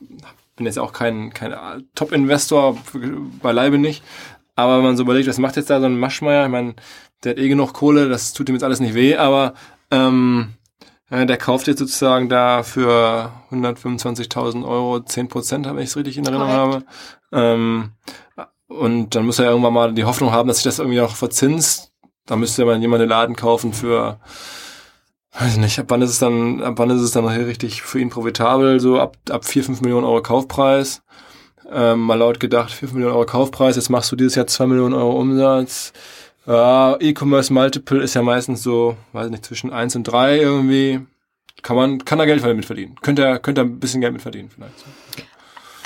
bin 0.56 0.66
jetzt 0.66 0.78
auch 0.78 0.92
kein, 0.92 1.32
kein 1.32 1.54
Top-Investor, 1.94 2.78
beileibe 3.42 3.78
nicht. 3.78 4.02
Aber 4.54 4.78
wenn 4.78 4.84
man 4.84 4.96
so 4.96 5.02
überlegt, 5.02 5.28
was 5.28 5.38
macht 5.38 5.56
jetzt 5.56 5.70
da 5.70 5.80
so 5.80 5.86
ein 5.86 5.98
Maschmeier? 5.98 6.46
Ich 6.46 6.50
meine, 6.50 6.74
der 7.22 7.32
hat 7.32 7.38
eh 7.38 7.48
genug 7.48 7.74
Kohle, 7.74 8.08
das 8.08 8.32
tut 8.32 8.48
ihm 8.48 8.54
jetzt 8.54 8.64
alles 8.64 8.80
nicht 8.80 8.94
weh, 8.94 9.16
aber 9.16 9.54
ähm, 9.90 10.54
der 11.10 11.36
kauft 11.36 11.66
jetzt 11.68 11.78
sozusagen 11.78 12.28
da 12.28 12.62
für 12.62 13.30
125.000 13.52 14.66
Euro 14.66 15.00
10 15.00 15.28
Prozent, 15.28 15.66
wenn 15.66 15.78
ich 15.78 15.90
es 15.90 15.96
richtig 15.96 16.18
in 16.18 16.24
Erinnerung 16.24 16.48
habe. 16.48 16.84
Ähm, 17.32 17.92
und 18.66 19.14
dann 19.14 19.26
muss 19.26 19.38
er 19.38 19.50
irgendwann 19.50 19.74
mal 19.74 19.94
die 19.94 20.04
Hoffnung 20.04 20.32
haben, 20.32 20.48
dass 20.48 20.58
sich 20.58 20.64
das 20.64 20.80
irgendwie 20.80 21.00
auch 21.00 21.14
verzinst. 21.14 21.92
Da 22.24 22.34
müsste 22.34 22.64
man 22.64 22.80
jemand 22.80 23.02
den 23.02 23.08
Laden 23.08 23.36
kaufen 23.36 23.72
für, 23.72 24.18
weiß 25.38 25.52
ich 25.52 25.58
nicht, 25.58 25.78
ab 25.78 25.86
wann 25.88 26.02
ist 26.02 26.10
es 26.10 26.18
dann, 26.18 26.62
ab 26.62 26.74
wann 26.76 26.90
ist 26.90 27.00
es 27.00 27.12
dann 27.12 27.26
richtig 27.26 27.82
für 27.82 27.98
ihn 27.98 28.10
profitabel, 28.10 28.80
so 28.80 28.98
ab, 29.00 29.16
ab 29.30 29.44
4, 29.44 29.64
5 29.64 29.80
Millionen 29.82 30.04
Euro 30.04 30.22
Kaufpreis. 30.22 31.02
Ähm, 31.70 32.00
mal 32.00 32.14
laut 32.14 32.38
gedacht, 32.38 32.70
4, 32.70 32.88
5 32.88 32.92
Millionen 32.94 33.14
Euro 33.14 33.26
Kaufpreis, 33.26 33.76
jetzt 33.76 33.90
machst 33.90 34.10
du 34.12 34.16
dieses 34.16 34.36
Jahr 34.36 34.46
2 34.46 34.66
Millionen 34.66 34.94
Euro 34.94 35.18
Umsatz. 35.18 35.92
Ja, 36.46 36.96
E-Commerce 37.00 37.52
Multiple 37.52 38.00
ist 38.02 38.14
ja 38.14 38.22
meistens 38.22 38.62
so, 38.62 38.96
weiß 39.12 39.30
nicht, 39.30 39.44
zwischen 39.44 39.72
1 39.72 39.96
und 39.96 40.04
3 40.04 40.38
irgendwie. 40.38 41.00
Kann 41.62 41.76
man, 41.76 42.04
kann 42.04 42.20
er 42.20 42.26
Geld 42.26 42.44
mit 42.44 42.64
verdienen. 42.64 42.94
Könnte 43.02 43.24
er, 43.24 43.38
könnte 43.40 43.62
er 43.62 43.64
ein 43.64 43.80
bisschen 43.80 44.00
Geld 44.00 44.12
mit 44.12 44.22
verdienen 44.22 44.50
vielleicht. 44.54 44.84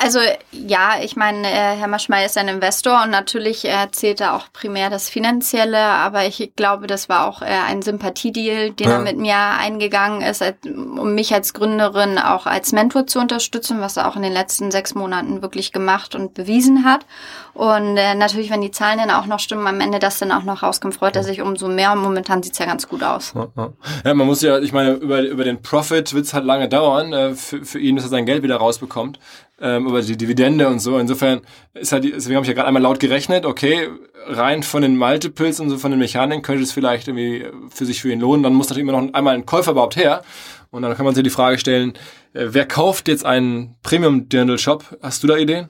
Also 0.02 0.18
ja, 0.50 0.94
ich 1.02 1.14
meine, 1.14 1.46
äh, 1.46 1.76
Herr 1.76 1.86
Maschmeyer 1.86 2.24
ist 2.24 2.38
ein 2.38 2.48
Investor 2.48 3.02
und 3.04 3.10
natürlich 3.10 3.66
äh, 3.66 3.86
zählt 3.92 4.20
da 4.20 4.34
auch 4.34 4.46
primär 4.50 4.88
das 4.88 5.10
Finanzielle, 5.10 5.78
aber 5.78 6.24
ich 6.24 6.52
glaube, 6.56 6.86
das 6.86 7.10
war 7.10 7.28
auch 7.28 7.42
äh, 7.42 7.46
ein 7.46 7.82
Sympathiedeal, 7.82 8.70
den 8.70 8.88
ja. 8.88 8.94
er 8.94 9.00
mit 9.00 9.18
mir 9.18 9.36
eingegangen 9.36 10.22
ist, 10.22 10.42
um 10.64 11.14
mich 11.14 11.34
als 11.34 11.52
Gründerin 11.52 12.18
auch 12.18 12.46
als 12.46 12.72
Mentor 12.72 13.06
zu 13.06 13.18
unterstützen, 13.18 13.82
was 13.82 13.98
er 13.98 14.08
auch 14.08 14.16
in 14.16 14.22
den 14.22 14.32
letzten 14.32 14.70
sechs 14.70 14.94
Monaten 14.94 15.42
wirklich 15.42 15.70
gemacht 15.70 16.14
und 16.14 16.32
bewiesen 16.32 16.86
hat. 16.86 17.04
Und 17.52 17.98
äh, 17.98 18.14
natürlich, 18.14 18.50
wenn 18.50 18.62
die 18.62 18.70
Zahlen 18.70 18.98
dann 18.98 19.10
auch 19.10 19.26
noch 19.26 19.38
stimmen, 19.38 19.66
am 19.66 19.82
Ende 19.82 19.98
das 19.98 20.18
dann 20.18 20.32
auch 20.32 20.44
noch 20.44 20.62
rauskommt, 20.62 20.94
freut 20.94 21.16
er 21.16 21.24
sich 21.24 21.42
umso 21.42 21.68
mehr. 21.68 21.92
Und 21.92 21.98
momentan 21.98 22.42
sieht's 22.42 22.58
ja 22.58 22.64
ganz 22.64 22.88
gut 22.88 23.02
aus. 23.02 23.34
Ja, 24.04 24.14
man 24.14 24.26
muss 24.26 24.40
ja, 24.40 24.58
ich 24.60 24.72
meine, 24.72 24.92
über, 24.92 25.20
über 25.20 25.44
den 25.44 25.60
Profit 25.60 26.14
wird's 26.14 26.32
halt 26.32 26.46
lange 26.46 26.70
dauern, 26.70 27.12
äh, 27.12 27.34
für, 27.34 27.64
für 27.64 27.78
ihn, 27.78 27.96
dass 27.96 28.06
er 28.06 28.10
sein 28.10 28.24
Geld 28.24 28.42
wieder 28.42 28.56
rausbekommt 28.56 29.18
ähm, 29.60 29.86
über 29.86 30.02
die 30.02 30.16
Dividende 30.16 30.68
und 30.68 30.80
so. 30.80 30.98
Insofern 30.98 31.40
ist 31.74 31.92
halt, 31.92 32.04
deswegen 32.04 32.36
habe 32.36 32.44
ich 32.44 32.48
ja 32.48 32.54
gerade 32.54 32.68
einmal 32.68 32.82
laut 32.82 33.00
gerechnet, 33.00 33.44
okay, 33.44 33.88
rein 34.26 34.62
von 34.62 34.82
den 34.82 34.96
Multiples 34.96 35.60
und 35.60 35.70
so 35.70 35.78
von 35.78 35.90
den 35.90 36.00
Mechaniken 36.00 36.42
könnte 36.42 36.62
es 36.62 36.72
vielleicht 36.72 37.08
irgendwie 37.08 37.46
für 37.70 37.86
sich 37.86 38.00
für 38.00 38.12
ihn 38.12 38.20
lohnen. 38.20 38.42
Dann 38.42 38.54
muss 38.54 38.68
natürlich 38.68 38.88
immer 38.88 39.00
noch 39.00 39.12
einmal 39.14 39.34
ein 39.34 39.46
Käufer 39.46 39.72
überhaupt 39.72 39.96
her. 39.96 40.22
Und 40.70 40.82
dann 40.82 40.96
kann 40.96 41.04
man 41.04 41.14
sich 41.14 41.24
die 41.24 41.30
Frage 41.30 41.58
stellen, 41.58 41.94
äh, 42.32 42.46
wer 42.50 42.66
kauft 42.66 43.08
jetzt 43.08 43.24
einen 43.24 43.76
Premium-Dirndl-Shop? 43.82 44.98
Hast 45.02 45.22
du 45.22 45.26
da 45.26 45.36
Ideen? 45.36 45.68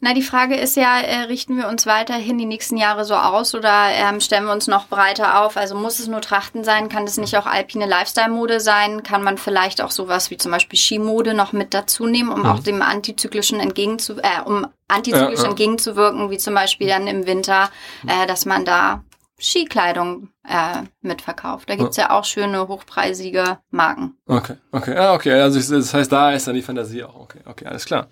Na, 0.00 0.12
die 0.12 0.22
Frage 0.22 0.56
ist 0.56 0.76
ja, 0.76 1.00
äh, 1.00 1.22
richten 1.22 1.56
wir 1.56 1.68
uns 1.68 1.86
weiterhin 1.86 2.36
die 2.36 2.44
nächsten 2.46 2.76
Jahre 2.76 3.04
so 3.04 3.14
aus 3.14 3.54
oder 3.54 3.86
ähm, 3.90 4.20
stellen 4.20 4.44
wir 4.44 4.52
uns 4.52 4.66
noch 4.66 4.88
breiter 4.88 5.40
auf? 5.40 5.56
Also 5.56 5.76
muss 5.76 5.98
es 5.98 6.08
nur 6.08 6.20
Trachten 6.20 6.64
sein? 6.64 6.88
Kann 6.88 7.04
es 7.04 7.16
nicht 7.16 7.36
auch 7.38 7.46
alpine 7.46 7.86
Lifestyle-Mode 7.86 8.60
sein? 8.60 9.02
Kann 9.04 9.22
man 9.22 9.38
vielleicht 9.38 9.80
auch 9.80 9.92
sowas 9.92 10.30
wie 10.30 10.36
zum 10.36 10.50
Beispiel 10.50 10.78
Skimode 10.78 11.32
noch 11.32 11.52
mit 11.52 11.74
dazu 11.74 12.06
nehmen, 12.06 12.30
um 12.30 12.40
mhm. 12.40 12.46
auch 12.46 12.58
dem 12.58 12.82
antizyklischen 12.82 13.60
entgegenzu 13.60 14.16
äh, 14.18 14.42
um 14.44 14.66
antizyklisch 14.88 15.38
ja, 15.38 15.44
ja. 15.44 15.50
entgegenzuwirken, 15.50 16.30
wie 16.30 16.38
zum 16.38 16.54
Beispiel 16.54 16.88
dann 16.88 17.06
im 17.06 17.26
Winter, 17.26 17.70
äh, 18.06 18.26
dass 18.26 18.44
man 18.44 18.64
da 18.64 19.02
Skikleidung 19.40 20.28
äh, 20.46 20.82
mitverkauft. 21.02 21.68
Da 21.68 21.76
gibt's 21.76 21.96
ja. 21.96 22.04
ja 22.04 22.10
auch 22.10 22.24
schöne, 22.24 22.68
hochpreisige 22.68 23.58
Marken. 23.70 24.16
Okay, 24.26 24.56
okay, 24.72 24.96
ah, 24.96 25.14
okay. 25.14 25.32
Also 25.40 25.58
das 25.76 25.94
heißt, 25.94 26.10
da 26.10 26.32
ist 26.32 26.46
dann 26.46 26.54
die 26.54 26.62
Fantasie 26.62 27.04
auch. 27.04 27.16
Okay, 27.16 27.40
okay, 27.44 27.66
alles 27.66 27.84
klar. 27.84 28.08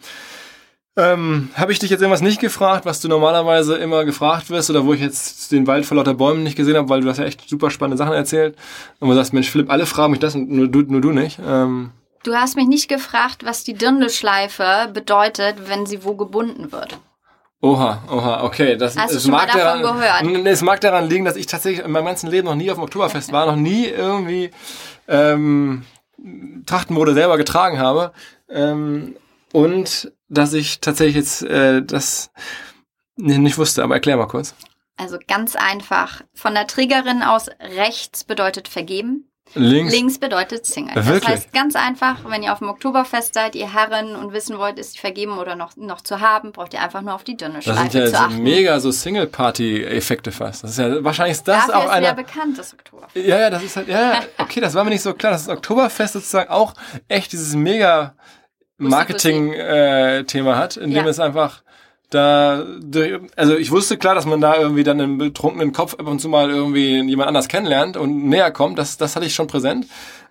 Ähm, 0.94 1.48
Habe 1.54 1.72
ich 1.72 1.78
dich 1.78 1.88
jetzt 1.88 2.00
irgendwas 2.00 2.20
nicht 2.20 2.40
gefragt, 2.40 2.84
was 2.84 3.00
du 3.00 3.08
normalerweise 3.08 3.76
immer 3.76 4.04
gefragt 4.04 4.50
wirst 4.50 4.68
oder 4.68 4.84
wo 4.84 4.92
ich 4.92 5.00
jetzt 5.00 5.50
den 5.50 5.66
Wald 5.66 5.86
vor 5.86 5.96
lauter 5.96 6.12
Bäumen 6.12 6.42
nicht 6.42 6.56
gesehen 6.56 6.76
habe, 6.76 6.90
weil 6.90 7.00
du 7.00 7.08
hast 7.08 7.16
ja 7.18 7.24
echt 7.24 7.48
super 7.48 7.70
spannende 7.70 7.96
Sachen 7.96 8.12
erzählt 8.12 8.56
und 9.00 9.08
du 9.08 9.14
sagst, 9.14 9.32
Mensch, 9.32 9.48
Philipp, 9.50 9.70
alle 9.70 9.86
fragen 9.86 10.10
mich 10.10 10.20
das 10.20 10.34
und 10.34 10.50
nur 10.50 10.68
du, 10.68 10.82
nur 10.82 11.00
du 11.00 11.12
nicht. 11.12 11.38
Ähm, 11.46 11.92
du 12.24 12.34
hast 12.34 12.56
mich 12.56 12.66
nicht 12.66 12.88
gefragt, 12.88 13.42
was 13.44 13.64
die 13.64 13.72
Dirndlschleife 13.72 14.90
bedeutet, 14.92 15.66
wenn 15.66 15.86
sie 15.86 16.04
wo 16.04 16.14
gebunden 16.14 16.72
wird. 16.72 16.98
Oha, 17.62 18.02
oha, 18.10 18.42
okay. 18.42 18.76
Das, 18.76 18.98
Hast 18.98 19.14
du 19.14 19.20
schon 19.20 19.30
mag 19.30 19.46
mal 19.46 19.60
davon 19.60 19.82
daran, 19.82 20.24
gehört? 20.34 20.46
Es 20.46 20.62
mag 20.62 20.80
daran 20.80 21.08
liegen, 21.08 21.24
dass 21.24 21.36
ich 21.36 21.46
tatsächlich 21.46 21.86
in 21.86 21.92
meinem 21.92 22.06
ganzen 22.06 22.28
Leben 22.28 22.48
noch 22.48 22.56
nie 22.56 22.70
auf 22.70 22.76
dem 22.76 22.82
Oktoberfest 22.84 23.32
war, 23.32 23.46
noch 23.46 23.56
nie 23.56 23.86
irgendwie 23.86 24.50
ähm, 25.06 25.84
Trachtenmode 26.66 27.14
selber 27.14 27.38
getragen 27.38 27.78
habe. 27.78 28.12
Ähm, 28.50 29.14
und 29.52 30.10
dass 30.32 30.52
ich 30.54 30.80
tatsächlich 30.80 31.16
jetzt 31.16 31.42
äh, 31.42 31.82
das 31.82 32.30
nicht 33.16 33.58
wusste, 33.58 33.82
aber 33.84 33.94
erklär 33.94 34.16
mal 34.16 34.26
kurz. 34.26 34.54
Also 34.96 35.18
ganz 35.28 35.56
einfach. 35.56 36.22
Von 36.34 36.54
der 36.54 36.66
Triggerin 36.66 37.22
aus 37.22 37.48
rechts 37.76 38.24
bedeutet 38.24 38.68
vergeben. 38.68 39.28
Links, 39.54 39.92
Links 39.92 40.18
bedeutet 40.18 40.64
Single. 40.64 40.94
Wirklich? 40.94 41.20
Das 41.20 41.28
heißt 41.28 41.52
ganz 41.52 41.76
einfach, 41.76 42.18
wenn 42.26 42.42
ihr 42.42 42.52
auf 42.52 42.60
dem 42.60 42.68
Oktoberfest 42.70 43.34
seid, 43.34 43.54
ihr 43.54 43.70
Herren 43.70 44.16
und 44.16 44.32
wissen 44.32 44.56
wollt, 44.56 44.78
ist 44.78 44.92
sie 44.94 44.98
vergeben 44.98 45.36
oder 45.38 45.56
noch, 45.56 45.76
noch 45.76 46.00
zu 46.00 46.20
haben, 46.20 46.52
braucht 46.52 46.72
ihr 46.72 46.80
einfach 46.80 47.02
nur 47.02 47.12
auf 47.14 47.24
die 47.24 47.36
dünne 47.36 47.60
Schleife 47.60 47.82
Das 47.82 47.92
sind 47.92 48.00
ja 48.04 48.06
zu 48.06 48.18
achten. 48.18 48.42
mega 48.42 48.80
so 48.80 48.90
Single-Party-Effekte 48.90 50.32
fast. 50.32 50.64
Das 50.64 50.70
ist 50.70 50.78
ja 50.78 51.04
wahrscheinlich 51.04 51.36
ist 51.36 51.48
das 51.48 51.66
Dafür 51.66 51.76
auch 51.76 51.84
ist 51.84 51.90
einer. 51.90 52.06
ja 52.06 52.12
bekannt, 52.14 52.56
das 52.56 52.72
Oktoberfest. 52.72 53.26
Ja, 53.26 53.40
ja, 53.40 53.50
das 53.50 53.62
ist 53.62 53.76
halt, 53.76 53.88
ja, 53.88 54.22
okay, 54.38 54.60
das 54.60 54.74
war 54.74 54.84
mir 54.84 54.90
nicht 54.90 55.02
so 55.02 55.12
klar, 55.12 55.32
dass 55.32 55.44
das 55.46 55.54
Oktoberfest 55.54 56.14
sozusagen 56.14 56.48
auch 56.48 56.72
echt 57.08 57.32
dieses 57.32 57.54
mega 57.54 58.14
Marketing-Thema 58.90 60.52
äh, 60.52 60.56
hat, 60.56 60.76
indem 60.76 61.04
ja. 61.04 61.10
es 61.10 61.20
einfach 61.20 61.62
da, 62.10 62.64
also 63.36 63.56
ich 63.56 63.70
wusste 63.70 63.96
klar, 63.96 64.14
dass 64.14 64.26
man 64.26 64.40
da 64.40 64.56
irgendwie 64.56 64.84
dann 64.84 65.00
im 65.00 65.18
betrunkenen 65.18 65.72
Kopf 65.72 65.94
ab 65.94 66.06
und 66.06 66.20
zu 66.20 66.28
mal 66.28 66.50
irgendwie 66.50 67.00
jemand 67.00 67.28
anders 67.28 67.48
kennenlernt 67.48 67.96
und 67.96 68.28
näher 68.28 68.50
kommt, 68.50 68.78
das, 68.78 68.98
das 68.98 69.16
hatte 69.16 69.24
ich 69.24 69.34
schon 69.34 69.46
präsent. 69.46 69.86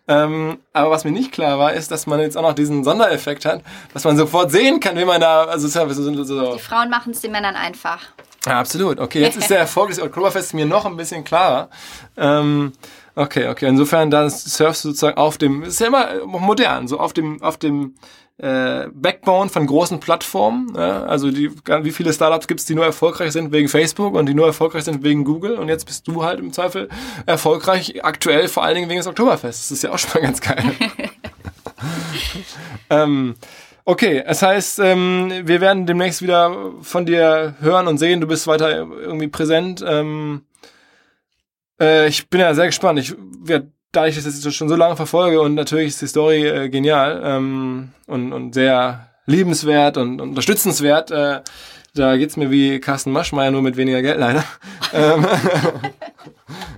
Ähm, 0.08 0.60
aber 0.74 0.92
was 0.92 1.06
mir 1.06 1.12
nicht 1.12 1.32
klar 1.32 1.60
war, 1.60 1.74
ist, 1.74 1.92
dass 1.92 2.08
man 2.08 2.20
jetzt 2.20 2.38
auch 2.38 2.42
noch 2.42 2.54
diesen 2.54 2.84
Sondereffekt 2.84 3.46
hat, 3.46 3.62
dass 3.94 4.04
man 4.04 4.18
sofort 4.18 4.52
sehen 4.52 4.80
kann, 4.80 4.98
wie 4.98 5.06
man 5.06 5.22
da, 5.22 5.46
also 5.46 5.68
so, 5.68 5.88
so, 5.90 6.24
so. 6.24 6.54
Die 6.56 6.60
Frauen 6.60 6.90
machen 6.90 7.14
es 7.14 7.22
den 7.22 7.32
Männern 7.32 7.56
einfach. 7.56 8.00
Ja, 8.46 8.60
absolut. 8.60 9.00
Okay, 9.00 9.22
jetzt 9.22 9.38
ist 9.38 9.50
der 9.50 9.60
Erfolg 9.60 9.90
des 9.90 10.02
Oktoberfests 10.02 10.54
mir 10.54 10.66
noch 10.66 10.86
ein 10.86 10.98
bisschen 10.98 11.24
klarer. 11.24 11.70
Ähm, 12.18 12.74
okay, 13.16 13.48
okay. 13.48 13.68
Insofern, 13.68 14.10
da 14.10 14.30
surfst 14.30 14.84
du 14.84 14.90
sozusagen 14.90 15.18
auf 15.18 15.38
dem, 15.38 15.64
ist 15.64 15.80
ja 15.80 15.88
immer 15.88 16.26
modern, 16.26 16.88
so 16.88 17.00
auf 17.00 17.14
dem, 17.14 17.42
auf 17.42 17.58
dem 17.58 17.96
äh, 18.42 18.90
Backbone 18.92 19.52
von 19.52 19.68
großen 19.68 20.00
Plattformen. 20.00 20.74
Ja? 20.76 21.04
Also 21.04 21.30
die, 21.30 21.52
wie 21.52 21.92
viele 21.92 22.12
Startups 22.12 22.48
gibt 22.48 22.60
es, 22.60 22.66
die 22.66 22.74
nur 22.74 22.86
erfolgreich 22.86 23.34
sind 23.34 23.52
wegen 23.52 23.70
Facebook 23.70 24.16
und 24.16 24.26
die 24.26 24.34
nur 24.34 24.48
erfolgreich 24.48 24.84
sind 24.84 25.04
wegen 25.04 25.24
Google 25.24 25.60
und 25.60 25.70
jetzt 25.70 25.86
bist 25.86 26.08
du 26.08 26.24
halt 26.24 26.40
im 26.40 26.52
Zweifel 26.52 26.90
erfolgreich 27.28 28.04
aktuell 28.04 28.48
vor 28.48 28.64
allen 28.64 28.76
Dingen 28.76 28.90
wegen 28.90 29.00
des 29.00 29.06
Oktoberfests. 29.06 29.70
Das 29.70 29.78
ist 29.78 29.84
ja 29.84 29.92
auch 29.92 30.00
schon 30.00 30.10
mal 30.16 30.22
ganz 30.22 30.42
geil. 30.42 30.60
ähm, 32.90 33.36
okay, 33.86 34.24
es 34.26 34.42
heißt, 34.42 34.80
ähm, 34.80 35.32
wir 35.44 35.62
werden 35.62 35.86
demnächst 35.86 36.24
wieder 36.24 36.72
von 36.82 37.06
dir 37.06 37.54
hören 37.62 37.88
und 37.88 38.00
sehen. 38.00 38.22
Du 38.22 38.28
bist 38.28 38.48
weiter 38.48 38.72
irgendwie 38.72 39.28
präsent. 39.28 39.86
Ähm, 39.88 40.46
äh, 41.80 42.08
ich 42.08 42.28
bin 42.28 42.40
ja 42.40 42.56
sehr 42.56 42.66
gespannt. 42.66 42.98
Ich 42.98 43.14
werde 43.40 43.72
da 43.92 44.06
ich 44.06 44.16
das 44.16 44.26
jetzt 44.26 44.56
schon 44.56 44.70
so 44.70 44.76
lange 44.76 44.96
verfolge 44.96 45.42
und 45.42 45.56
natürlich 45.56 45.90
ist 45.90 46.02
die 46.02 46.08
Story 46.08 46.48
äh, 46.48 46.70
genial 46.70 47.22
ähm, 47.24 47.90
und, 48.08 48.32
und 48.34 48.54
sehr 48.54 49.10
liebenswert 49.26 49.98
und, 49.98 50.22
und 50.22 50.30
unterstützenswert. 50.30 51.12
Äh, 51.12 51.42
da 51.94 52.16
geht's 52.16 52.38
mir 52.38 52.52
wie 52.52 52.80
Carsten 52.80 53.12
Maschmeyer, 53.12 53.52
nur 53.52 53.62
mit 53.62 53.76
weniger 53.76 54.02
Geld 54.02 54.18
leider. 54.18 54.46
ähm, 54.94 55.28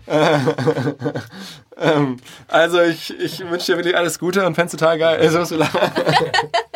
äh, 0.07 0.39
ähm, 1.77 2.17
also 2.47 2.81
ich, 2.81 3.13
ich 3.19 3.39
wünsche 3.47 3.71
dir 3.71 3.77
wirklich 3.77 3.95
alles 3.95 4.17
Gute 4.17 4.45
und 4.45 4.55
fände 4.55 4.71
total 4.71 4.97
geil. 4.97 5.19
Also, 5.19 5.43
so 5.43 5.57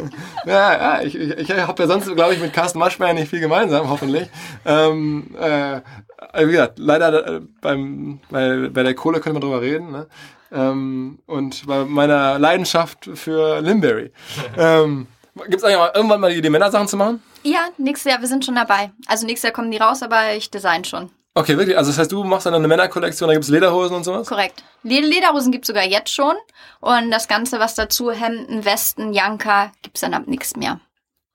ja, 0.46 0.72
ja, 0.72 1.02
ich, 1.02 1.14
ich, 1.14 1.38
ich 1.38 1.50
habe 1.50 1.82
ja 1.82 1.88
sonst, 1.88 2.14
glaube 2.14 2.34
ich, 2.34 2.40
mit 2.40 2.52
Carsten 2.52 2.78
Maschmeyer 2.78 3.14
nicht 3.14 3.28
viel 3.28 3.40
gemeinsam, 3.40 3.88
hoffentlich. 3.88 4.28
Ähm, 4.64 5.34
äh, 5.40 5.76
äh, 5.76 6.46
wie 6.46 6.52
gesagt, 6.52 6.78
leider 6.78 7.26
äh, 7.26 7.40
beim, 7.60 8.20
bei, 8.30 8.68
bei 8.68 8.82
der 8.82 8.94
Kohle 8.94 9.20
können 9.20 9.36
wir 9.36 9.40
drüber 9.40 9.60
reden. 9.60 9.92
Ne? 9.92 10.06
Ähm, 10.52 11.18
und 11.26 11.66
bei 11.66 11.84
meiner 11.84 12.38
Leidenschaft 12.38 13.10
für 13.14 13.60
Limberry. 13.60 14.12
ähm, 14.56 15.06
Gibt 15.34 15.56
es 15.56 15.64
eigentlich 15.64 15.78
auch 15.78 15.94
irgendwann 15.94 16.20
mal 16.20 16.30
die 16.30 16.38
Idee, 16.38 16.50
Männersachen 16.50 16.88
zu 16.88 16.96
machen? 16.96 17.22
Ja, 17.42 17.68
nächstes 17.78 18.10
Jahr, 18.10 18.20
wir 18.20 18.28
sind 18.28 18.44
schon 18.44 18.54
dabei. 18.54 18.92
Also 19.06 19.26
nächstes 19.26 19.44
Jahr 19.44 19.52
kommen 19.52 19.70
die 19.70 19.78
raus, 19.78 20.02
aber 20.02 20.34
ich 20.34 20.50
design 20.50 20.84
schon. 20.84 21.10
Okay, 21.34 21.56
wirklich? 21.56 21.78
Also 21.78 21.90
das 21.90 21.98
heißt, 21.98 22.12
du 22.12 22.24
machst 22.24 22.44
dann 22.46 22.54
eine 22.54 22.68
Männerkollektion, 22.68 23.28
da 23.28 23.32
gibt 23.34 23.44
es 23.44 23.50
Lederhosen 23.50 23.96
und 23.96 24.04
sowas? 24.04 24.26
Korrekt. 24.28 24.64
Lederhosen 24.82 25.50
gibt 25.50 25.64
es 25.64 25.68
sogar 25.68 25.84
jetzt 25.84 26.12
schon. 26.12 26.34
Und 26.80 27.10
das 27.10 27.26
Ganze, 27.26 27.58
was 27.58 27.74
dazu, 27.74 28.10
Hemden, 28.10 28.64
Westen, 28.64 29.12
Janker, 29.14 29.72
gibt 29.80 29.96
es 29.96 30.02
dann 30.02 30.12
ab 30.12 30.24
nichts 30.26 30.56
mehr. 30.56 30.80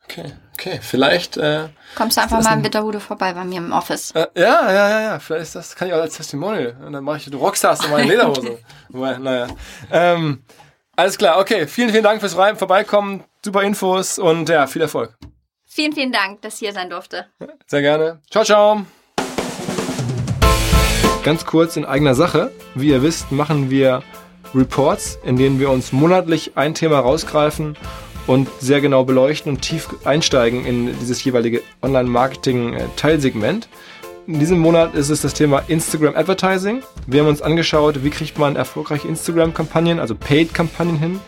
Okay, 0.04 0.34
okay, 0.54 0.80
vielleicht. 0.82 1.36
Äh, 1.38 1.68
Kommst 1.96 2.16
du 2.18 2.22
einfach 2.22 2.42
mal 2.42 2.54
in 2.54 2.62
Bitterhude 2.62 3.00
vorbei 3.00 3.34
bei 3.34 3.44
mir 3.44 3.58
im 3.58 3.74
Office? 3.74 4.12
Äh, 4.12 4.28
ja, 4.36 4.72
ja, 4.72 4.90
ja, 4.90 5.02
ja. 5.02 5.20
Vielleicht 5.20 5.44
ist 5.44 5.56
das 5.56 5.76
kann 5.76 5.88
ich 5.88 5.94
auch 5.94 6.00
als 6.00 6.16
Testimonial. 6.16 6.78
Und 6.86 6.94
dann 6.94 7.04
mache 7.04 7.18
ich 7.18 7.26
du 7.26 7.38
Rockstars 7.38 7.84
in 7.84 7.92
meine 7.92 8.04
Lederhose. 8.08 8.60
naja. 8.90 9.48
Ähm, 9.92 10.44
alles 10.96 11.18
klar, 11.18 11.40
okay. 11.40 11.68
Vielen, 11.68 11.90
vielen 11.90 12.04
Dank 12.04 12.22
fürs 12.22 12.34
Vorbeikommen. 12.36 13.24
super 13.44 13.64
Infos 13.64 14.18
und 14.18 14.48
ja, 14.50 14.66
viel 14.68 14.82
Erfolg. 14.82 15.18
Vielen, 15.66 15.94
vielen 15.94 16.12
Dank, 16.12 16.42
dass 16.42 16.56
ich 16.56 16.60
hier 16.60 16.74
sein 16.74 16.90
durfte. 16.90 17.28
Sehr 17.68 17.82
gerne. 17.82 18.22
Ciao, 18.32 18.44
ciao. 18.44 18.86
Ganz 21.28 21.46
kurz 21.46 21.76
in 21.76 21.84
eigener 21.84 22.16
Sache. 22.16 22.54
Wie 22.74 22.88
ihr 22.88 23.04
wisst, 23.04 23.34
machen 23.34 23.70
wir 23.70 24.02
Reports, 24.56 25.20
in 25.26 25.36
denen 25.36 25.60
wir 25.60 25.70
uns 25.70 25.92
monatlich 25.92 26.54
ein 26.56 26.74
Thema 26.74 27.00
rausgreifen 27.00 27.76
und 28.28 28.48
sehr 28.62 28.80
genau 28.80 29.04
beleuchten 29.04 29.52
und 29.52 29.62
tief 29.62 29.90
einsteigen 30.06 30.66
in 30.66 30.98
dieses 31.02 31.22
jeweilige 31.22 31.64
Online-Marketing-Teilsegment. 31.82 33.68
In 34.26 34.40
diesem 34.40 34.60
Monat 34.60 34.96
ist 34.96 35.10
es 35.10 35.20
das 35.20 35.34
Thema 35.34 35.64
Instagram 35.68 36.16
Advertising. 36.16 36.82
Wir 37.08 37.20
haben 37.20 37.28
uns 37.28 37.42
angeschaut, 37.42 38.06
wie 38.06 38.10
kriegt 38.10 38.40
man 38.40 38.56
erfolgreiche 38.56 39.10
Instagram-Kampagnen, 39.10 40.00
also 40.00 40.16
Paid-Kampagnen 40.16 40.98
hin 40.98 41.20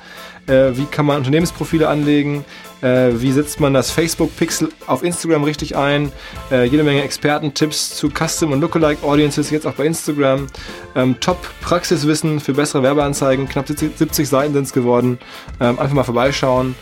äh, 0.49 0.75
wie 0.75 0.85
kann 0.85 1.05
man 1.05 1.17
Unternehmensprofile 1.17 1.87
anlegen, 1.87 2.43
äh, 2.81 3.09
wie 3.13 3.31
setzt 3.31 3.59
man 3.59 3.73
das 3.73 3.91
Facebook-Pixel 3.91 4.69
auf 4.87 5.03
Instagram 5.03 5.43
richtig 5.43 5.75
ein, 5.75 6.11
äh, 6.51 6.63
jede 6.65 6.83
Menge 6.83 7.03
Expertentipps 7.03 7.95
zu 7.95 8.09
Custom- 8.09 8.51
und 8.51 8.61
Lookalike-Audiences, 8.61 9.51
jetzt 9.51 9.67
auch 9.67 9.73
bei 9.73 9.85
Instagram, 9.85 10.47
ähm, 10.95 11.19
Top-Praxiswissen 11.19 12.39
für 12.39 12.53
bessere 12.53 12.81
Werbeanzeigen, 12.83 13.47
knapp 13.47 13.67
70 13.67 14.27
Seiten 14.27 14.53
sind 14.53 14.63
es 14.63 14.73
geworden, 14.73 15.19
ähm, 15.59 15.77
einfach 15.79 15.93
mal 15.93 16.03
vorbeischauen, 16.03 16.75